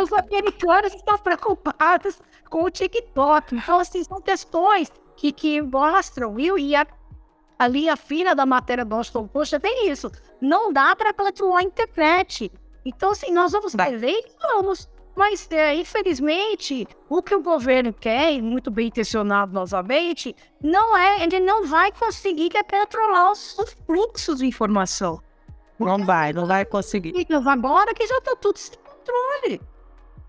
os 0.02 0.12
americanos 0.12 0.94
estão 0.94 1.18
preocupados 1.18 2.20
com 2.48 2.64
o 2.64 2.70
TikTok. 2.70 3.54
Então, 3.54 3.78
assim, 3.78 4.02
são 4.04 4.20
questões 4.20 4.90
que, 5.16 5.32
que 5.32 5.62
mostram, 5.62 6.34
viu? 6.34 6.58
E 6.58 6.74
a, 6.74 6.86
ali 7.58 7.88
a 7.88 7.96
fila 7.96 8.34
da 8.34 8.44
matéria 8.44 8.84
Boston 8.84 9.26
Post 9.28 9.54
é 9.54 9.58
bem 9.58 9.88
isso. 9.88 10.10
Não 10.40 10.72
dá 10.72 10.96
para 10.96 11.14
controlar 11.14 11.60
a 11.60 11.62
internet. 11.62 12.50
Então, 12.84 13.10
assim, 13.10 13.30
nós 13.32 13.52
vamos 13.52 13.74
ver 13.74 14.10
e 14.10 14.24
vamos. 14.40 14.88
Mas, 15.16 15.46
é, 15.50 15.74
infelizmente, 15.74 16.86
o 17.08 17.22
que 17.22 17.34
o 17.34 17.42
governo 17.42 17.92
quer, 17.92 18.40
muito 18.40 18.70
bem 18.70 18.88
intencionado 18.88 19.52
novamente, 19.52 20.34
não 20.62 20.96
é, 20.96 21.22
ele 21.22 21.40
não 21.40 21.66
vai 21.66 21.92
conseguir 21.92 22.50
controlar 22.68 23.32
os, 23.32 23.58
os 23.58 23.76
fluxos 23.86 24.38
de 24.38 24.46
informação. 24.46 25.20
Não 25.78 26.04
vai, 26.04 26.32
não 26.32 26.46
vai 26.46 26.64
conseguir. 26.64 27.26
Agora 27.46 27.94
que 27.94 28.06
já 28.06 28.18
está 28.18 28.36
tudo 28.36 28.58
sem 28.58 28.78
controle. 28.78 29.60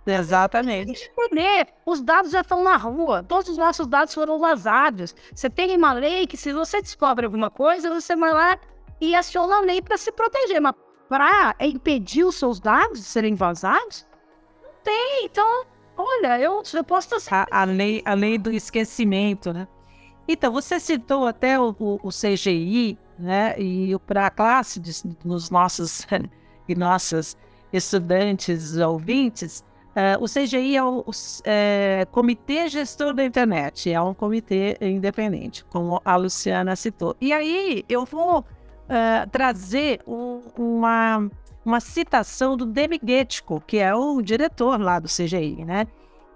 Exatamente. 0.06 1.12
Poder. 1.16 1.68
Os 1.86 2.02
dados 2.02 2.32
já 2.32 2.42
estão 2.42 2.64
na 2.64 2.76
rua. 2.78 3.24
Todos 3.24 3.50
os 3.50 3.58
nossos 3.58 3.86
dados 3.86 4.14
foram 4.14 4.40
vazados. 4.40 5.14
Você 5.34 5.50
tem 5.50 5.76
uma 5.76 5.94
lei 5.94 6.26
que, 6.26 6.38
se 6.38 6.52
você 6.54 6.82
descobre 6.82 7.26
alguma 7.26 7.50
coisa, 7.52 7.90
você 7.90 8.16
vai 8.16 8.34
lá 8.34 8.58
e 9.00 9.14
aciona 9.14 9.58
a 9.58 9.62
lei 9.62 9.82
para 9.82 9.98
se 9.98 10.12
proteger. 10.12 10.60
Mas 10.60 10.74
para 11.08 11.56
impedir 11.60 12.24
os 12.24 12.36
seus 12.36 12.60
dados 12.60 13.00
de 13.00 13.06
serem 13.06 13.36
vazados, 13.36 14.06
tem. 14.84 15.26
Então, 15.26 15.66
olha, 15.98 16.40
eu, 16.40 16.62
eu 16.74 16.84
posso 16.84 17.16
estar. 17.16 17.48
A, 17.52 17.62
a, 17.62 17.64
lei, 17.64 18.02
a 18.06 18.14
lei 18.14 18.38
do 18.38 18.52
esquecimento, 18.52 19.54
né? 19.54 19.68
Então, 20.28 20.52
você 20.52 20.80
citou 20.80 21.28
até 21.28 21.60
o, 21.60 21.76
o, 21.80 22.00
o 22.04 22.10
CGI, 22.10 22.98
né? 23.18 23.56
E 23.60 23.98
para 24.06 24.28
a 24.28 24.30
classe 24.30 24.80
de, 24.80 24.92
dos 25.24 25.50
nossos 25.50 26.06
e 26.68 26.76
nossas 26.76 27.38
estudantes 27.74 28.78
ouvintes, 28.78 29.64
Uh, 29.92 30.24
o 30.24 30.26
CGI 30.26 30.78
é 30.78 30.84
o, 30.84 31.00
o 31.00 31.12
é, 31.44 32.08
Comitê 32.12 32.70
Gestor 32.70 33.14
da 33.14 33.26
Internet, 33.26 33.92
é 33.92 34.02
um 34.02 34.14
comitê 34.14 34.78
independente, 34.80 35.66
como 35.66 36.02
a 36.06 36.16
Luciana 36.16 36.78
citou. 36.78 37.14
E 37.20 37.34
aí 37.34 37.84
eu 37.90 38.06
vou 38.06 38.40
uh, 38.40 39.30
trazer 39.30 40.00
um, 40.08 40.42
uma, 40.58 41.30
uma 41.66 41.80
citação 41.80 42.58
do 42.58 42.66
Demi 42.66 43.00
Getko, 43.04 43.62
que 43.62 43.78
é 43.78 43.94
o 43.94 44.22
diretor 44.22 44.80
lá 44.80 45.00
do 45.00 45.08
CGI, 45.08 45.64
né? 45.66 45.88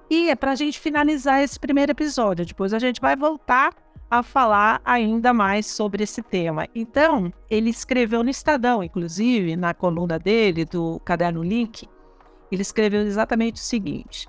E 0.09 0.29
é 0.29 0.35
para 0.35 0.51
a 0.51 0.55
gente 0.55 0.79
finalizar 0.79 1.41
esse 1.41 1.59
primeiro 1.59 1.91
episódio. 1.91 2.45
Depois 2.45 2.73
a 2.73 2.79
gente 2.79 3.01
vai 3.01 3.15
voltar 3.15 3.73
a 4.09 4.21
falar 4.21 4.79
ainda 4.85 5.33
mais 5.33 5.65
sobre 5.65 6.03
esse 6.03 6.21
tema. 6.21 6.67
Então, 6.75 7.33
ele 7.49 7.71
escreveu 7.71 8.23
no 8.23 8.29
Estadão, 8.29 8.83
inclusive, 8.83 9.55
na 9.55 9.73
coluna 9.73 10.19
dele, 10.19 10.63
do 10.63 10.99
Caderno 10.99 11.41
Link, 11.41 11.89
ele 12.51 12.61
escreveu 12.61 13.01
exatamente 13.01 13.55
o 13.55 13.65
seguinte: 13.65 14.27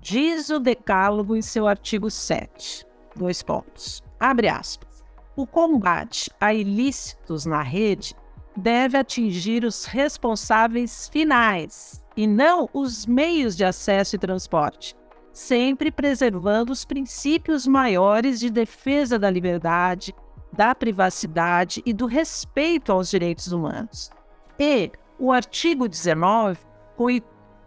diz 0.00 0.50
o 0.50 0.58
Decálogo 0.58 1.36
em 1.36 1.42
seu 1.42 1.66
artigo 1.66 2.10
7, 2.10 2.86
dois 3.14 3.42
pontos. 3.42 4.02
Abre 4.18 4.48
aspas. 4.48 5.04
O 5.36 5.46
combate 5.46 6.30
a 6.40 6.54
ilícitos 6.54 7.44
na 7.44 7.60
rede 7.60 8.14
deve 8.56 8.96
atingir 8.96 9.64
os 9.64 9.84
responsáveis 9.84 11.08
finais 11.08 12.04
e 12.16 12.26
não 12.26 12.68
os 12.72 13.06
meios 13.06 13.56
de 13.56 13.64
acesso 13.64 14.16
e 14.16 14.18
transporte, 14.18 14.96
sempre 15.32 15.90
preservando 15.90 16.72
os 16.72 16.84
princípios 16.84 17.66
maiores 17.66 18.40
de 18.40 18.50
defesa 18.50 19.18
da 19.18 19.28
liberdade, 19.28 20.14
da 20.52 20.74
privacidade 20.74 21.82
e 21.84 21.92
do 21.92 22.06
respeito 22.06 22.90
aos 22.90 23.10
direitos 23.10 23.52
humanos. 23.52 24.10
E 24.58 24.90
o 25.18 25.30
artigo 25.30 25.86
19 25.86 26.58
com, 26.96 27.08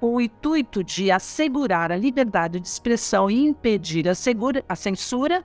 o 0.02 0.20
intuito 0.20 0.84
de 0.84 1.12
assegurar 1.12 1.92
a 1.92 1.98
liberdade 1.98 2.60
de 2.60 2.68
expressão 2.68 3.30
e 3.30 3.46
impedir 3.46 4.08
a, 4.08 4.16
segura, 4.16 4.64
a 4.68 4.76
censura, 4.76 5.44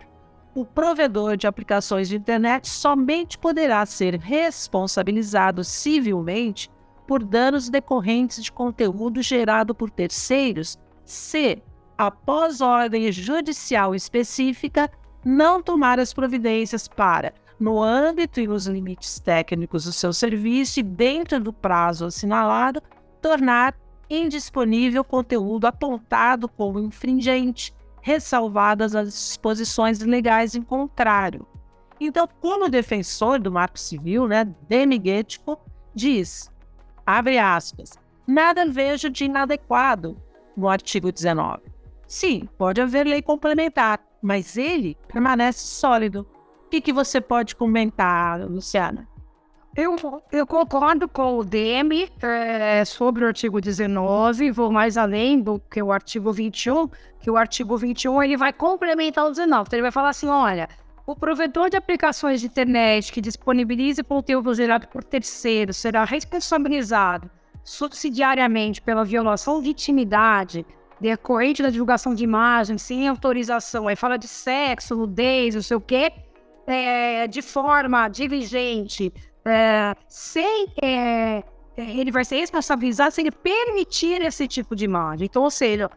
o 0.54 0.64
provedor 0.64 1.36
de 1.36 1.46
aplicações 1.46 2.08
de 2.08 2.16
internet 2.16 2.68
somente 2.68 3.36
poderá 3.36 3.84
ser 3.84 4.14
responsabilizado 4.16 5.64
civilmente 5.64 6.70
por 7.06 7.22
danos 7.22 7.68
decorrentes 7.68 8.42
de 8.42 8.52
conteúdo 8.52 9.20
gerado 9.20 9.74
por 9.74 9.90
terceiros 9.90 10.78
se, 11.04 11.62
após 11.98 12.60
ordem 12.60 13.10
judicial 13.10 13.94
específica, 13.94 14.90
não 15.24 15.62
tomar 15.62 15.98
as 15.98 16.14
providências 16.14 16.86
para, 16.86 17.34
no 17.58 17.82
âmbito 17.82 18.40
e 18.40 18.46
nos 18.46 18.66
limites 18.66 19.18
técnicos 19.18 19.84
do 19.84 19.92
seu 19.92 20.12
serviço 20.12 20.80
e 20.80 20.82
dentro 20.82 21.40
do 21.40 21.52
prazo 21.52 22.06
assinalado, 22.06 22.82
tornar 23.20 23.74
indisponível 24.08 25.02
conteúdo 25.02 25.66
apontado 25.66 26.48
como 26.48 26.78
infringente, 26.78 27.74
ressalvadas 28.04 28.94
as 28.94 29.08
disposições 29.08 29.98
legais 30.00 30.54
em 30.54 30.60
contrário. 30.60 31.46
Então, 31.98 32.28
como 32.38 32.68
defensor 32.68 33.40
do 33.40 33.50
marco 33.50 33.78
civil, 33.78 34.28
né, 34.28 34.44
Demi 34.68 35.00
Getko, 35.02 35.58
diz, 35.94 36.52
abre 37.06 37.38
aspas, 37.38 37.98
nada 38.26 38.70
vejo 38.70 39.08
de 39.08 39.24
inadequado 39.24 40.20
no 40.54 40.68
artigo 40.68 41.10
19. 41.10 41.62
Sim, 42.06 42.46
pode 42.58 42.78
haver 42.78 43.06
lei 43.06 43.22
complementar, 43.22 43.98
mas 44.20 44.58
ele 44.58 44.98
permanece 45.08 45.66
sólido. 45.66 46.26
O 46.66 46.68
que, 46.68 46.82
que 46.82 46.92
você 46.92 47.22
pode 47.22 47.56
comentar, 47.56 48.38
Luciana? 48.46 49.08
Eu, 49.76 49.96
eu 50.30 50.46
concordo 50.46 51.08
com 51.08 51.36
o 51.36 51.44
DM 51.44 52.08
é, 52.22 52.84
sobre 52.84 53.24
o 53.24 53.26
artigo 53.26 53.60
19, 53.60 54.52
vou 54.52 54.70
mais 54.70 54.96
além 54.96 55.40
do 55.40 55.58
que 55.58 55.82
o 55.82 55.90
artigo 55.90 56.32
21, 56.32 56.88
que 57.18 57.28
o 57.28 57.36
artigo 57.36 57.76
21 57.76 58.22
ele 58.22 58.36
vai 58.36 58.52
complementar 58.52 59.26
o 59.26 59.30
19. 59.30 59.62
Então 59.66 59.76
ele 59.76 59.82
vai 59.82 59.90
falar 59.90 60.10
assim, 60.10 60.28
olha, 60.28 60.68
o 61.04 61.16
provedor 61.16 61.70
de 61.70 61.76
aplicações 61.76 62.40
de 62.40 62.46
internet 62.46 63.12
que 63.12 63.20
disponibilize 63.20 64.00
conteúdo 64.04 64.54
gerado 64.54 64.86
por 64.86 65.02
terceiros 65.02 65.76
será 65.76 66.04
responsabilizado 66.04 67.28
subsidiariamente 67.64 68.80
pela 68.80 69.04
violação 69.04 69.60
de 69.60 69.70
intimidade 69.70 70.64
decorrente 71.00 71.64
da 71.64 71.70
divulgação 71.70 72.14
de 72.14 72.22
imagens 72.22 72.80
sem 72.80 73.08
autorização. 73.08 73.88
Aí 73.88 73.96
fala 73.96 74.16
de 74.16 74.28
sexo, 74.28 74.94
nudez, 74.94 75.56
não 75.56 75.62
sei 75.62 75.76
o 75.76 75.80
quê, 75.80 76.12
é, 76.64 77.26
de 77.26 77.42
forma 77.42 78.08
diligente, 78.08 79.12
é, 79.44 79.94
sem 80.08 80.68
é, 80.82 81.42
ele 81.76 82.10
vai 82.10 82.24
ser 82.24 82.36
responsabilizado 82.36 83.12
se 83.12 83.20
ele 83.20 83.30
permitir 83.30 84.22
esse 84.22 84.46
tipo 84.46 84.74
de 84.76 84.84
imagem. 84.84 85.26
Então, 85.26 85.42
ou 85.42 85.50
seja, 85.50 85.90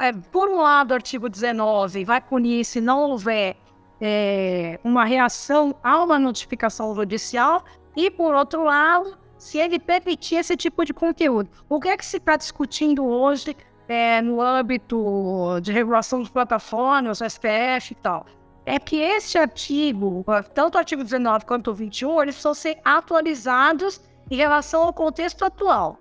é, 0.00 0.12
por 0.12 0.48
um 0.48 0.60
lado, 0.60 0.92
o 0.92 0.94
artigo 0.94 1.28
19 1.28 2.04
vai 2.04 2.20
punir 2.20 2.64
se 2.64 2.80
não 2.80 3.10
houver 3.10 3.56
é, 4.00 4.78
uma 4.82 5.04
reação 5.04 5.74
a 5.82 6.02
uma 6.02 6.18
notificação 6.18 6.94
judicial, 6.94 7.64
e 7.96 8.10
por 8.10 8.34
outro 8.34 8.64
lado, 8.64 9.16
se 9.38 9.58
ele 9.58 9.78
permitir 9.78 10.36
esse 10.36 10.56
tipo 10.56 10.84
de 10.84 10.92
conteúdo. 10.92 11.48
O 11.68 11.80
que 11.80 11.88
é 11.88 11.96
que 11.96 12.04
se 12.04 12.16
está 12.16 12.36
discutindo 12.36 13.04
hoje 13.04 13.56
é, 13.88 14.20
no 14.22 14.40
âmbito 14.40 15.60
de 15.62 15.70
regulação 15.72 16.22
de 16.22 16.30
plataformas, 16.30 17.20
SPF 17.20 17.92
e 17.92 17.94
tal? 17.96 18.26
É 18.66 18.78
que 18.78 18.96
esse 18.96 19.36
artigo, 19.36 20.24
tanto 20.54 20.76
o 20.76 20.78
artigo 20.78 21.04
19 21.04 21.44
quanto 21.44 21.70
o 21.70 21.74
21, 21.74 22.22
eles 22.22 22.34
precisam 22.34 22.54
ser 22.54 22.78
atualizados 22.84 24.00
em 24.30 24.36
relação 24.36 24.84
ao 24.84 24.92
contexto 24.92 25.44
atual. 25.44 25.98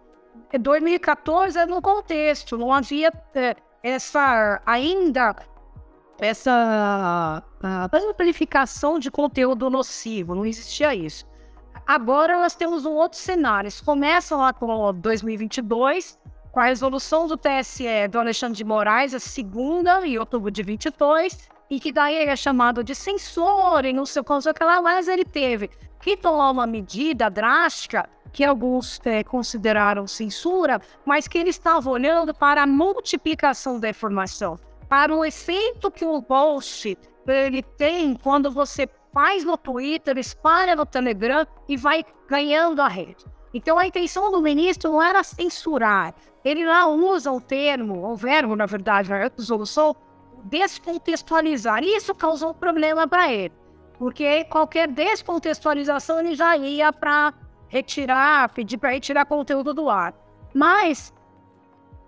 Em 0.51 0.59
2014 0.59 1.57
era 1.57 1.68
no 1.70 1.82
contexto, 1.82 2.57
não 2.57 2.72
havia 2.72 3.11
é, 3.34 3.55
essa 3.82 4.61
ainda 4.66 5.36
essa 6.20 7.43
amplificação 7.91 8.99
de 8.99 9.11
conteúdo 9.11 9.70
nocivo, 9.70 10.36
não 10.36 10.45
existia 10.45 10.95
isso. 10.95 11.26
Agora 11.86 12.39
nós 12.39 12.55
temos 12.55 12.86
um 12.86 12.93
outro 12.93 13.20
cenário. 13.20 13.68
Isso 13.68 13.84
começa 13.84 14.36
lá 14.38 14.53
com 14.53 14.93
2022, 14.93 16.18
com 16.51 16.59
a 16.59 16.66
resolução 16.66 17.28
do 17.28 17.36
TSE 17.36 18.07
do 18.09 18.20
Alexandre 18.20 18.55
de 18.55 18.64
Moraes, 18.64 19.14
a 19.14 19.20
segunda, 19.20 20.05
em 20.05 20.18
outubro 20.18 20.49
de 20.49 20.64
22, 20.64 21.49
e 21.74 21.80
que 21.80 21.91
daí 21.91 22.15
ele 22.15 22.30
é 22.30 22.36
chamado 22.36 22.84
de 22.84 22.93
censor 22.93 23.84
e 23.84 23.91
não 23.91 24.05
sei 24.05 24.21
o 24.21 24.53
que 24.53 24.63
lá, 24.63 24.80
mas 24.80 25.07
ele 25.07 25.26
teve 25.26 25.71
que 25.99 26.15
tomar 26.15 26.51
uma 26.51 26.67
medida 26.67 27.32
drástica 27.32 28.07
que 28.32 28.43
alguns 28.43 29.01
é, 29.05 29.24
consideraram 29.24 30.05
censura, 30.05 30.80
mas 31.03 31.28
que 31.28 31.36
ele 31.36 31.49
estava 31.49 31.89
olhando 31.89 32.32
para 32.32 32.61
a 32.61 32.67
multiplicação 32.67 33.80
da 33.80 33.89
informação, 33.89 34.59
para 34.88 35.15
o 35.15 35.26
efeito 35.26 35.89
que 35.89 36.05
um 36.05 36.21
post 36.21 36.95
ele 37.28 37.63
tem 37.63 38.13
quando 38.13 38.51
você 38.51 38.88
faz 39.11 39.43
no 39.43 39.57
Twitter, 39.57 40.19
espalha 40.19 40.76
no 40.76 40.86
Telegram 40.86 41.47
e 41.67 41.76
vai 41.76 42.05
ganhando 42.28 42.84
a 42.84 42.88
rede. 42.88 43.26
Então 43.51 43.80
a 43.80 43.88
intenção 43.88 44.32
do 44.32 44.41
ministro 44.41 44.91
não 44.91 45.01
era 45.01 45.24
censurar, 45.24 46.13
ele 46.45 46.65
lá 46.65 46.86
usa 46.86 47.32
o 47.32 47.41
termo, 47.41 48.11
o 48.11 48.15
verbo, 48.15 48.55
na 48.55 48.67
verdade, 48.67 49.11
a 49.11 49.30
resolução, 49.36 49.95
descontextualizar. 50.44 51.84
Isso 51.84 52.14
causou 52.14 52.52
um 52.52 52.54
problema 52.54 53.08
para 53.08 53.32
ele, 53.32 53.54
porque 53.98 54.44
qualquer 54.46 54.88
descontextualização 54.88 56.20
ele 56.20 56.36
já 56.36 56.56
ia 56.58 56.91
para 56.91 57.34
retirar, 57.68 58.50
pedir 58.50 58.78
para 58.78 58.91
retirar 58.91 59.26
conteúdo 59.26 59.74
do 59.74 59.89
ar. 59.89 60.14
Mas 60.54 61.14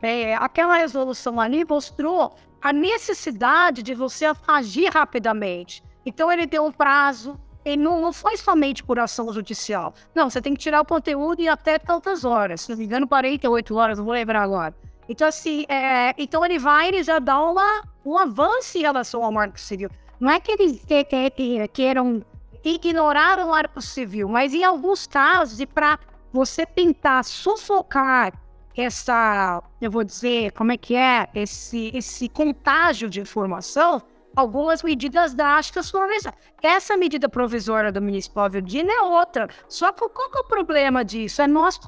é, 0.02 0.36
aquela 0.36 0.78
resolução 0.78 1.40
ali 1.40 1.66
mostrou 1.66 2.36
a 2.62 2.72
necessidade 2.72 3.82
de 3.82 3.94
você 3.94 4.26
agir 4.48 4.90
rapidamente. 4.92 5.84
Então 6.06 6.32
ele 6.32 6.46
deu 6.46 6.66
um 6.66 6.72
prazo, 6.72 7.40
e 7.66 7.76
não, 7.76 8.00
não 8.00 8.14
foi 8.14 8.38
somente 8.38 8.84
por 8.84 9.00
ação 9.00 9.34
judicial. 9.34 9.94
Não, 10.14 10.30
você 10.30 10.40
tem 10.40 10.54
que 10.54 10.60
tirar 10.60 10.82
o 10.82 10.86
conteúdo 10.86 11.42
em 11.42 11.50
até 11.50 11.80
tantas 11.80 12.24
horas. 12.24 12.62
Se 12.62 12.70
não 12.70 12.78
me 12.78 12.86
engano, 12.86 13.08
48 13.08 13.76
horas, 13.76 13.98
não 13.98 14.06
vou 14.06 14.14
lembrar 14.14 14.44
agora. 14.44 14.76
Então, 15.08 15.28
assim, 15.28 15.66
é, 15.70 16.14
então 16.18 16.43
ele 16.43 16.58
vai, 16.58 16.88
ele 16.88 17.03
já 17.03 17.20
dá 17.20 17.39
uma, 17.39 17.84
um 18.06 18.18
avanço 18.18 18.78
em 18.78 18.82
relação 18.82 19.24
ao 19.24 19.32
marco 19.32 19.60
civil. 19.60 19.89
Não 20.20 20.32
é 20.32 20.39
que 20.39 20.51
eles 20.51 20.84
que, 20.86 21.03
que, 21.03 21.30
que, 21.30 21.68
queiram 21.70 22.24
ignorar 22.64 23.39
o 23.39 23.49
marco 23.49 23.82
civil, 23.82 24.28
mas 24.28 24.53
em 24.53 24.64
alguns 24.64 25.06
casos, 25.06 25.60
e 25.60 25.66
para 25.66 25.99
você 26.34 26.66
tentar 26.66 27.24
sufocar 27.24 28.34
essa, 28.76 29.64
eu 29.80 29.89
vou 29.89 30.03
dizer, 30.03 30.51
como 30.51 30.72
é 30.72 30.78
que 30.78 30.95
é, 30.95 31.30
esse, 31.34 31.91
esse 31.93 32.28
contágio 32.28 33.10
de 33.10 33.22
informação, 33.22 34.01
algumas 34.36 34.84
medidas 34.84 35.34
drásticas 35.34 35.89
foram 35.89 36.08
necessárias. 36.08 36.41
Essa 36.62 36.97
medida 36.97 37.30
provisória 37.30 37.91
do 37.91 38.01
municipal 38.01 38.49
Virgínia 38.49 38.91
é 38.91 39.01
outra. 39.01 39.47
Só 39.70 39.91
que 39.91 40.08
qual 40.10 40.30
que 40.30 40.38
é 40.38 40.41
o 40.41 40.43
problema 40.43 41.06
disso? 41.06 41.41
É 41.41 41.47
nós 41.47 41.80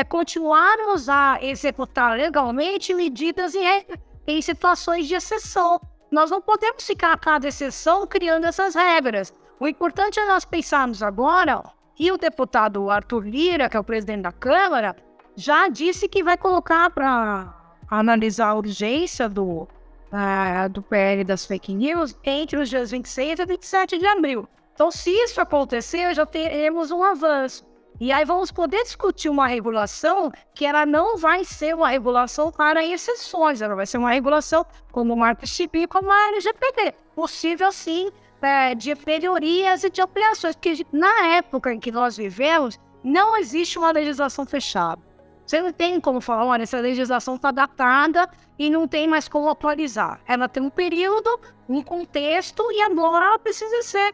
é 0.00 0.04
continuarmos 0.04 1.08
a 1.08 1.38
executar 1.42 2.16
legalmente 2.16 2.92
medidas 2.92 3.54
em, 3.54 3.86
em 4.26 4.42
situações 4.42 5.06
de 5.08 5.14
exceção. 5.14 5.80
Nós 6.10 6.30
não 6.30 6.40
podemos 6.40 6.86
ficar 6.86 7.12
a 7.12 7.18
cada 7.18 7.48
exceção 7.48 8.06
criando 8.06 8.44
essas 8.44 8.74
regras. 8.74 9.32
O 9.58 9.66
importante 9.66 10.20
é 10.20 10.26
nós 10.26 10.44
pensarmos 10.44 11.02
agora, 11.02 11.62
e 11.98 12.12
o 12.12 12.18
deputado 12.18 12.90
Arthur 12.90 13.26
Lira, 13.26 13.68
que 13.68 13.76
é 13.76 13.80
o 13.80 13.84
presidente 13.84 14.22
da 14.22 14.32
Câmara, 14.32 14.94
já 15.34 15.68
disse 15.68 16.08
que 16.08 16.22
vai 16.22 16.36
colocar 16.36 16.90
para 16.90 17.54
analisar 17.90 18.48
a 18.48 18.54
urgência 18.54 19.28
do, 19.28 19.62
uh, 19.62 20.68
do 20.70 20.82
PL 20.82 21.24
das 21.24 21.46
fake 21.46 21.74
news 21.74 22.16
entre 22.22 22.58
os 22.58 22.68
dias 22.68 22.90
26 22.90 23.38
e 23.38 23.46
27 23.46 23.98
de 23.98 24.06
abril. 24.06 24.48
Então, 24.74 24.90
se 24.90 25.10
isso 25.10 25.40
acontecer, 25.40 26.14
já 26.14 26.26
teremos 26.26 26.90
um 26.90 27.02
avanço. 27.02 27.65
E 27.98 28.12
aí 28.12 28.24
vamos 28.24 28.52
poder 28.52 28.82
discutir 28.82 29.30
uma 29.30 29.46
regulação 29.46 30.30
que 30.54 30.66
ela 30.66 30.84
não 30.84 31.16
vai 31.16 31.44
ser 31.44 31.74
uma 31.74 31.88
regulação 31.88 32.52
para 32.52 32.84
exceções, 32.84 33.62
ela 33.62 33.74
vai 33.74 33.86
ser 33.86 33.96
uma 33.96 34.10
regulação 34.10 34.66
como 34.92 35.14
o 35.14 35.16
Marco 35.16 35.46
Chibi, 35.46 35.86
como 35.86 36.12
a 36.12 36.28
LGPD. 36.28 36.92
Possível, 37.14 37.72
sim, 37.72 38.10
é, 38.42 38.74
de 38.74 38.94
melhorias 39.06 39.82
e 39.82 39.90
de 39.90 40.02
ampliações, 40.02 40.54
porque 40.54 40.86
na 40.92 41.26
época 41.36 41.72
em 41.72 41.80
que 41.80 41.90
nós 41.90 42.18
vivemos, 42.18 42.78
não 43.02 43.36
existe 43.36 43.78
uma 43.78 43.92
legislação 43.92 44.44
fechada. 44.44 45.00
Você 45.46 45.62
não 45.62 45.72
tem 45.72 46.00
como 46.00 46.20
falar, 46.20 46.44
olha, 46.44 46.64
essa 46.64 46.80
legislação 46.80 47.36
está 47.36 47.52
datada 47.52 48.28
e 48.58 48.68
não 48.68 48.88
tem 48.88 49.06
mais 49.06 49.28
como 49.28 49.48
atualizar. 49.48 50.20
Ela 50.26 50.48
tem 50.48 50.62
um 50.62 50.68
período, 50.68 51.40
um 51.68 51.82
contexto 51.82 52.62
e 52.72 52.82
agora 52.82 53.26
ela 53.26 53.38
precisa 53.38 53.80
ser 53.82 54.12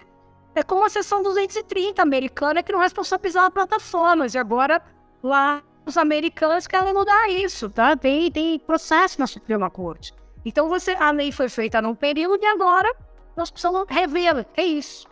é 0.54 0.62
como 0.62 0.84
a 0.84 0.88
seção 0.88 1.22
230 1.22 2.00
americana 2.02 2.62
que 2.62 2.72
não 2.72 2.80
responsabilizava 2.80 3.50
plataformas. 3.50 4.34
E 4.34 4.38
agora 4.38 4.82
lá 5.22 5.62
os 5.86 5.96
americanos 5.96 6.66
querem 6.66 6.92
mudar 6.92 7.28
isso, 7.28 7.68
tá? 7.70 7.96
Tem, 7.96 8.30
tem 8.30 8.58
processo 8.58 9.18
na 9.18 9.26
Suprema 9.26 9.70
Corte. 9.70 10.14
Então 10.44 10.68
você, 10.68 10.92
a 10.92 11.10
lei 11.10 11.32
foi 11.32 11.48
feita 11.48 11.80
num 11.80 11.94
período 11.94 12.42
e 12.42 12.46
agora 12.46 12.94
nós 13.36 13.50
precisamos 13.50 13.86
rever. 13.88 14.46
É 14.56 14.62
isso. 14.62 15.06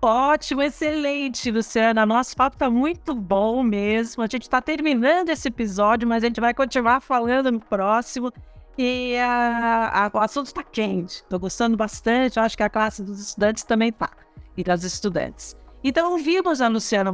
Ótimo, 0.00 0.62
excelente, 0.62 1.50
Luciana. 1.50 2.06
Nosso 2.06 2.36
papo 2.36 2.54
está 2.54 2.70
muito 2.70 3.14
bom 3.14 3.64
mesmo. 3.64 4.22
A 4.22 4.26
gente 4.26 4.42
está 4.42 4.62
terminando 4.62 5.28
esse 5.30 5.48
episódio, 5.48 6.06
mas 6.06 6.22
a 6.22 6.26
gente 6.28 6.40
vai 6.40 6.54
continuar 6.54 7.00
falando 7.00 7.50
no 7.50 7.58
próximo. 7.58 8.32
E 8.78 9.16
uh, 9.16 10.16
o 10.16 10.20
assunto 10.20 10.46
está 10.46 10.62
quente. 10.62 11.16
Estou 11.16 11.40
gostando 11.40 11.76
bastante. 11.76 12.38
Eu 12.38 12.44
acho 12.44 12.56
que 12.56 12.62
a 12.62 12.70
classe 12.70 13.02
dos 13.02 13.18
estudantes 13.18 13.64
também 13.64 13.88
está. 13.88 14.10
E 14.56 14.62
das 14.62 14.84
estudantes. 14.84 15.56
Então, 15.82 16.12
ouvimos 16.12 16.60
a 16.60 16.68
Luciana 16.68 17.12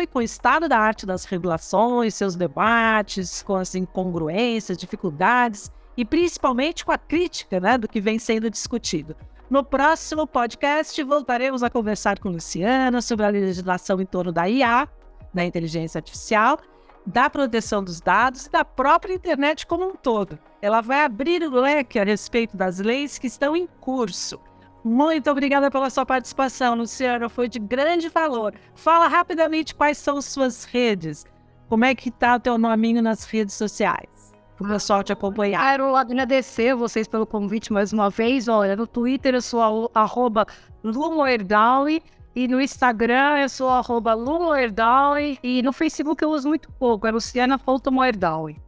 e 0.00 0.06
com 0.06 0.18
o 0.18 0.22
estado 0.22 0.68
da 0.68 0.78
arte 0.78 1.06
das 1.06 1.24
regulações, 1.24 2.14
seus 2.14 2.36
debates, 2.36 3.42
com 3.42 3.56
as 3.56 3.74
incongruências, 3.74 4.78
dificuldades 4.78 5.70
e 5.96 6.04
principalmente 6.04 6.84
com 6.84 6.92
a 6.92 6.98
crítica 6.98 7.58
né, 7.58 7.78
do 7.78 7.88
que 7.88 8.00
vem 8.00 8.18
sendo 8.18 8.50
discutido. 8.50 9.16
No 9.48 9.64
próximo 9.64 10.26
podcast, 10.26 11.00
voltaremos 11.02 11.62
a 11.62 11.70
conversar 11.70 12.18
com 12.18 12.28
Luciana 12.28 13.00
sobre 13.00 13.26
a 13.26 13.28
legislação 13.28 14.00
em 14.00 14.06
torno 14.06 14.32
da 14.32 14.48
IA, 14.48 14.88
da 15.32 15.44
inteligência 15.44 15.98
artificial, 15.98 16.58
da 17.06 17.30
proteção 17.30 17.82
dos 17.82 18.00
dados 18.00 18.46
e 18.46 18.50
da 18.50 18.64
própria 18.64 19.14
internet 19.14 19.66
como 19.66 19.86
um 19.86 19.94
todo. 19.94 20.38
Ela 20.60 20.80
vai 20.80 21.04
abrir 21.04 21.42
o 21.42 21.60
leque 21.60 21.98
a 21.98 22.04
respeito 22.04 22.56
das 22.56 22.78
leis 22.78 23.16
que 23.16 23.28
estão 23.28 23.56
em 23.56 23.68
curso. 23.80 24.40
Muito 24.82 25.30
obrigada 25.30 25.70
pela 25.70 25.90
sua 25.90 26.06
participação, 26.06 26.74
Luciana. 26.74 27.28
Foi 27.28 27.48
de 27.48 27.58
grande 27.58 28.08
valor. 28.08 28.54
Fala 28.74 29.08
rapidamente 29.08 29.74
quais 29.74 29.98
são 29.98 30.20
suas 30.20 30.64
redes. 30.64 31.24
Como 31.68 31.84
é 31.84 31.94
que 31.94 32.08
está 32.08 32.36
o 32.36 32.40
teu 32.40 32.56
nominho 32.56 33.02
nas 33.02 33.24
redes 33.24 33.54
sociais? 33.54 34.32
Para 34.56 34.66
o 34.66 34.70
pessoal 34.70 35.02
te 35.02 35.12
acompanhar. 35.12 35.60
Quero 35.60 35.96
agradecer 35.96 36.74
vocês 36.74 37.08
pelo 37.08 37.26
convite 37.26 37.72
mais 37.72 37.92
uma 37.92 38.08
vez. 38.08 38.46
Olha, 38.48 38.76
no 38.76 38.86
Twitter 38.86 39.34
eu 39.34 39.42
sou 39.42 39.90
arroba 39.92 40.46
Lumoerdaui. 40.82 42.02
E 42.36 42.46
no 42.46 42.60
Instagram 42.60 43.38
eu 43.38 43.48
sou 43.48 43.70
arroba 43.70 44.12
Lumoerdaui. 44.12 45.38
E 45.42 45.62
no 45.62 45.72
Facebook 45.72 46.22
eu 46.22 46.30
uso 46.30 46.48
muito 46.48 46.70
pouco, 46.72 47.06
é 47.06 47.10
Luciana.moerdaui. 47.10 48.58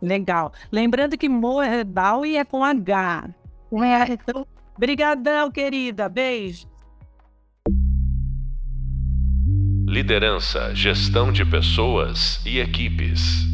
Legal. 0.00 0.50
Lembrando 0.72 1.18
que 1.18 1.28
Moerdaui 1.28 2.38
é 2.38 2.44
com 2.44 2.64
H. 2.64 3.28
É. 3.74 4.12
Então, 4.12 4.46
brigadão, 4.78 5.50
querida. 5.50 6.08
Beijo. 6.08 6.66
Liderança, 9.86 10.74
gestão 10.74 11.30
de 11.30 11.44
pessoas 11.44 12.40
e 12.46 12.58
equipes. 12.58 13.51